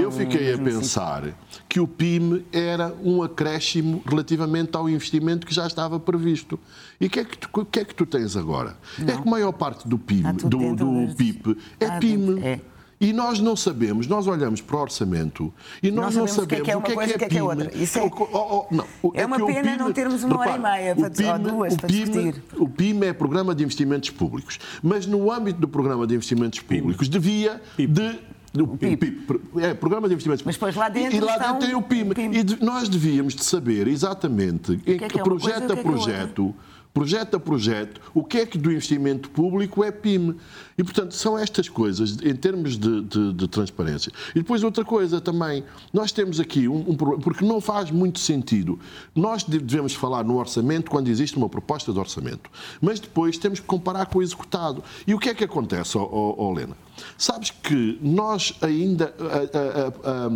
Eu 0.00 0.12
fiquei 0.12 0.54
a 0.54 0.58
pensar 0.58 1.24
que 1.68 1.80
o 1.80 1.88
PIM 1.88 2.44
era 2.52 2.94
um 3.02 3.20
acréscimo 3.20 4.00
relativamente 4.06 4.76
ao 4.76 4.88
investimento 4.88 5.44
que 5.44 5.52
já 5.52 5.66
estava 5.66 5.98
previsto. 5.98 6.58
E 7.00 7.06
o 7.06 7.10
que, 7.10 7.20
é 7.20 7.24
que, 7.24 7.36
tu, 7.36 7.64
que 7.64 7.80
é 7.80 7.84
que 7.84 7.94
tu 7.94 8.06
tens 8.06 8.36
agora? 8.36 8.76
Não. 8.96 9.12
É 9.12 9.16
que 9.16 9.28
a 9.28 9.30
maior 9.30 9.52
parte 9.52 9.88
do 9.88 9.98
PIM, 9.98 10.22
do, 10.22 10.76
do 10.76 11.14
PIB, 11.16 11.56
é 11.80 11.98
PIM. 11.98 12.40
É. 12.40 12.60
E 13.02 13.12
nós 13.12 13.40
não 13.40 13.56
sabemos, 13.56 14.06
nós 14.06 14.28
olhamos 14.28 14.60
para 14.60 14.76
o 14.76 14.80
orçamento 14.80 15.52
e 15.82 15.90
nós 15.90 16.14
não, 16.14 16.28
sabemos, 16.28 16.38
o 16.38 16.46
que 16.46 16.70
é, 16.70 16.76
o 16.76 16.80
que 16.80 16.92
é, 16.92 16.94
coisa, 16.94 17.18
que 17.18 17.24
é, 17.24 17.28
que 17.28 17.38
é 17.38 17.42
outra. 17.42 17.76
Isso 17.76 17.98
é, 17.98 18.02
oh, 18.02 18.28
oh, 18.32 18.66
não, 18.70 18.84
é, 19.12 19.22
é 19.22 19.26
uma 19.26 19.44
pena 19.44 19.72
PIM, 19.72 19.76
não 19.76 19.92
termos 19.92 20.22
uma 20.22 20.38
hora 20.38 20.54
e 20.54 20.58
meia 20.60 20.94
para, 20.94 21.10
PIM, 21.10 21.26
ou 21.26 21.38
duas 21.40 21.76
para 21.76 21.88
discutir. 21.88 22.40
O 22.56 22.68
PIM 22.68 23.02
é 23.02 23.12
Programa 23.12 23.56
de 23.56 23.64
Investimentos 23.64 24.10
Públicos, 24.10 24.60
mas 24.80 25.04
no 25.04 25.32
âmbito 25.32 25.58
do 25.58 25.66
Programa 25.66 26.06
de 26.06 26.14
Investimentos 26.14 26.60
Públicos 26.60 27.08
devia 27.08 27.60
de 27.76 28.20
o 28.54 28.76
PIB. 28.76 28.96
PIB. 28.96 29.40
É, 29.56 29.74
Programa 29.74 30.06
de 30.06 30.14
Investimentos. 30.14 30.44
Mas 30.44 30.54
depois 30.54 30.76
lá 30.76 30.88
dentro. 30.88 31.16
E 31.16 31.20
lá 31.20 31.38
dentro 31.38 31.66
tem 31.66 31.74
o 31.74 31.82
PIB. 31.82 32.14
PIB. 32.14 32.36
E 32.36 32.42
de, 32.44 32.62
nós 32.62 32.88
devíamos 32.88 33.34
de 33.34 33.42
saber 33.42 33.88
exatamente 33.88 34.74
em 34.74 34.78
que, 34.78 34.98
que, 34.98 35.08
que 35.08 35.22
projeto 35.22 35.72
a 35.72 35.76
projeto 35.76 36.54
projeto 36.92 37.36
a 37.36 37.40
projeto, 37.40 38.00
o 38.14 38.22
que 38.22 38.38
é 38.38 38.46
que 38.46 38.58
do 38.58 38.70
investimento 38.70 39.30
público 39.30 39.82
é 39.82 39.90
PIM. 39.90 40.36
E, 40.76 40.84
portanto, 40.84 41.14
são 41.14 41.38
estas 41.38 41.68
coisas 41.68 42.18
em 42.22 42.34
termos 42.34 42.76
de, 42.76 43.02
de, 43.02 43.32
de 43.32 43.48
transparência. 43.48 44.12
E 44.34 44.40
depois 44.40 44.62
outra 44.62 44.84
coisa 44.84 45.20
também, 45.20 45.64
nós 45.92 46.12
temos 46.12 46.38
aqui 46.38 46.68
um, 46.68 46.90
um 46.90 46.96
problema, 46.96 47.22
porque 47.22 47.44
não 47.44 47.60
faz 47.60 47.90
muito 47.90 48.18
sentido. 48.18 48.78
Nós 49.14 49.42
devemos 49.42 49.94
falar 49.94 50.24
no 50.24 50.38
orçamento 50.38 50.90
quando 50.90 51.08
existe 51.08 51.36
uma 51.36 51.48
proposta 51.48 51.92
de 51.92 51.98
orçamento, 51.98 52.50
mas 52.80 53.00
depois 53.00 53.38
temos 53.38 53.60
que 53.60 53.66
comparar 53.66 54.06
com 54.06 54.18
o 54.18 54.22
executado. 54.22 54.82
E 55.06 55.14
o 55.14 55.18
que 55.18 55.30
é 55.30 55.34
que 55.34 55.44
acontece, 55.44 55.96
oh, 55.96 56.08
oh, 56.10 56.34
oh 56.38 56.52
Helena? 56.52 56.76
Sabes 57.16 57.50
que 57.50 57.98
nós 58.02 58.54
ainda. 58.60 59.14
A, 59.18 60.08
a, 60.08 60.26
a, 60.26 60.30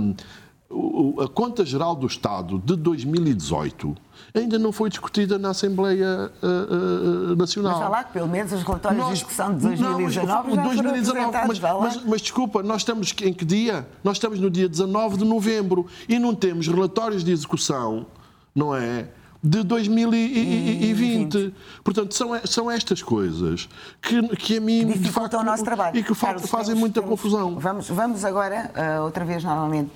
a 1.25 1.29
Conta 1.29 1.65
Geral 1.65 1.95
do 1.95 2.09
Estado 2.09 2.59
de 2.59 2.75
2018 2.75 3.97
ainda 4.35 4.59
não 4.59 4.73
foi 4.73 4.89
discutida 4.89 5.39
na 5.39 5.51
Assembleia 5.51 6.31
uh, 6.43 7.33
uh, 7.33 7.37
Nacional. 7.37 7.73
Mas 7.73 7.81
já 7.81 7.89
lá 7.89 8.05
que 8.05 8.13
pelo 8.13 8.29
menos 8.29 8.53
os 8.53 8.63
relatórios 8.63 9.01
nós, 9.01 9.09
de 9.09 9.15
discussão 9.15 9.55
de 9.55 9.63
2019 9.63 10.49
não, 10.49 10.65
mas, 10.65 10.77
já 10.77 10.83
2019, 10.83 11.33
mas, 11.47 11.59
mas, 11.59 12.05
mas, 12.05 12.21
desculpa, 12.21 12.63
nós 12.63 12.83
estamos 12.83 13.15
em 13.23 13.33
que 13.33 13.45
dia? 13.45 13.87
Nós 14.03 14.17
estamos 14.17 14.41
no 14.41 14.51
dia 14.51 14.69
19 14.69 15.19
de 15.19 15.25
novembro 15.25 15.87
e 16.09 16.19
não 16.19 16.35
temos 16.35 16.67
relatórios 16.67 17.25
de 17.25 17.33
execução, 17.33 18.07
não 18.55 18.75
é? 18.75 19.09
De 19.43 19.63
2020. 19.63 21.55
Portanto, 21.85 22.15
são, 22.15 22.41
são 22.45 22.71
estas 22.71 23.03
coisas 23.03 23.69
que, 24.01 24.23
que 24.37 24.57
a 24.59 24.61
mim, 24.61 24.93
que 24.93 24.99
de 24.99 25.11
facto, 25.11 25.37
o 25.37 25.43
nosso 25.43 25.65
trabalho. 25.65 25.97
e 25.97 26.03
que 26.03 26.15
Carlos, 26.15 26.49
fazem 26.49 26.69
temos, 26.69 26.81
muita 26.81 27.01
temos, 27.01 27.11
confusão. 27.11 27.59
Vamos, 27.59 27.89
vamos 27.89 28.25
agora, 28.25 28.71
uh, 28.75 29.03
outra 29.03 29.25
vez, 29.25 29.45
normalmente, 29.45 29.91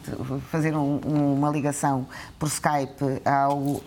fazer 0.50 0.74
um, 0.76 0.98
uma 0.98 1.50
ligação 1.50 2.06
por 2.38 2.48
Skype 2.48 3.22
ao 3.24 3.58
uh, 3.58 3.80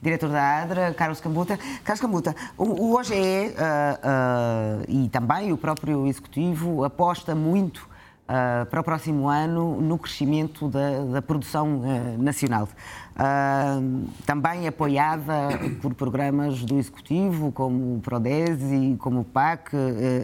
diretor 0.00 0.30
da 0.30 0.62
ADRA, 0.62 0.94
Carlos 0.94 1.20
Cambuta. 1.20 1.58
Carlos 1.84 2.00
Cambuta, 2.00 2.34
o, 2.56 2.64
o 2.64 2.96
OGE 2.98 3.14
uh, 3.14 4.84
e 4.88 5.08
também 5.08 5.52
o 5.52 5.56
próprio 5.56 6.06
Executivo 6.06 6.84
aposta 6.84 7.34
muito 7.34 7.91
Uh, 8.32 8.64
para 8.64 8.80
o 8.80 8.84
próximo 8.84 9.28
ano 9.28 9.78
no 9.78 9.98
crescimento 9.98 10.66
da, 10.66 11.04
da 11.04 11.20
produção 11.20 11.80
uh, 11.80 12.22
nacional. 12.22 12.66
Uh, 13.12 14.08
também 14.24 14.66
apoiada 14.66 15.50
por 15.82 15.92
programas 15.92 16.64
do 16.64 16.78
Executivo, 16.78 17.52
como 17.52 17.96
o 17.96 18.00
PRODES 18.00 18.58
e 18.72 18.96
como 18.98 19.20
o 19.20 19.24
PAC, 19.24 19.72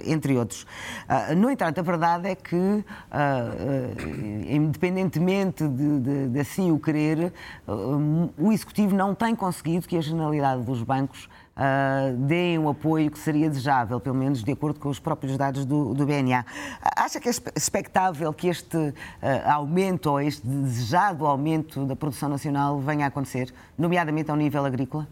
entre 0.06 0.38
outros. 0.38 0.66
no 1.36 1.50
entanto, 1.50 1.80
a 1.80 1.82
verdade 1.82 2.28
é 2.28 2.34
que, 2.34 2.82
independentemente 4.48 5.68
de, 5.68 6.00
de, 6.00 6.28
de, 6.28 6.40
assim 6.40 6.70
o 6.70 6.78
querer, 6.78 7.30
o 8.38 8.50
Executivo 8.50 8.96
não 8.96 9.14
tem 9.14 9.34
conseguido 9.34 9.86
que 9.86 9.98
a 9.98 10.00
generalidade 10.00 10.62
dos 10.62 10.82
bancos 10.82 11.28
uh, 11.58 12.16
deem 12.16 12.58
um 12.58 12.68
apoio 12.68 13.10
que 13.10 13.18
seria 13.18 13.48
desejável, 13.48 14.00
pelo 14.00 14.16
menos 14.16 14.42
de 14.42 14.52
acordo 14.52 14.78
com 14.78 14.88
os 14.88 15.00
próprios 15.00 15.36
dados 15.36 15.64
do, 15.64 15.92
do 15.92 16.06
BNA. 16.06 16.44
Acha 16.96 17.20
que 17.20 17.28
é 17.28 17.32
expectável 17.56 18.32
que 18.32 18.48
este 18.48 18.76
uh, 18.76 18.94
aumento 19.44 20.10
ou 20.10 20.20
este 20.20 20.46
desejado 20.46 21.26
aumento 21.26 21.84
da 21.84 21.96
produção 21.96 22.28
nacional 22.28 22.78
venha 22.78 23.04
a 23.04 23.08
acontecer, 23.08 23.52
nomeadamente 23.76 24.30
ao 24.30 24.36
nível 24.36 24.64
agrícola? 24.64 25.06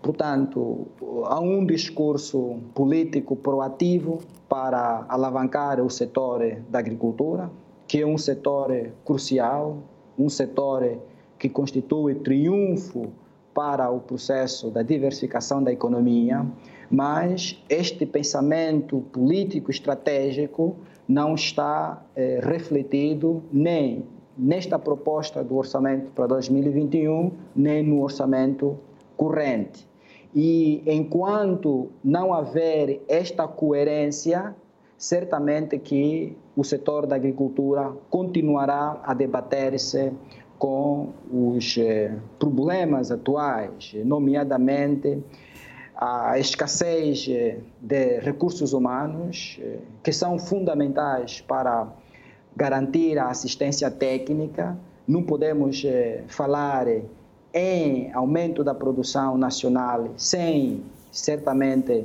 Portanto, 0.00 0.86
há 1.26 1.38
um 1.38 1.66
discurso 1.66 2.60
político 2.74 3.36
proativo 3.36 4.20
para 4.48 5.04
alavancar 5.08 5.80
o 5.80 5.90
setor 5.90 6.40
da 6.68 6.78
agricultura, 6.78 7.50
que 7.86 8.00
é 8.02 8.06
um 8.06 8.18
setor 8.18 8.90
crucial, 9.04 9.78
um 10.18 10.28
setor 10.28 10.98
que 11.38 11.48
constitui 11.48 12.14
triunfo 12.16 13.12
para 13.54 13.90
o 13.90 14.00
processo 14.00 14.70
da 14.70 14.82
diversificação 14.82 15.62
da 15.62 15.72
economia, 15.72 16.46
mas 16.90 17.62
este 17.68 18.06
pensamento 18.06 19.00
político 19.12 19.70
estratégico 19.70 20.76
não 21.08 21.34
está 21.34 22.04
eh, 22.14 22.40
refletido 22.42 23.42
nem 23.52 24.04
nesta 24.36 24.78
proposta 24.78 25.42
do 25.42 25.56
orçamento 25.56 26.12
para 26.12 26.26
2021, 26.28 27.32
nem 27.56 27.82
no 27.82 28.02
orçamento 28.02 28.78
corrente. 29.16 29.87
E 30.34 30.82
enquanto 30.86 31.90
não 32.04 32.34
haver 32.34 33.02
esta 33.08 33.48
coerência, 33.48 34.54
certamente 34.96 35.78
que 35.78 36.36
o 36.56 36.64
setor 36.64 37.06
da 37.06 37.16
agricultura 37.16 37.92
continuará 38.10 39.00
a 39.04 39.14
debater-se 39.14 40.12
com 40.58 41.10
os 41.30 41.78
eh, 41.78 42.12
problemas 42.38 43.12
atuais, 43.12 43.94
nomeadamente 44.04 45.22
a 45.96 46.38
escassez 46.38 47.26
eh, 47.28 47.58
de 47.80 48.18
recursos 48.18 48.72
humanos, 48.72 49.58
eh, 49.62 49.78
que 50.02 50.12
são 50.12 50.36
fundamentais 50.36 51.40
para 51.40 51.86
garantir 52.56 53.18
a 53.18 53.28
assistência 53.28 53.88
técnica. 53.88 54.76
Não 55.06 55.22
podemos 55.22 55.86
falar 56.26 56.86
em 57.52 58.12
aumento 58.12 58.62
da 58.62 58.74
produção 58.74 59.38
nacional 59.38 60.08
sem 60.16 60.82
certamente 61.10 62.04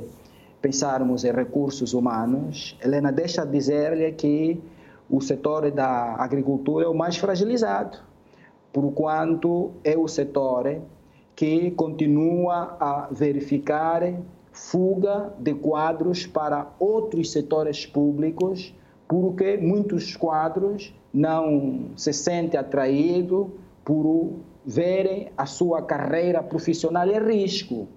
pensarmos 0.60 1.24
em 1.24 1.32
recursos 1.32 1.92
humanos, 1.92 2.76
Helena 2.82 3.12
deixa 3.12 3.44
de 3.44 3.52
dizer-lhe 3.52 4.10
que 4.12 4.60
o 5.10 5.20
setor 5.20 5.70
da 5.70 6.14
agricultura 6.16 6.86
é 6.86 6.88
o 6.88 6.94
mais 6.94 7.16
fragilizado, 7.18 7.98
por 8.72 8.90
quanto 8.92 9.72
é 9.84 9.96
o 9.96 10.08
setor 10.08 10.80
que 11.36 11.70
continua 11.72 12.76
a 12.80 13.08
verificar 13.10 14.02
fuga 14.52 15.32
de 15.38 15.52
quadros 15.52 16.26
para 16.26 16.72
outros 16.78 17.32
setores 17.32 17.84
públicos, 17.84 18.74
porque 19.06 19.56
muitos 19.58 20.16
quadros 20.16 20.94
não 21.12 21.90
se 21.96 22.12
sentem 22.12 22.58
atraídos 22.58 23.48
por 23.84 24.32
verem 24.64 25.30
a 25.36 25.46
sua 25.46 25.82
carreira 25.82 26.42
profissional 26.42 27.08
em 27.08 27.18
risco. 27.18 27.88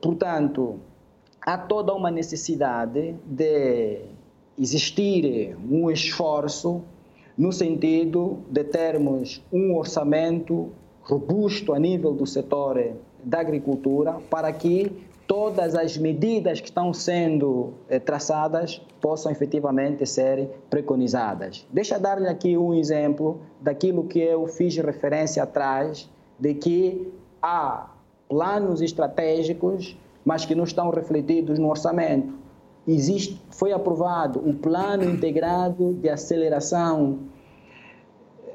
Portanto, 0.00 0.80
há 1.40 1.56
toda 1.58 1.94
uma 1.94 2.10
necessidade 2.10 3.14
de 3.24 4.00
existir 4.58 5.56
um 5.70 5.90
esforço 5.90 6.82
no 7.36 7.52
sentido 7.52 8.38
de 8.50 8.64
termos 8.64 9.42
um 9.52 9.76
orçamento 9.76 10.70
robusto 11.02 11.72
a 11.72 11.78
nível 11.78 12.12
do 12.12 12.26
setor 12.26 12.92
da 13.24 13.40
agricultura 13.40 14.18
para 14.28 14.52
que 14.52 14.92
todas 15.30 15.76
as 15.76 15.96
medidas 15.96 16.60
que 16.60 16.66
estão 16.66 16.92
sendo 16.92 17.74
eh, 17.88 18.00
traçadas 18.00 18.82
possam 19.00 19.30
efetivamente 19.30 20.04
ser 20.04 20.48
preconizadas. 20.68 21.64
Deixa 21.72 21.94
eu 21.94 22.00
dar-lhe 22.00 22.26
aqui 22.26 22.58
um 22.58 22.74
exemplo 22.74 23.40
daquilo 23.60 24.02
que 24.08 24.18
eu 24.18 24.48
fiz 24.48 24.76
referência 24.76 25.40
atrás, 25.44 26.10
de 26.36 26.52
que 26.54 27.12
há 27.40 27.90
planos 28.28 28.82
estratégicos, 28.82 29.96
mas 30.24 30.44
que 30.44 30.56
não 30.56 30.64
estão 30.64 30.90
refletidos 30.90 31.60
no 31.60 31.70
orçamento. 31.70 32.34
Existe, 32.84 33.40
foi 33.50 33.72
aprovado 33.72 34.40
o 34.40 34.52
Plano 34.52 35.04
Integrado 35.04 35.94
de 35.94 36.08
Aceleração 36.08 37.20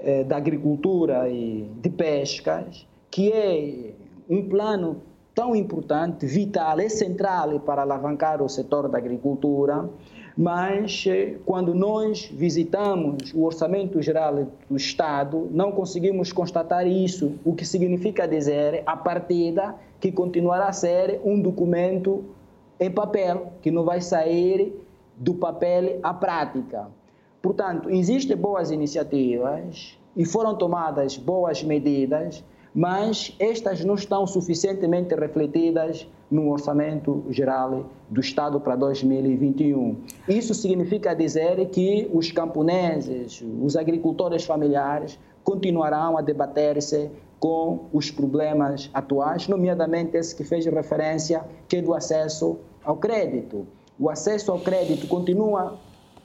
eh, 0.02 0.26
da 0.26 0.36
Agricultura 0.36 1.30
e 1.30 1.72
de 1.78 1.90
Pescas, 1.90 2.86
que 3.10 3.32
é 3.32 3.94
um 4.30 4.50
plano 4.50 5.15
tão 5.36 5.54
importante, 5.54 6.26
vital, 6.26 6.80
é 6.80 6.88
central 6.88 7.60
para 7.60 7.82
alavancar 7.82 8.42
o 8.42 8.48
setor 8.48 8.88
da 8.88 8.98
agricultura, 8.98 9.88
mas 10.38 11.06
eh, 11.08 11.36
quando 11.46 11.76
nós 11.76 12.32
visitamos 12.34 13.34
o 13.34 13.44
Orçamento 13.44 14.02
Geral 14.02 14.48
do 14.70 14.78
Estado, 14.78 15.50
não 15.52 15.74
conseguimos 15.74 16.32
constatar 16.32 16.88
isso, 16.88 17.34
o 17.44 17.54
que 17.54 17.66
significa 17.66 18.26
dizer, 18.26 18.82
a 18.86 18.96
partida, 18.96 19.76
que 20.00 20.12
continuará 20.12 20.68
a 20.68 20.74
ser 20.74 21.20
um 21.24 21.40
documento 21.40 22.24
em 22.80 22.90
papel, 22.90 23.52
que 23.62 23.70
não 23.70 23.84
vai 23.84 24.00
sair 24.00 24.74
do 25.18 25.34
papel 25.34 26.00
à 26.02 26.14
prática. 26.14 26.88
Portanto, 27.42 27.90
existem 27.90 28.36
boas 28.36 28.72
iniciativas, 28.72 29.98
e 30.16 30.24
foram 30.24 30.56
tomadas 30.56 31.18
boas 31.18 31.62
medidas, 31.62 32.44
mas 32.76 33.34
estas 33.40 33.86
não 33.86 33.96
estão 33.96 34.28
suficientemente 34.28 35.16
refletidas 35.16 36.06
no 36.30 36.52
Orçamento 36.52 37.24
Geral 37.30 37.86
do 38.10 38.20
Estado 38.20 38.60
para 38.60 38.76
2021. 38.76 39.96
Isso 40.28 40.54
significa 40.54 41.14
dizer 41.14 41.70
que 41.70 42.10
os 42.14 42.34
camponeses, 42.34 43.42
os 43.62 43.78
agricultores 43.78 44.44
familiares 44.44 45.18
continuarão 45.42 46.18
a 46.18 46.22
debater-se 46.22 47.10
com 47.40 47.86
os 47.94 48.12
problemas 48.12 48.90
atuais, 48.94 49.48
nomeadamente 49.48 50.18
esse 50.18 50.36
que 50.36 50.44
fez 50.44 50.66
referência, 50.66 51.46
que 51.70 51.78
é 51.78 51.82
do 51.82 51.94
acesso 51.94 52.58
ao 52.84 52.98
crédito. 52.98 53.66
O 53.98 54.10
acesso 54.10 54.52
ao 54.52 54.60
crédito 54.60 55.08
continua 55.08 55.78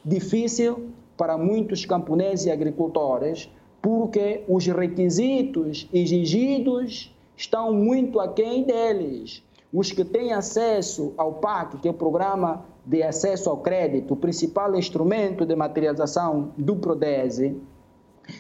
difícil 0.05 0.89
para 1.17 1.39
muitos 1.39 1.85
camponeses 1.85 2.47
e 2.47 2.51
agricultores, 2.51 3.51
porque 3.83 4.45
os 4.49 4.67
requisitos 4.67 5.89
exigidos 5.93 7.15
estão 7.37 7.73
muito 7.73 8.21
aquém 8.21 8.65
deles. 8.65 9.43
Os 9.73 9.93
que 9.93 10.05
têm 10.05 10.33
acesso 10.33 11.15
ao 11.17 11.35
PAC, 11.35 11.79
que 11.79 11.89
é 11.89 11.91
o 11.91 11.95
Programa 11.95 12.65
de 12.85 13.03
Acesso 13.03 13.49
ao 13.49 13.59
Crédito, 13.59 14.15
o 14.15 14.17
principal 14.17 14.75
instrumento 14.75 15.47
de 15.47 15.55
materialização 15.55 16.53
do 16.59 16.77
PRODESE, 16.77 17.57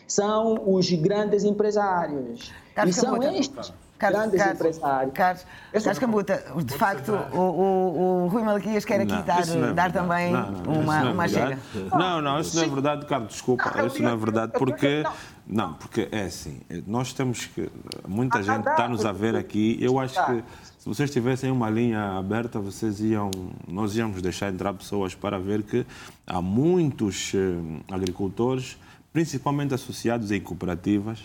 são 0.06 0.60
os 0.66 0.90
grandes 0.92 1.44
empresários. 1.44 2.52
Carlos 2.74 2.96
e 2.96 3.00
são 3.00 3.22
estes 3.22 3.72
Carlos, 4.00 4.20
grandes 4.20 4.38
Carlos, 4.38 4.60
empresários. 4.60 5.12
Carlos, 5.12 5.44
Carlos 5.72 5.98
Cambuta, 5.98 6.44
de 6.64 6.74
facto, 6.74 7.12
o, 7.32 7.38
o, 7.38 8.24
o, 8.24 8.28
Rui 8.28 8.42
Malaquias 8.42 8.84
quer 8.84 9.02
aqui 9.02 9.12
não, 9.12 9.22
dar, 9.22 9.42
é 9.42 9.72
dar 9.74 9.92
também 9.92 10.32
não, 10.32 10.50
não, 10.50 10.80
uma, 10.80 11.00
é 11.00 11.12
uma 11.12 11.28
chega. 11.28 11.58
Não, 11.92 12.22
não, 12.22 12.40
isso 12.40 12.56
não 12.56 12.64
é 12.64 12.68
verdade, 12.68 13.04
Carlos, 13.04 13.32
desculpa, 13.32 13.70
isso 13.86 14.02
não 14.02 14.10
é 14.10 14.16
verdade, 14.16 14.52
porque... 14.58 15.04
Não, 15.46 15.74
porque 15.74 16.08
é 16.12 16.22
assim, 16.26 16.60
nós 16.86 17.12
temos 17.12 17.46
que... 17.46 17.68
Muita 18.06 18.40
gente 18.40 18.68
está-nos 18.68 19.04
a 19.04 19.10
ver 19.10 19.34
aqui, 19.34 19.76
eu 19.80 19.98
acho 19.98 20.14
que 20.26 20.44
se 20.78 20.88
vocês 20.88 21.10
tivessem 21.10 21.50
uma 21.50 21.68
linha 21.68 22.16
aberta, 22.16 22.58
vocês 22.58 23.00
iam, 23.00 23.30
nós 23.68 23.96
íamos 23.96 24.22
deixar 24.22 24.48
entrar 24.50 24.72
pessoas 24.72 25.14
para 25.14 25.38
ver 25.38 25.62
que 25.62 25.84
há 26.26 26.40
muitos 26.40 27.32
eh, 27.34 27.92
agricultores, 27.92 28.78
principalmente 29.12 29.74
associados 29.74 30.30
em 30.30 30.40
cooperativas, 30.40 31.18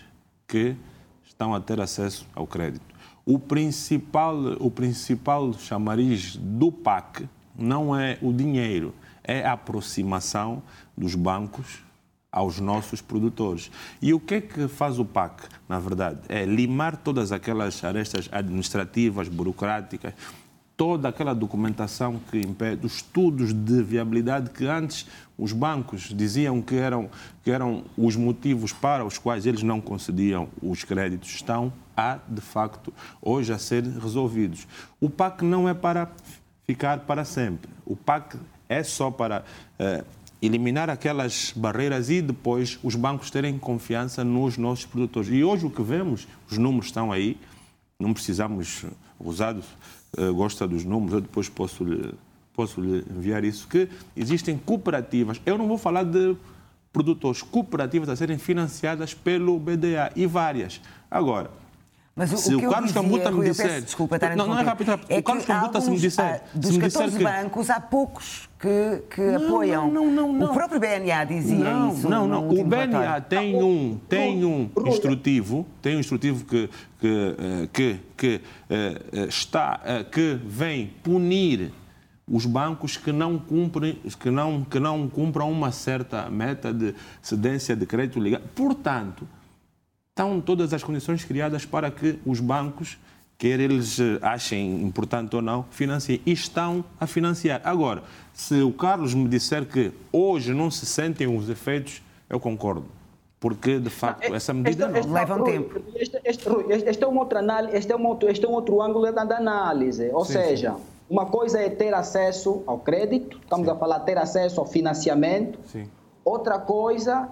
que 0.45 0.75
estão 1.35 1.53
a 1.53 1.59
ter 1.59 1.81
acesso 1.81 2.25
ao 2.33 2.47
crédito. 2.47 2.95
O 3.25 3.37
principal, 3.37 4.35
o 4.59 4.71
principal 4.71 5.53
chamariz 5.53 6.37
do 6.37 6.71
PAC 6.71 7.27
não 7.57 7.97
é 7.97 8.17
o 8.21 8.31
dinheiro, 8.31 8.93
é 9.23 9.45
a 9.45 9.53
aproximação 9.53 10.63
dos 10.97 11.13
bancos 11.15 11.83
aos 12.31 12.59
nossos 12.59 13.01
produtores. 13.01 13.69
E 14.01 14.13
o 14.13 14.19
que 14.19 14.35
é 14.35 14.41
que 14.41 14.67
faz 14.67 14.97
o 14.99 15.05
PAC, 15.05 15.43
na 15.67 15.79
verdade? 15.79 16.19
É 16.29 16.45
limar 16.45 16.97
todas 16.97 17.31
aquelas 17.31 17.83
arestas 17.83 18.29
administrativas, 18.31 19.27
burocráticas, 19.27 20.13
toda 20.77 21.09
aquela 21.09 21.33
documentação 21.33 22.19
que 22.29 22.39
impede, 22.39 22.85
os 22.85 22.97
estudos 22.97 23.53
de 23.53 23.81
viabilidade 23.81 24.49
que 24.49 24.65
antes 24.65 25.07
os 25.37 25.51
bancos 25.51 26.13
diziam 26.13 26.61
que 26.61 26.75
eram, 26.75 27.09
que 27.43 27.51
eram 27.51 27.83
os 27.97 28.15
motivos 28.15 28.71
para 28.71 29.05
os 29.05 29.17
quais 29.17 29.45
eles 29.45 29.63
não 29.63 29.81
concediam 29.81 30.47
os 30.61 30.83
créditos, 30.83 31.29
estão 31.29 31.71
a, 31.95 32.19
de 32.27 32.41
facto, 32.41 32.93
hoje 33.21 33.53
a 33.53 33.57
ser 33.57 33.83
resolvidos. 33.83 34.67
O 34.99 35.09
PAC 35.09 35.43
não 35.43 35.67
é 35.67 35.73
para 35.73 36.11
ficar 36.65 36.99
para 36.99 37.23
sempre. 37.23 37.69
O 37.85 37.95
PAC 37.95 38.37
é 38.67 38.83
só 38.83 39.11
para 39.11 39.45
eh, 39.77 40.03
eliminar 40.41 40.89
aquelas 40.89 41.53
barreiras 41.55 42.09
e 42.09 42.21
depois 42.21 42.79
os 42.83 42.95
bancos 42.95 43.31
terem 43.31 43.57
confiança 43.57 44.23
nos 44.23 44.57
nossos 44.57 44.85
produtores. 44.85 45.29
E 45.29 45.43
hoje 45.43 45.65
o 45.65 45.69
que 45.69 45.81
vemos, 45.81 46.27
os 46.49 46.57
números 46.57 46.87
estão 46.87 47.11
aí, 47.11 47.37
não 47.99 48.13
precisamos 48.13 48.85
usar, 49.19 49.55
uh, 49.55 50.33
gosta 50.33 50.67
dos 50.67 50.83
números, 50.83 51.13
eu 51.13 51.21
depois 51.21 51.47
posso 51.47 51.83
lhe, 51.83 52.13
posso 52.55 52.81
lhe 52.81 53.05
enviar 53.15 53.43
isso, 53.43 53.67
que 53.67 53.89
existem 54.15 54.57
cooperativas, 54.57 55.41
eu 55.45 55.57
não 55.57 55.67
vou 55.67 55.77
falar 55.77 56.03
de 56.03 56.35
produtores, 56.91 57.41
cooperativas 57.41 58.07
a 58.07 58.15
serem 58.15 58.37
financiadas 58.37 59.13
pelo 59.13 59.59
BDA 59.59 60.11
e 60.15 60.25
várias. 60.25 60.81
Agora, 61.11 61.51
mas 62.15 62.31
o, 62.31 62.37
se 62.37 62.55
o, 62.55 62.65
o 62.65 62.71
Carlos 62.71 62.93
Cambuta 62.93 63.29
me 63.29 63.43
disser. 63.43 63.67
Peço, 63.67 63.85
desculpa, 63.87 64.15
estar 64.15 64.37
não, 64.37 64.47
não 64.47 64.57
é 64.57 64.63
rápido, 64.63 64.87
rápido. 64.87 65.11
É 65.11 65.19
o 65.19 65.23
Carlos 65.23 65.45
Cambuta 65.45 65.81
se 65.81 65.91
me 65.91 65.99
disser. 65.99 66.23
Ah, 66.23 66.39
dos 66.53 66.71
se 66.71 66.77
me 66.77 66.83
14 66.83 67.11
disser 67.11 67.17
que... 67.17 67.23
bancos, 67.43 67.69
há 67.69 67.81
poucos 67.81 68.49
que, 68.57 69.03
que 69.13 69.21
não, 69.21 69.45
apoiam. 69.45 69.91
Não, 69.91 70.09
não, 70.09 70.31
não, 70.31 70.51
O 70.51 70.53
próprio 70.53 70.79
BNA 70.79 71.25
dizia 71.25 71.57
não, 71.57 71.91
isso. 71.91 72.09
Não, 72.09 72.25
não. 72.25 72.47
O 72.47 72.63
BNA 72.63 73.19
tem 73.19 73.61
um, 73.61 73.99
tem 74.07 74.45
um 74.45 74.69
instrutivo, 74.87 75.67
tem 75.81 75.97
um 75.97 75.99
instrutivo 75.99 76.45
que, 76.45 76.69
que, 77.01 77.35
eh, 77.37 77.69
que, 77.73 77.99
que 78.15 78.35
uh, 78.37 79.25
está, 79.27 79.81
uh, 79.83 80.09
que 80.09 80.39
vem 80.45 80.93
punir 81.03 81.73
os 82.27 82.45
bancos 82.45 82.97
que 82.97 83.11
não 83.11 83.37
cumprem, 83.37 83.93
que 84.19 84.31
não, 84.31 84.63
que 84.63 84.79
não 84.79 85.07
cumpram 85.07 85.51
uma 85.51 85.71
certa 85.71 86.29
meta 86.29 86.73
de 86.73 86.95
cedência 87.21 87.75
de 87.75 87.85
crédito 87.85 88.19
legal. 88.19 88.41
Portanto, 88.55 89.27
estão 90.09 90.41
todas 90.41 90.73
as 90.73 90.83
condições 90.83 91.23
criadas 91.23 91.65
para 91.65 91.91
que 91.91 92.19
os 92.25 92.39
bancos, 92.39 92.97
quer 93.37 93.59
eles 93.59 93.99
eh, 93.99 94.17
achem 94.21 94.81
importante 94.81 95.35
ou 95.35 95.41
não, 95.41 95.65
financiem. 95.69 96.21
E 96.25 96.31
estão 96.31 96.83
a 96.99 97.05
financiar. 97.05 97.61
Agora, 97.63 98.01
se 98.33 98.61
o 98.61 98.71
Carlos 98.71 99.13
me 99.13 99.27
disser 99.27 99.65
que 99.65 99.91
hoje 100.11 100.53
não 100.53 100.71
se 100.71 100.85
sentem 100.85 101.27
os 101.27 101.49
efeitos, 101.49 102.01
eu 102.29 102.39
concordo. 102.39 102.85
Porque, 103.39 103.77
de 103.77 103.89
facto, 103.91 104.33
essa 104.33 104.53
medida 104.53 104.89
este, 104.89 105.07
não. 105.07 105.13
Leva 105.13 105.35
um 105.35 105.43
tempo. 105.43 105.79
Este, 105.95 106.19
este, 106.23 106.49
este, 106.87 107.03
é 107.03 107.07
um 107.07 107.19
outro 107.19 107.37
análise, 107.37 107.77
este, 107.77 107.91
é 107.91 107.95
um 107.95 108.07
outro, 108.07 108.27
este 108.27 108.43
é 108.43 108.47
um 108.47 108.53
outro 108.53 108.81
ângulo 108.81 109.11
da, 109.11 109.21
análise. 109.21 110.09
Ou 110.11 110.25
sim, 110.25 110.33
seja, 110.33 110.71
sim. 110.71 110.94
Uma 111.09 111.25
coisa 111.25 111.59
é 111.59 111.69
ter 111.69 111.93
acesso 111.93 112.63
ao 112.65 112.79
crédito, 112.79 113.37
estamos 113.37 113.67
sim. 113.67 113.71
a 113.71 113.75
falar 113.75 113.99
ter 114.01 114.17
acesso 114.17 114.59
ao 114.59 114.65
financiamento. 114.65 115.59
Outra 116.23 116.57
coisa 116.57 117.29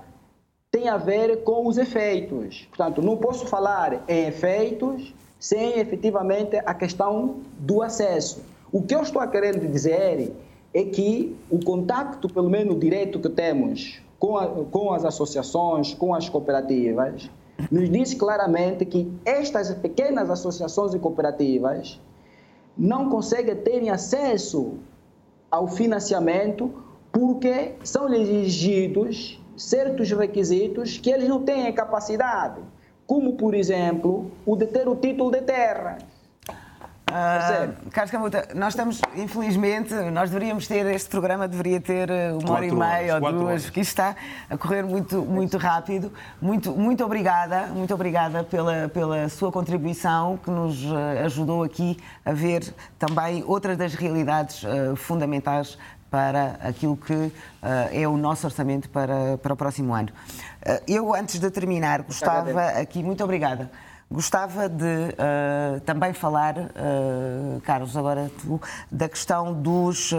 tem 0.72 0.90
a 0.90 0.98
ver 0.98 1.44
com 1.44 1.68
os 1.68 1.78
efeitos. 1.78 2.68
Portanto, 2.70 3.02
não 3.02 3.18
posso 3.18 3.46
falar 3.48 4.04
em 4.08 4.28
efeitos 4.28 5.14
sem 5.40 5.80
efetivamente 5.80 6.56
a 6.58 6.74
questão 6.74 7.38
do 7.60 7.82
acesso. 7.82 8.44
O 8.72 8.82
que 8.82 8.96
eu 8.96 9.02
estou 9.02 9.22
a 9.22 9.28
querer 9.28 9.60
dizer 9.60 10.32
é 10.74 10.84
que 10.84 11.36
o 11.50 11.64
contacto, 11.64 12.28
pelo 12.28 12.50
menos 12.50 12.80
direto 12.80 13.20
que 13.20 13.30
temos 13.30 14.02
com, 14.20 14.38
a, 14.38 14.48
com 14.48 14.94
as 14.94 15.04
associações, 15.06 15.94
com 15.94 16.14
as 16.16 16.30
cooperativas, 16.30 17.30
nos 17.72 17.90
diz 17.90 18.14
claramente 18.14 18.86
que 18.86 19.12
estas 19.26 19.72
pequenas 19.76 20.30
associações 20.30 20.94
e 20.94 21.00
cooperativas 21.00 22.00
não 22.78 23.10
conseguem 23.10 23.56
ter 23.56 23.88
acesso 23.90 24.80
ao 25.50 25.68
financiamento 25.68 26.74
porque 27.12 27.76
são 27.84 28.12
exigidos 28.14 29.40
certos 29.56 30.10
requisitos 30.12 30.98
que 30.98 31.12
eles 31.12 31.30
não 31.30 31.44
têm 31.44 31.72
capacidade, 31.72 32.60
como, 33.06 33.34
por 33.34 33.54
exemplo, 33.54 34.32
o 34.46 34.56
de 34.56 34.66
ter 34.66 34.88
o 34.88 34.96
título 34.96 35.30
de 35.30 35.42
terra. 35.42 36.00
Uh, 37.14 37.92
Carlos 37.92 38.10
Camuta, 38.10 38.48
nós 38.56 38.74
estamos, 38.74 39.00
infelizmente, 39.16 39.94
nós 39.94 40.32
deveríamos 40.32 40.68
ter, 40.68 40.84
este 40.88 41.12
programa 41.12 41.48
deveria 41.48 41.80
ter 41.80 42.10
uh, 42.10 42.40
uma 42.40 42.54
hora 42.56 42.66
e 42.66 42.72
meia 42.72 43.16
ou 43.22 43.32
duas, 43.32 43.66
porque 43.66 43.82
isto 43.82 43.90
está 43.90 44.16
a 44.50 44.58
correr 44.58 44.82
muito, 44.82 45.22
muito 45.22 45.58
rápido. 45.58 46.12
Muito, 46.42 46.72
muito 46.72 47.06
obrigada, 47.06 47.68
muito 47.68 47.94
obrigada 47.94 48.44
pela, 48.44 48.90
pela 48.90 49.30
sua 49.30 49.52
contribuição 49.52 50.38
que 50.44 50.50
nos 50.50 50.84
uh, 50.86 51.24
ajudou 51.24 51.62
aqui 51.62 52.00
a 52.26 52.34
ver 52.34 52.74
também 52.98 53.44
outras 53.46 53.78
das 53.78 53.94
realidades 53.94 54.64
uh, 54.64 54.96
fundamentais 54.96 55.78
para 56.10 56.58
aquilo 56.64 56.98
que 56.98 57.14
uh, 57.14 57.32
é 57.92 58.08
o 58.08 58.18
nosso 58.18 58.48
orçamento 58.48 58.90
para, 58.90 59.38
para 59.38 59.54
o 59.54 59.56
próximo 59.56 59.94
ano. 59.94 60.10
Eu, 60.88 61.14
antes 61.14 61.40
de 61.40 61.52
terminar, 61.52 62.02
gostava 62.02 62.60
aqui, 62.80 63.04
muito 63.04 63.24
obrigada, 63.24 63.70
gostava 64.14 64.70
de 64.70 64.86
uh, 64.86 65.80
também 65.82 66.14
falar, 66.14 66.56
Carlos, 67.64 67.98
agora 67.98 68.32
tu, 68.40 68.62
da 68.92 69.10
questão 69.10 69.54
dos, 69.54 70.14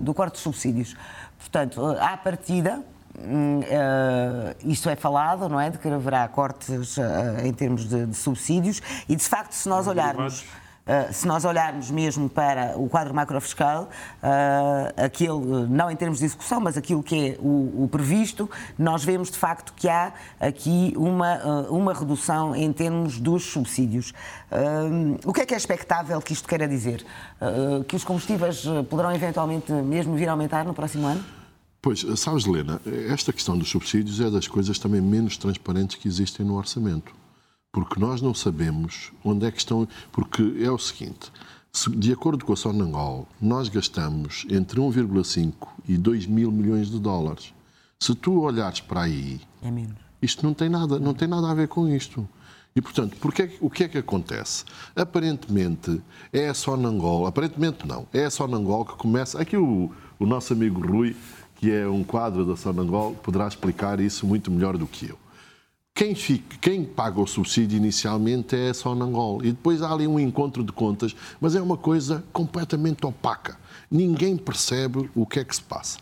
do 0.00 0.14
corte 0.14 0.34
de 0.34 0.40
subsídios. 0.40 0.96
Portanto, 1.38 1.84
à 2.00 2.16
partida, 2.16 2.82
Uh, 3.18 4.54
isto 4.70 4.90
é 4.90 4.94
falado, 4.94 5.48
não 5.48 5.58
é? 5.58 5.70
De 5.70 5.78
que 5.78 5.88
haverá 5.88 6.28
cortes 6.28 6.98
uh, 6.98 7.02
em 7.42 7.52
termos 7.52 7.88
de, 7.88 8.06
de, 8.06 8.14
subsídios 8.14 8.82
e, 9.08 9.16
de 9.16 9.24
facto, 9.24 9.52
se 9.52 9.68
nós 9.68 9.86
olharmos. 9.86 10.44
Uh, 10.86 11.12
se 11.12 11.26
nós 11.26 11.44
olharmos 11.44 11.90
mesmo 11.90 12.28
para 12.28 12.78
o 12.78 12.88
quadro 12.88 13.12
macrofiscal, 13.12 13.90
uh, 14.22 15.04
aquele, 15.04 15.66
não 15.68 15.90
em 15.90 15.96
termos 15.96 16.20
de 16.20 16.26
execução, 16.26 16.60
mas 16.60 16.76
aquilo 16.76 17.02
que 17.02 17.30
é 17.30 17.36
o, 17.40 17.82
o 17.82 17.88
previsto, 17.90 18.48
nós 18.78 19.02
vemos 19.02 19.28
de 19.28 19.36
facto 19.36 19.74
que 19.74 19.88
há 19.88 20.12
aqui 20.38 20.94
uma, 20.96 21.38
uh, 21.44 21.76
uma 21.76 21.92
redução 21.92 22.54
em 22.54 22.72
termos 22.72 23.18
dos 23.18 23.42
subsídios. 23.42 24.12
o 25.24 25.32
que 25.32 25.40
é 25.40 25.46
que 25.46 25.54
é 25.54 25.56
expectável 25.56 26.20
que 26.20 26.32
isto 26.32 26.48
queira 26.48 26.68
dizer? 26.68 27.04
que 27.88 27.96
os 27.96 28.04
combustíveis 28.04 28.64
poderão 28.88 29.12
eventualmente 29.12 29.72
mesmo 29.72 30.14
vir 30.14 30.28
a 30.28 30.32
aumentar 30.32 30.64
no 30.64 30.72
próximo 30.72 31.06
ano? 31.06 31.24
Pois, 31.82 32.04
sabes, 32.16 32.46
Helena, 32.46 32.80
esta 33.08 33.32
questão 33.32 33.58
dos 33.58 33.68
subsídios 33.68 34.20
é 34.20 34.30
das 34.30 34.46
coisas 34.46 34.78
também 34.78 35.00
menos 35.00 35.36
transparentes 35.36 35.96
que 35.96 36.08
existem 36.08 36.44
no 36.44 36.56
orçamento. 36.56 37.12
Porque 37.76 38.00
nós 38.00 38.22
não 38.22 38.32
sabemos 38.32 39.12
onde 39.22 39.44
é 39.44 39.50
que 39.50 39.58
estão. 39.58 39.86
Porque 40.10 40.56
é 40.62 40.70
o 40.70 40.78
seguinte: 40.78 41.30
se, 41.70 41.90
de 41.90 42.10
acordo 42.10 42.42
com 42.42 42.54
a 42.54 42.56
Sonangol, 42.56 43.28
nós 43.38 43.68
gastamos 43.68 44.46
entre 44.48 44.80
1,5 44.80 45.52
e 45.86 45.98
2 45.98 46.24
mil 46.24 46.50
milhões 46.50 46.90
de 46.90 46.98
dólares. 46.98 47.52
Se 48.00 48.14
tu 48.14 48.40
olhares 48.40 48.80
para 48.80 49.02
aí, 49.02 49.42
é 49.62 49.68
isto 50.22 50.42
não 50.46 50.54
tem 50.54 50.70
nada, 50.70 50.98
não 50.98 51.12
tem 51.12 51.28
nada 51.28 51.50
a 51.50 51.54
ver 51.54 51.68
com 51.68 51.86
isto. 51.86 52.26
E, 52.74 52.80
portanto, 52.80 53.18
porque, 53.20 53.58
o 53.60 53.68
que 53.68 53.84
é 53.84 53.88
que 53.88 53.98
acontece? 53.98 54.64
Aparentemente, 54.94 56.00
é 56.32 56.48
a 56.48 56.54
Sonangol, 56.54 57.26
aparentemente 57.26 57.86
não, 57.86 58.06
é 58.10 58.24
a 58.24 58.30
Sonangol 58.30 58.86
que 58.86 58.96
começa. 58.96 59.38
Aqui 59.38 59.58
o, 59.58 59.92
o 60.18 60.24
nosso 60.24 60.54
amigo 60.54 60.80
Rui, 60.80 61.14
que 61.56 61.70
é 61.70 61.86
um 61.86 62.02
quadro 62.02 62.46
da 62.46 62.56
Sonangol, 62.56 63.14
poderá 63.16 63.46
explicar 63.46 64.00
isso 64.00 64.26
muito 64.26 64.50
melhor 64.50 64.78
do 64.78 64.86
que 64.86 65.10
eu. 65.10 65.25
Quem, 65.96 66.14
fica, 66.14 66.58
quem, 66.60 66.84
paga 66.84 67.18
o 67.18 67.26
subsídio 67.26 67.78
inicialmente 67.78 68.54
é 68.54 68.68
a 68.68 68.74
Sonangol. 68.74 69.42
E 69.42 69.46
depois 69.46 69.80
há 69.80 69.90
ali 69.90 70.06
um 70.06 70.20
encontro 70.20 70.62
de 70.62 70.70
contas, 70.70 71.16
mas 71.40 71.54
é 71.54 71.62
uma 71.62 71.78
coisa 71.78 72.22
completamente 72.34 73.06
opaca. 73.06 73.56
Ninguém 73.90 74.36
percebe 74.36 75.08
o 75.14 75.24
que 75.24 75.40
é 75.40 75.44
que 75.44 75.56
se 75.56 75.62
passa. 75.62 75.98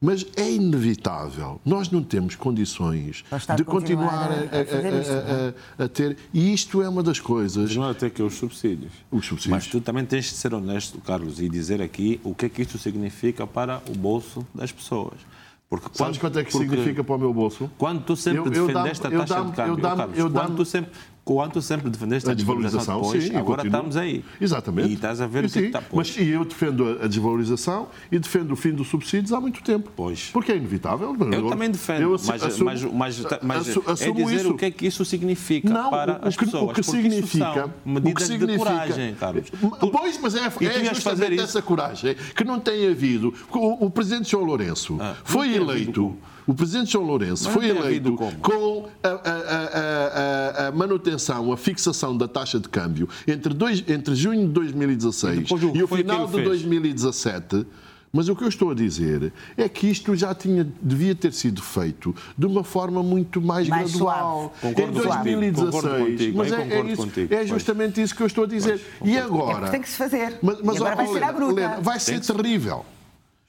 Mas 0.00 0.24
é 0.34 0.50
inevitável. 0.50 1.60
Nós 1.62 1.90
não 1.90 2.02
temos 2.02 2.36
condições 2.36 3.22
de 3.54 3.64
continuar, 3.64 4.30
a, 4.30 4.34
a, 4.34 5.82
a, 5.82 5.84
a, 5.84 5.88
ter. 5.88 6.16
E 6.32 6.50
isto 6.50 6.80
é 6.80 6.88
uma 6.88 7.02
das 7.02 7.20
coisas. 7.20 7.76
Não 7.76 7.86
é 7.86 7.90
até 7.90 8.08
que 8.08 8.22
os 8.22 8.32
subsídios. 8.32 8.92
Os 9.10 9.26
subsídios. 9.26 9.64
Mas 9.64 9.66
tu 9.66 9.78
também 9.82 10.06
tens 10.06 10.24
de 10.24 10.36
ser 10.36 10.54
honesto, 10.54 11.02
Carlos, 11.02 11.38
e 11.38 11.50
dizer 11.50 11.82
aqui 11.82 12.18
o 12.24 12.34
que 12.34 12.46
é 12.46 12.48
que 12.48 12.62
isto 12.62 12.78
significa 12.78 13.46
para 13.46 13.82
o 13.90 13.92
bolso 13.92 14.46
das 14.54 14.72
pessoas. 14.72 15.20
Porque 15.68 15.88
Sabes 15.92 16.16
quanto 16.16 16.38
é 16.38 16.44
que 16.44 16.52
significa 16.52 17.04
para 17.04 17.14
o 17.14 17.18
meu 17.18 17.34
bolso? 17.34 17.70
Quando 17.76 18.02
tu 18.02 18.16
sempre 18.16 18.40
eu, 18.40 18.66
defendeste 18.66 19.06
eu 19.10 19.20
a 19.20 19.26
taxa 19.26 19.44
de 19.44 19.52
câmbio, 19.52 19.72
eu 19.72 19.76
dá 19.76 19.96
Carlos, 19.96 20.18
eu 20.18 20.30
quando 20.30 20.56
tu 20.56 20.64
sempre 20.64 20.92
quando 21.28 21.60
sempre 21.60 21.90
defendeste 21.90 22.26
a, 22.26 22.32
a 22.32 22.34
desvalorização, 22.34 23.02
depois, 23.02 23.24
sim, 23.24 23.36
agora 23.36 23.66
estamos 23.66 23.98
aí. 23.98 24.24
Exatamente. 24.40 24.88
E 24.88 24.94
estás 24.94 25.20
a 25.20 25.26
ver 25.26 25.44
o 25.44 25.50
que 25.50 25.58
está 25.58 25.82
Mas 25.92 26.16
e 26.16 26.26
eu 26.30 26.42
defendo 26.42 26.98
a 27.02 27.06
desvalorização 27.06 27.88
e 28.10 28.18
defendo 28.18 28.52
o 28.52 28.56
fim 28.56 28.72
dos 28.72 28.88
subsídios 28.88 29.30
há 29.30 29.38
muito 29.38 29.62
tempo. 29.62 29.92
Pois. 29.94 30.30
Porque 30.32 30.52
é 30.52 30.56
inevitável. 30.56 31.14
Eu, 31.20 31.32
eu 31.32 31.48
também 31.50 31.70
defendo, 31.70 32.00
eu 32.00 32.10
mas, 32.12 32.42
assumo, 32.42 32.64
mas, 32.64 32.82
mas, 32.82 33.26
mas 33.42 33.68
é 34.00 34.10
dizer 34.10 34.36
isso. 34.36 34.50
o 34.52 34.56
que 34.56 34.64
é 34.64 34.70
que 34.70 34.86
isso 34.86 35.04
significa 35.04 35.68
Não, 35.68 35.90
para 35.90 36.18
o, 36.24 36.28
as 36.28 36.34
que, 36.34 36.46
pessoas. 36.46 36.70
O 36.70 36.72
que 36.72 36.82
significa... 36.82 37.74
medidas 37.84 38.12
o 38.12 38.16
que 38.16 38.22
significa, 38.22 38.52
de 38.52 38.58
coragem, 38.58 39.14
Carlos. 39.16 39.50
Pois, 39.92 40.18
mas 40.22 40.34
é, 40.34 40.46
é 40.46 40.94
justamente 40.94 41.40
essa 41.40 41.60
coragem 41.60 42.16
que 42.34 42.42
não 42.42 42.58
tem 42.58 42.88
havido. 42.88 43.34
O, 43.50 43.84
o 43.84 43.90
Presidente 43.90 44.30
João 44.30 44.44
Lourenço 44.44 44.96
ah, 44.98 45.14
foi 45.24 45.54
eleito... 45.54 46.16
O 46.48 46.54
Presidente 46.54 46.92
João 46.92 47.04
Lourenço 47.04 47.50
foi 47.50 47.68
eleito 47.68 48.10
com 48.40 48.88
a, 49.02 49.08
a, 49.08 50.64
a, 50.64 50.68
a, 50.68 50.72
manutenção, 50.72 51.52
a 51.52 51.58
fixação 51.58 52.16
da 52.16 52.26
taxa 52.26 52.58
de 52.58 52.70
câmbio 52.70 53.06
entre, 53.26 53.52
dois, 53.52 53.84
entre 53.86 54.14
junho 54.14 54.46
de 54.46 54.54
2016 54.54 55.50
e, 55.50 55.78
e 55.78 55.82
o 55.82 55.86
final 55.86 56.26
de 56.26 56.42
2017. 56.42 57.66
Mas 58.10 58.30
o 58.30 58.34
que 58.34 58.42
eu 58.42 58.48
estou 58.48 58.70
a 58.70 58.74
dizer 58.74 59.30
é 59.58 59.68
que 59.68 59.88
isto 59.88 60.16
já 60.16 60.34
tinha, 60.34 60.66
devia 60.80 61.14
ter 61.14 61.34
sido 61.34 61.60
feito 61.60 62.16
de 62.38 62.46
uma 62.46 62.64
forma 62.64 63.02
muito 63.02 63.42
mais, 63.42 63.68
mais 63.68 63.90
gradual. 63.90 64.54
Concordo 64.62 64.98
em 64.98 65.02
2016. 65.02 66.34
mas 66.34 66.50
é, 66.50 66.56
é, 66.56 66.80
isso, 66.86 67.08
é, 67.28 67.46
justamente 67.46 67.96
pois. 67.96 68.04
isso 68.06 68.14
que 68.16 68.22
eu 68.22 68.26
estou 68.26 68.44
a 68.44 68.46
dizer. 68.46 68.80
Pois, 68.98 69.10
e 69.12 69.18
agora? 69.18 69.66
É 69.66 69.70
tem 69.72 69.82
que 69.82 69.88
se 69.90 69.96
fazer. 69.96 70.38
Mas, 70.40 70.62
mas 70.62 70.76
agora 70.76 70.96
vai 70.96 71.06
ser 71.08 71.22
a 71.22 71.32
bruta. 71.32 71.78
vai 71.82 72.00
ser 72.00 72.20
terrível. 72.20 72.86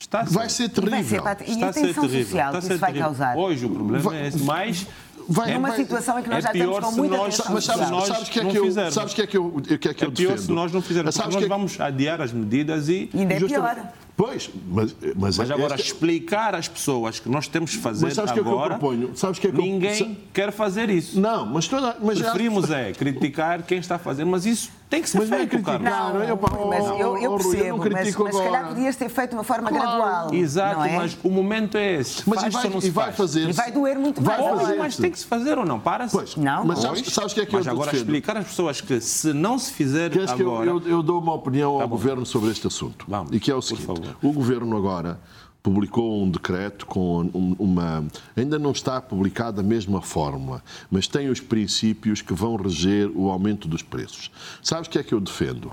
Está 0.01 0.23
vai 0.23 0.47
ser 0.49 0.69
terrível. 0.69 1.21
Vai 1.21 1.35
ser, 1.35 1.49
e 1.49 1.51
está 1.51 1.67
a 1.67 1.73
tensão 1.73 2.09
social 2.09 2.53
que 2.53 2.57
isso 2.59 2.77
vai 2.77 2.93
causar? 2.93 3.35
Hoje 3.37 3.65
o 3.65 3.69
problema 3.69 4.01
vai, 4.01 4.17
é 4.17 4.27
esse. 4.27 4.41
Mas 4.43 4.87
vai, 5.27 5.53
numa 5.53 5.75
situação 5.75 6.17
em 6.17 6.23
que 6.23 6.29
nós 6.29 6.39
é 6.39 6.41
já 6.41 6.53
estamos 6.53 6.79
com 6.79 6.91
muita 6.93 7.17
nós, 7.17 7.41
Mas 7.49 7.65
sabes, 7.65 7.89
nós 7.89 8.07
sabes 8.07 8.29
que 8.29 8.39
é 8.39 8.45
que 8.45 8.57
eu, 8.57 8.91
sabes 8.91 9.13
que 9.13 9.21
é 9.21 9.27
que 9.27 9.37
eu, 9.37 9.61
que 9.61 9.73
é 9.73 9.77
que 9.93 10.05
eu 10.05 10.07
é 10.07 10.11
pior 10.11 10.13
defendo? 10.13 10.37
se 10.37 10.51
nós 10.53 10.71
não 10.71 10.81
fizermos, 10.81 11.17
porque 11.17 11.35
nós 11.35 11.43
é 11.43 11.47
vamos 11.47 11.79
adiar 11.81 12.21
as 12.21 12.31
medidas 12.31 12.87
e... 12.87 13.09
Ainda 13.13 13.33
é 13.33 13.39
pior. 13.41 13.91
Pois, 14.19 14.49
mas, 14.67 14.93
mas, 15.15 15.37
mas 15.37 15.49
agora 15.49 15.75
esta... 15.75 15.87
explicar 15.87 16.53
às 16.53 16.67
pessoas 16.67 17.21
que 17.21 17.29
nós 17.29 17.47
temos 17.47 17.71
que 17.71 17.77
fazer 17.77 18.07
mas 18.07 18.15
sabes 18.15 18.31
agora, 18.31 18.43
que 18.43 18.49
é 18.49 18.53
que 18.53 18.73
eu 18.73 18.77
proponho? 18.77 19.15
Sabes 19.15 19.39
que 19.39 19.47
é 19.47 19.49
que 19.49 19.57
ninguém 19.57 19.97
eu... 19.97 20.17
quer 20.33 20.51
fazer 20.51 20.89
isso. 20.89 21.17
Não, 21.17 21.45
mas 21.45 21.69
toda, 21.69 21.95
mas 22.01 22.19
preferimos 22.19 22.67
já... 22.67 22.79
é 22.79 22.91
criticar 22.91 23.63
quem 23.63 23.77
está 23.77 23.95
a 23.95 23.99
fazer, 23.99 24.25
mas 24.25 24.45
isso 24.45 24.71
tem 24.89 25.03
que 25.03 25.09
ser 25.09 25.19
mas 25.19 25.29
feito, 25.29 25.61
não 25.61 25.73
é 25.73 25.79
Não, 25.79 26.23
eu, 26.23 26.39
mas 26.67 26.99
eu, 26.99 27.17
eu 27.17 27.35
percebo, 27.37 27.63
eu 27.63 27.77
mas, 27.77 28.15
mas 28.15 28.35
se 28.35 28.41
calhar 28.43 28.67
podias 28.69 28.95
ter 28.95 29.07
feito 29.07 29.29
de 29.29 29.35
uma 29.35 29.43
forma 29.43 29.69
claro. 29.69 29.85
gradual. 29.85 30.33
Exato, 30.33 30.83
é? 30.83 30.95
mas 30.97 31.17
o 31.23 31.29
momento 31.29 31.77
é 31.77 31.93
esse. 31.97 32.27
Mas 32.27 32.43
e 32.43 32.49
vai, 32.49 32.65
e 32.65 32.89
vai 32.89 33.05
faz? 33.05 33.15
fazer 33.15 33.49
E 33.49 33.53
vai 33.53 33.71
doer 33.71 33.99
muito 33.99 34.19
vai 34.19 34.41
mais. 34.41 34.61
Fazer 34.61 34.77
mas 34.77 34.97
tem 34.97 35.11
que 35.11 35.19
se 35.19 35.25
fazer 35.27 35.59
ou 35.59 35.65
não? 35.65 35.79
Para-se. 35.79 36.11
Pois, 36.11 36.35
não, 36.35 36.65
mas 36.65 36.79
sabes, 36.79 37.03
sabes 37.13 37.33
que 37.33 37.41
é 37.41 37.45
que 37.45 37.53
mas 37.53 37.67
eu 37.67 37.71
agora 37.71 37.91
defendo? 37.91 38.07
explicar 38.07 38.35
às 38.35 38.47
pessoas 38.47 38.81
que 38.81 38.99
se 38.99 39.31
não 39.31 39.59
se 39.59 39.71
fizer 39.71 40.09
Queres 40.09 40.31
agora... 40.31 40.63
Que 40.63 40.69
eu, 40.69 40.81
eu, 40.81 40.89
eu, 40.89 41.03
dou 41.03 41.21
uma 41.21 41.35
opinião 41.35 41.77
tá 41.77 41.83
ao 41.83 41.87
bom. 41.87 41.95
Governo 41.95 42.25
sobre 42.25 42.49
este 42.49 42.65
assunto. 42.65 43.05
Vamos, 43.07 43.31
e 43.31 43.39
que 43.39 43.51
é 43.51 43.55
o 43.55 43.61
seguinte. 43.61 43.85
O 44.21 44.31
Governo 44.31 44.75
agora 44.75 45.19
publicou 45.61 46.23
um 46.23 46.29
decreto 46.29 46.85
com 46.85 47.21
uma. 47.59 48.05
Ainda 48.35 48.57
não 48.57 48.71
está 48.71 49.01
publicada 49.01 49.61
a 49.61 49.63
mesma 49.63 50.01
fórmula, 50.01 50.63
mas 50.89 51.07
tem 51.07 51.29
os 51.29 51.39
princípios 51.39 52.21
que 52.21 52.33
vão 52.33 52.55
reger 52.55 53.11
o 53.15 53.29
aumento 53.29 53.67
dos 53.67 53.81
preços. 53.81 54.31
Sabes 54.63 54.87
o 54.87 54.91
que 54.91 54.99
é 54.99 55.03
que 55.03 55.13
eu 55.13 55.19
defendo? 55.19 55.71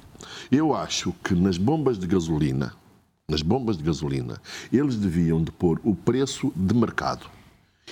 Eu 0.51 0.75
acho 0.75 1.15
que 1.25 1.35
nas 1.35 1.57
bombas 1.57 1.99
de 1.99 2.07
gasolina, 2.07 2.75
nas 3.29 3.43
bombas 3.43 3.77
de 3.77 3.83
gasolina, 3.83 4.41
eles 4.73 4.97
deviam 4.97 5.43
de 5.43 5.51
pôr 5.51 5.81
o 5.85 5.95
preço 5.95 6.53
de 6.55 6.75
mercado. 6.75 7.27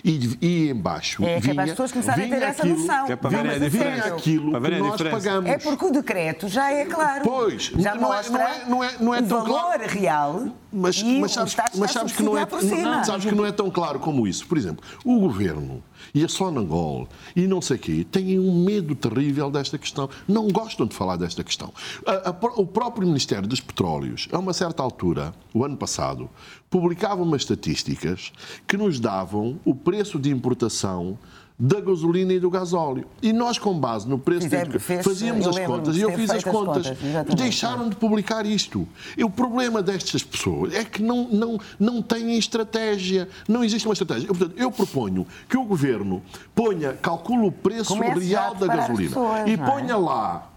E, 0.03 0.36
e 0.40 0.70
embaixo 0.70 1.24
é, 1.24 1.38
vinha, 1.38 1.61
é 1.61 1.64
as 1.64 1.70
pessoas 1.70 1.92
começarem 1.92 2.26
a 2.26 2.36
ter 2.36 2.42
essa 2.42 2.62
aquilo, 2.62 2.78
noção. 2.78 3.07
Que 3.07 3.12
é 3.12 3.16
para 3.16 3.30
ver 3.30 3.51
a 3.51 3.59
diferença. 3.59 4.09
aquilo 4.09 4.51
para 4.51 4.70
que 4.70 4.78
nós 4.78 5.03
pagamos. 5.03 5.51
É 5.51 5.59
porque 5.59 5.84
o 5.84 5.90
decreto 5.90 6.49
já 6.49 6.70
é 6.72 6.84
claro. 6.84 7.22
Pois, 7.24 7.64
já 7.76 7.95
não, 7.95 8.12
é, 8.12 8.28
não, 8.28 8.40
é, 8.40 8.64
não, 8.66 8.84
é, 8.84 8.95
não 8.99 9.14
é 9.14 9.22
tão 9.22 9.45
valor 9.45 9.76
claro. 9.76 9.88
real 9.88 10.47
mas, 10.75 11.03
mas 11.03 11.33
sabes, 11.33 11.57
mas 11.77 11.93
sabes 11.93 12.12
que 12.12 12.22
não 12.22 12.37
é, 12.37 12.47
não, 12.47 13.05
sabes 13.05 13.25
que 13.25 13.35
não 13.35 13.47
é 13.47 13.53
tão 13.53 13.70
claro 13.70 14.01
como 14.01 14.27
isso. 14.27 14.47
Por 14.47 14.59
exemplo, 14.59 14.85
o 15.05 15.20
governo 15.20 15.83
e 16.12 16.25
a 16.25 16.29
Sonangol 16.29 17.09
e 17.35 17.47
não 17.47 17.62
sei 17.62 17.79
quê 17.79 18.05
têm 18.11 18.39
um 18.39 18.64
medo 18.64 18.95
terrível 18.95 19.51
desta 19.51 19.79
questão. 19.79 20.11
Não 20.27 20.49
gostam 20.49 20.87
de 20.87 20.95
falar 20.95 21.16
desta 21.16 21.45
questão. 21.45 21.72
A, 22.05 22.31
a, 22.31 22.35
o 22.57 22.66
próprio 22.66 23.07
Ministério 23.07 23.47
dos 23.47 23.61
Petróleos, 23.61 24.29
a 24.33 24.39
uma 24.39 24.53
certa 24.53 24.83
altura, 24.83 25.33
o 25.53 25.64
ano 25.64 25.77
passado, 25.77 26.29
publicava 26.68 27.22
umas 27.22 27.43
estatísticas 27.43 28.33
que 28.66 28.77
nos 28.77 28.99
davam 28.99 29.61
o 29.64 29.75
preço 29.75 30.18
de 30.18 30.31
importação 30.31 31.16
da 31.59 31.81
gasolina 31.81 32.33
e 32.33 32.41
do 32.41 32.51
gasóleo. 32.51 33.07
E 33.23 33.33
nós, 33.33 33.59
com 33.59 33.79
base 33.79 34.09
no 34.09 34.19
preço, 34.19 34.43
Fizemos, 34.43 34.83
fez, 34.83 35.05
fazíamos 35.05 35.47
as 35.47 35.59
contas, 35.61 35.97
e 35.97 36.01
eu 36.01 36.13
fiz 36.13 36.31
as 36.31 36.43
contas, 36.43 36.89
contas 36.89 37.35
deixaram 37.35 37.89
de 37.89 37.97
publicar 37.97 38.45
isto. 38.45 38.87
E 39.17 39.23
o 39.23 39.31
problema 39.31 39.81
destas 39.81 40.23
pessoas 40.23 40.75
é 40.75 40.85
que 40.85 41.01
não, 41.01 41.29
não, 41.29 41.61
não 41.79 42.03
têm 42.03 42.37
estratégia, 42.37 43.29
não 43.49 43.63
existe 43.63 43.87
uma 43.87 43.93
estratégia. 43.93 44.27
Eu, 44.27 44.35
portanto, 44.35 44.59
eu 44.59 44.71
proponho 44.71 45.27
que 45.49 45.57
o 45.57 45.65
Governo 45.65 46.23
ponha, 46.55 46.93
calcule 46.95 47.47
o 47.47 47.53
preço 47.53 47.97
Comece 47.97 48.19
real 48.19 48.55
da 48.57 48.67
gasolina 48.67 49.09
pessoas, 49.09 49.49
e 49.49 49.53
é? 49.53 49.57
ponha 49.57 49.97
lá 49.97 50.51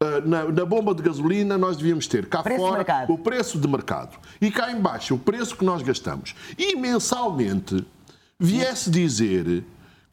eh, 0.00 0.20
na, 0.24 0.44
na, 0.46 0.64
bomba 0.64 0.94
de 0.94 1.02
gasolina 1.02 1.56
nós 1.56 1.76
devíamos 1.76 2.08
ter 2.08 2.26
cá 2.26 2.42
preço 2.42 2.60
fora 2.60 3.06
o 3.08 3.16
preço 3.16 3.58
de 3.58 3.68
mercado 3.68 4.18
e 4.40 4.50
cá 4.50 4.72
embaixo 4.72 5.14
o 5.14 5.18
preço 5.18 5.56
que 5.56 5.64
nós 5.64 5.82
gastamos. 5.82 6.34
E 6.58 6.74
mensalmente 6.74 7.86
viesse 8.38 8.90
dizer 8.90 9.64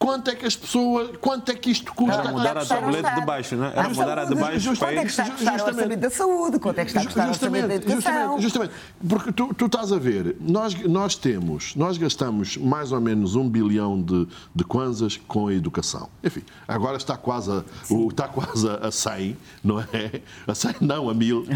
quanto 0.02 0.30
é 0.30 0.34
que 0.34 0.44
as 0.44 0.56
pessoas, 0.56 1.16
quanto 1.20 1.52
é 1.52 1.54
que 1.54 1.70
isto 1.70 1.94
custa? 1.94 2.20
Era 2.20 2.32
mudar 2.32 2.58
a 2.58 2.66
tablete 2.66 3.14
de 3.14 3.24
baixo, 3.24 3.56
não 3.56 3.66
é? 3.66 3.72
Era 3.72 3.88
mudar 3.88 4.18
a 4.18 4.24
de 4.24 4.34
baixo 4.34 4.76
para 4.76 4.88
Quanto 4.88 4.98
é 4.98 5.04
que 5.04 5.10
está 5.10 5.24
a 5.24 5.30
custar 5.30 5.60
o 5.60 5.64
orçamento 5.64 6.00
da 6.00 6.10
saúde? 6.10 6.58
Quanto 6.58 6.78
é 6.78 6.84
que 6.84 6.90
está 6.90 7.00
a 7.00 7.04
custar 7.04 7.26
o 7.26 7.30
orçamento 7.30 7.68
da 7.68 7.74
educação? 7.76 8.40
Justamente, 8.40 8.42
justamente. 8.42 8.74
Porque 9.08 9.32
tu, 9.32 9.54
tu 9.54 9.66
estás 9.66 9.92
a 9.92 9.98
ver, 9.98 10.36
nós, 10.40 10.74
nós 10.82 11.14
temos, 11.14 11.76
nós 11.76 11.96
gastamos 11.96 12.56
mais 12.56 12.90
ou 12.90 13.00
menos 13.00 13.36
um 13.36 13.48
bilhão 13.48 14.02
de, 14.02 14.26
de 14.52 14.64
kwanzas 14.64 15.20
com 15.28 15.46
a 15.46 15.54
educação. 15.54 16.08
Enfim, 16.24 16.42
agora 16.66 16.96
está 16.96 17.16
quase 17.16 17.52
a, 17.52 17.64
o, 17.88 18.08
está 18.08 18.26
quase 18.26 18.68
a 18.68 18.90
100, 18.90 19.36
não 19.62 19.80
é? 19.80 20.20
A 20.46 20.54
100 20.54 20.74
não, 20.80 21.08
a 21.08 21.14
mil. 21.14 21.46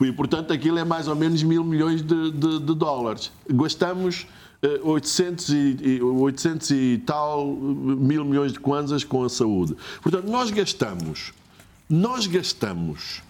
E, 0.00 0.10
portanto, 0.12 0.52
aquilo 0.52 0.78
é 0.78 0.84
mais 0.84 1.06
ou 1.08 1.14
menos 1.14 1.42
mil 1.42 1.62
milhões 1.62 2.02
de, 2.02 2.30
de, 2.32 2.58
de 2.58 2.74
dólares. 2.74 3.30
Gastamos 3.48 4.26
800 4.62 5.48
e, 5.48 6.00
800 6.02 6.70
e 6.70 7.02
tal 7.04 7.46
mil 7.46 8.24
milhões 8.24 8.52
de 8.52 8.60
kwanzas 8.60 9.02
com 9.02 9.24
a 9.24 9.28
saúde. 9.28 9.76
Portanto, 10.00 10.30
nós 10.30 10.50
gastamos, 10.50 11.32
nós 11.90 12.28
gastamos 12.28 13.22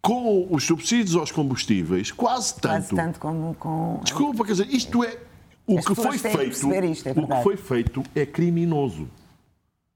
com 0.00 0.46
os 0.50 0.64
subsídios 0.64 1.14
aos 1.14 1.30
combustíveis 1.30 2.10
quase 2.10 2.54
tanto. 2.54 2.62
Quase 2.68 2.94
tanto 2.94 3.20
como 3.20 3.54
com. 3.54 4.00
Desculpa, 4.02 4.44
quer 4.44 4.52
dizer, 4.52 4.68
isto 4.74 5.04
é. 5.04 5.18
O 5.66 5.78
que 5.82 5.94
foi 5.94 6.16
feito. 6.16 6.42
Isto, 6.42 6.72
é 6.72 7.12
o 7.12 7.26
que 7.26 7.42
foi 7.42 7.56
feito 7.58 8.02
é 8.14 8.24
criminoso. 8.24 9.06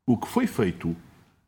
O 0.06 0.18
que 0.18 0.28
foi 0.28 0.46
feito 0.46 0.94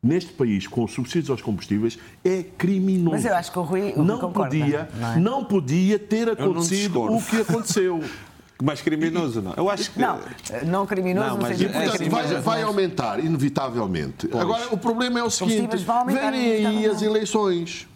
neste 0.01 0.33
país 0.33 0.65
com 0.65 0.83
os 0.83 0.91
subsídios 0.91 1.29
aos 1.29 1.43
combustíveis 1.43 1.99
é 2.23 2.41
criminoso. 2.41 3.15
Mas 3.15 3.25
eu 3.25 3.35
acho 3.35 3.51
que 3.51 3.59
o 3.59 3.61
Rui 3.61 3.93
não 3.95 4.31
podia, 4.31 4.89
não, 4.95 5.13
é? 5.13 5.19
não, 5.19 5.45
podia 5.45 5.99
ter 5.99 6.29
acontecido 6.29 7.01
o 7.03 7.21
que 7.21 7.41
aconteceu. 7.41 8.01
mais 8.63 8.81
criminoso, 8.81 9.41
não. 9.41 9.53
Eu 9.55 9.69
acho 9.69 9.91
que. 9.91 9.99
Não, 9.99 10.19
não 10.65 10.85
criminoso, 10.85 11.29
não, 11.29 11.37
mas, 11.37 11.61
é, 11.61 11.67
portanto, 11.67 12.09
vai, 12.09 12.41
vai, 12.41 12.61
aumentar, 12.63 13.19
inevitavelmente. 13.19 14.27
Pois. 14.27 14.41
Agora, 14.41 14.67
o 14.71 14.77
problema 14.77 15.19
é 15.19 15.23
o 15.23 15.29
seguinte: 15.29 15.77
vêm 16.07 16.65
aí 16.65 16.85
as 16.85 17.01
eleições. 17.01 17.87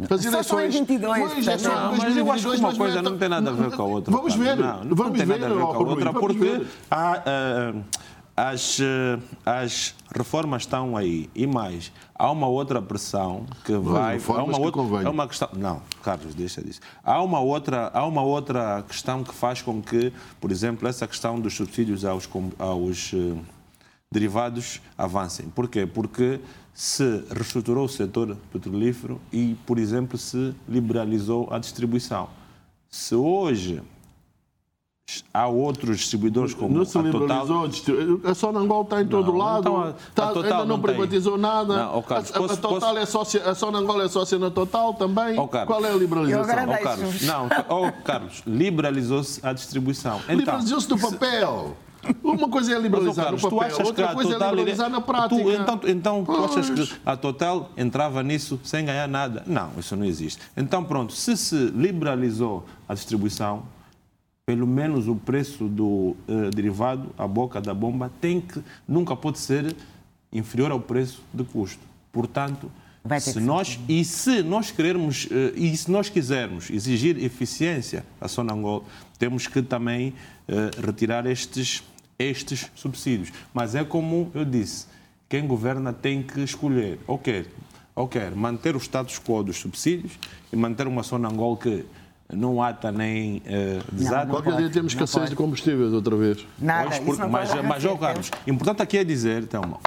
As 0.00 0.24
eleições. 0.24 0.46
Só 0.46 0.60
em 0.60 0.68
22. 0.68 1.32
Pois, 1.32 1.48
é, 1.48 1.56
não, 1.58 1.96
mas 1.96 2.16
eu 2.16 2.32
acho 2.32 2.50
que 2.50 2.56
uma 2.56 2.74
coisa 2.74 3.02
não 3.02 3.18
tem 3.18 3.28
nada 3.28 3.50
a 3.50 3.52
ver 3.52 3.70
com 3.72 3.82
a 3.82 3.86
outra. 3.86 4.12
Vamos 4.12 4.34
ver. 4.34 4.56
Não, 4.56 4.84
não 4.84 4.96
vamos 4.96 5.18
tem 5.18 5.26
ver, 5.26 5.40
nada 5.40 5.52
a 5.52 5.56
ver 5.56 5.64
com 5.64 5.72
a 5.72 5.78
outra, 5.78 6.12
porque 6.12 6.66
há. 6.90 7.22
Uh, 7.74 7.82
as, 8.38 8.78
eh, 8.80 9.18
as 9.44 9.94
reformas 10.14 10.62
estão 10.62 10.96
aí. 10.96 11.28
E 11.34 11.46
mais, 11.46 11.92
há 12.14 12.30
uma 12.30 12.46
outra 12.46 12.80
pressão 12.80 13.46
que 13.64 13.76
vai. 13.76 14.18
Há 14.18 14.42
uma 14.42 14.58
outra, 14.58 14.82
é 15.04 15.08
uma 15.08 15.28
questão. 15.28 15.48
Não, 15.54 15.82
Carlos, 16.02 16.34
deixa 16.34 16.62
disso. 16.62 16.80
Há 17.04 17.22
uma, 17.22 17.40
outra, 17.40 17.90
há 17.92 18.06
uma 18.06 18.22
outra 18.22 18.82
questão 18.86 19.22
que 19.22 19.34
faz 19.34 19.62
com 19.62 19.82
que, 19.82 20.12
por 20.40 20.50
exemplo, 20.50 20.88
essa 20.88 21.06
questão 21.06 21.38
dos 21.40 21.54
subsídios 21.54 22.04
aos, 22.04 22.28
aos 22.58 23.12
uh, 23.12 23.38
derivados 24.10 24.80
avancem. 24.96 25.48
Porquê? 25.48 25.86
Porque 25.86 26.40
se 26.72 27.24
reestruturou 27.30 27.84
o 27.84 27.88
setor 27.88 28.36
petrolífero 28.52 29.20
e, 29.32 29.56
por 29.66 29.78
exemplo, 29.78 30.16
se 30.16 30.54
liberalizou 30.68 31.48
a 31.50 31.58
distribuição. 31.58 32.28
Se 32.88 33.14
hoje 33.14 33.82
há 35.32 35.46
outros 35.46 35.98
distribuidores 35.98 36.54
como 36.54 36.76
não 36.76 36.84
se 36.84 36.98
a 36.98 37.02
Total. 37.02 37.46
A 38.24 38.34
Sonangol 38.34 38.82
está 38.82 39.00
em 39.00 39.06
todo 39.06 39.32
não, 39.32 39.38
lado. 39.38 39.76
A, 39.76 39.90
está, 39.90 40.24
a 40.24 40.32
Total 40.32 40.42
ainda 40.42 40.56
não, 40.58 40.76
não 40.76 40.80
privatizou 40.80 41.34
tem. 41.34 41.42
nada. 41.42 41.76
Não, 41.76 41.98
oh, 41.98 42.02
Carlos, 42.02 42.30
a, 42.32 42.36
a, 42.36 42.40
posso, 42.40 42.56
Total 42.60 42.80
posso... 42.80 42.98
é 42.98 43.06
sócia, 43.06 43.50
a 43.50 43.54
Sonangol 43.54 44.02
é 44.02 44.08
sócia 44.08 44.38
na 44.38 44.50
Total 44.50 44.94
também. 44.94 45.38
Oh, 45.38 45.48
Qual 45.48 45.84
é 45.84 45.90
a 45.90 45.96
liberalização? 45.96 46.64
Oh, 46.64 46.82
Carlos, 46.82 47.22
não, 47.22 47.48
oh, 47.68 47.92
Carlos, 48.04 48.42
liberalizou-se 48.46 49.44
a 49.44 49.52
distribuição. 49.52 50.20
Então, 50.24 50.36
liberalizou-se 50.36 50.90
no 50.90 50.98
papel. 50.98 51.76
Uma 52.22 52.48
coisa 52.48 52.74
é 52.74 52.78
liberalizar 52.78 53.32
Mas, 53.32 53.42
Carlos, 53.42 53.42
no 53.42 53.50
papel, 53.50 53.86
outra 53.86 54.14
coisa 54.14 54.30
é 54.30 54.38
liberalizar 54.38 54.90
na 54.90 55.00
prática. 55.00 55.42
Tu, 55.42 55.50
então, 55.50 55.80
então 55.84 56.24
tu 56.24 56.44
achas 56.44 56.70
que 56.70 57.00
a 57.04 57.16
Total 57.16 57.70
entrava 57.76 58.22
nisso 58.22 58.58
sem 58.62 58.84
ganhar 58.84 59.08
nada? 59.08 59.42
Não, 59.46 59.70
isso 59.78 59.96
não 59.96 60.04
existe. 60.04 60.40
Então, 60.56 60.84
pronto, 60.84 61.12
se 61.12 61.36
se 61.36 61.56
liberalizou 61.56 62.64
a 62.88 62.94
distribuição, 62.94 63.64
pelo 64.48 64.66
menos 64.66 65.08
o 65.08 65.14
preço 65.14 65.68
do 65.68 66.16
uh, 66.26 66.48
derivado, 66.54 67.10
a 67.18 67.28
boca 67.28 67.60
da 67.60 67.74
bomba, 67.74 68.10
tem 68.18 68.40
que, 68.40 68.62
nunca 68.88 69.14
pode 69.14 69.38
ser 69.38 69.76
inferior 70.32 70.70
ao 70.70 70.80
preço 70.80 71.22
de 71.34 71.44
custo. 71.44 71.82
Portanto, 72.10 72.72
se 73.20 73.40
nós, 73.40 73.78
e 73.86 74.02
se 74.06 74.42
nós 74.42 74.70
queremos, 74.70 75.26
uh, 75.26 75.52
e 75.54 75.76
se 75.76 75.90
nós 75.90 76.08
quisermos 76.08 76.70
exigir 76.70 77.22
eficiência 77.22 78.06
à 78.18 78.26
Sonangol, 78.26 78.86
temos 79.18 79.46
que 79.46 79.60
também 79.60 80.14
uh, 80.48 80.82
retirar 80.82 81.26
estes, 81.26 81.82
estes 82.18 82.70
subsídios. 82.74 83.30
Mas 83.52 83.74
é 83.74 83.84
como 83.84 84.30
eu 84.34 84.46
disse, 84.46 84.86
quem 85.28 85.46
governa 85.46 85.92
tem 85.92 86.22
que 86.22 86.40
escolher, 86.40 86.98
ou 87.06 87.18
quer, 87.18 87.44
ou 87.94 88.08
quer 88.08 88.34
manter 88.34 88.74
o 88.74 88.80
status 88.80 89.18
quo 89.18 89.42
dos 89.42 89.58
subsídios 89.58 90.18
e 90.50 90.56
manter 90.56 90.86
uma 90.86 91.02
Sonangol 91.02 91.54
que 91.54 91.84
não 92.32 92.62
ata 92.62 92.92
nem 92.92 93.38
uh, 93.38 93.42
desata. 93.92 94.26
Qualquer 94.26 94.56
dia 94.56 94.70
temos 94.70 94.92
escassez 94.92 95.30
de 95.30 95.36
combustíveis 95.36 95.92
outra 95.92 96.16
vez. 96.16 96.46
Nada, 96.58 96.90
pois, 96.90 97.18
porque, 97.18 97.24
mas, 97.24 97.54
mas, 97.62 97.98
Carlos, 97.98 98.30
importante 98.46 98.82
aqui 98.82 98.98
é 98.98 99.04
dizer, 99.04 99.42
então, 99.42 99.78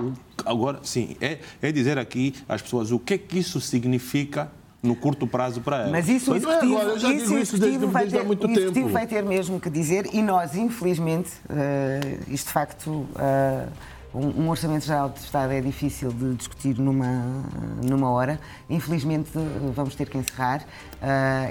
agora 0.45 0.79
sim, 0.83 1.15
é, 1.21 1.39
é 1.61 1.71
dizer 1.71 1.97
aqui 1.99 2.33
às 2.49 2.61
pessoas 2.61 2.91
o 2.91 2.99
que 2.99 3.13
é 3.13 3.17
que 3.17 3.37
isso 3.37 3.61
significa 3.61 4.49
no 4.81 4.95
curto 4.95 5.27
prazo 5.27 5.61
para 5.61 5.77
elas. 5.77 5.91
Mas 5.91 6.09
isso 6.09 6.31
o 6.31 6.35
executivo, 6.35 6.77
é 6.77 6.81
agora, 6.81 6.95
isso, 6.95 7.13
isso 7.13 7.37
executivo, 7.37 7.87
vai, 7.87 8.07
ter, 8.07 8.23
muito 8.23 8.49
executivo 8.49 8.89
vai 8.89 9.07
ter 9.07 9.23
mesmo 9.23 9.59
que 9.59 9.69
dizer 9.69 10.09
e 10.11 10.21
nós, 10.23 10.55
infelizmente, 10.55 11.29
uh, 11.49 12.33
isto 12.33 12.47
de 12.47 12.53
facto. 12.53 12.89
Uh, 12.89 13.91
um, 14.14 14.49
orçamento 14.49 14.86
geral 14.86 15.09
de 15.09 15.20
Estado 15.20 15.53
é 15.53 15.62
difícil 15.62 16.12
de 16.12 16.36
discutir 16.36 16.78
numa, 16.78 17.45
numa 17.82 18.09
hora. 18.09 18.39
Infelizmente, 18.70 19.32
vamos 19.74 19.95
ter 19.95 20.09
que 20.09 20.18
encerrar 20.18 20.62
uh, 20.62 20.66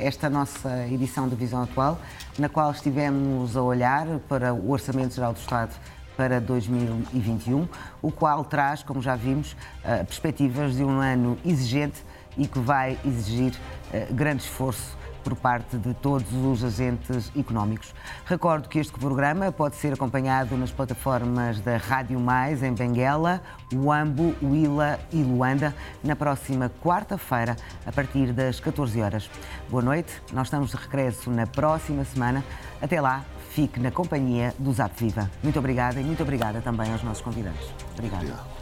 esta 0.01 0.29
nossa 0.29 0.87
edição 0.89 1.29
da 1.29 1.35
Visão 1.35 1.63
Atual, 1.63 1.99
na 2.39 2.49
qual 2.49 2.71
estivemos 2.71 3.57
a 3.57 3.63
olhar 3.63 4.07
para 4.29 4.53
o 4.53 4.71
Orçamento 4.71 5.15
Geral 5.15 5.33
do 5.33 5.39
Estado 5.39 5.75
para 6.17 6.39
2021, 6.39 7.67
o 8.03 8.13
qual 8.13 8.45
traz, 8.45 8.83
como 8.83 9.01
já 9.01 9.17
vimos, 9.17 9.53
uh, 9.53 10.05
perspectivas 10.05 10.77
de 10.77 10.85
um 10.85 11.01
ano 11.01 11.39
exigente 11.45 12.05
e 12.37 12.47
que 12.47 12.59
vai 12.59 12.99
exigir 13.07 13.55
uh, 13.95 14.15
grande 14.15 14.43
esforço 14.43 15.00
por 15.23 15.35
parte 15.37 15.77
de 15.77 15.95
todos 15.95 16.33
os 16.33 16.65
agentes 16.65 17.31
económicos. 17.37 17.95
Recordo 18.25 18.69
que 18.69 18.79
este 18.79 18.99
programa 18.99 19.53
pode 19.53 19.77
ser 19.77 19.93
acompanhado 19.93 20.57
nas 20.57 20.71
plataformas 20.71 21.61
da 21.61 21.77
Rádio 21.77 22.19
Mais 22.19 22.63
em 22.63 22.73
Benguela, 22.73 23.43
Uambo, 23.73 24.35
Huila 24.43 24.99
e 25.13 25.23
Luanda 25.23 25.75
na 26.03 26.17
próxima 26.17 26.71
quarta-feira, 26.83 27.57
a 27.87 27.93
partir 27.93 28.33
das 28.33 28.61
14 28.61 29.01
horas. 29.01 29.31
Boa 29.69 29.83
noite, 29.83 30.13
nós 30.33 30.47
estamos 30.47 30.71
de 30.71 30.77
regresso 30.77 31.31
na 31.31 31.47
próxima 31.47 32.05
semana. 32.05 32.45
Até 32.81 33.01
lá, 33.01 33.25
fique 33.51 33.79
na 33.81 33.91
companhia 33.91 34.55
do 34.59 34.73
Zap 34.73 34.93
Viva. 34.97 35.31
Muito 35.43 35.59
obrigada 35.59 36.01
e 36.01 36.05
muito 36.05 36.23
obrigada 36.23 36.61
também 36.61 36.91
aos 36.93 37.03
nossos 37.03 37.23
convidados. 37.23 37.73
Obrigada. 37.95 38.25
Obrigado. 38.25 38.60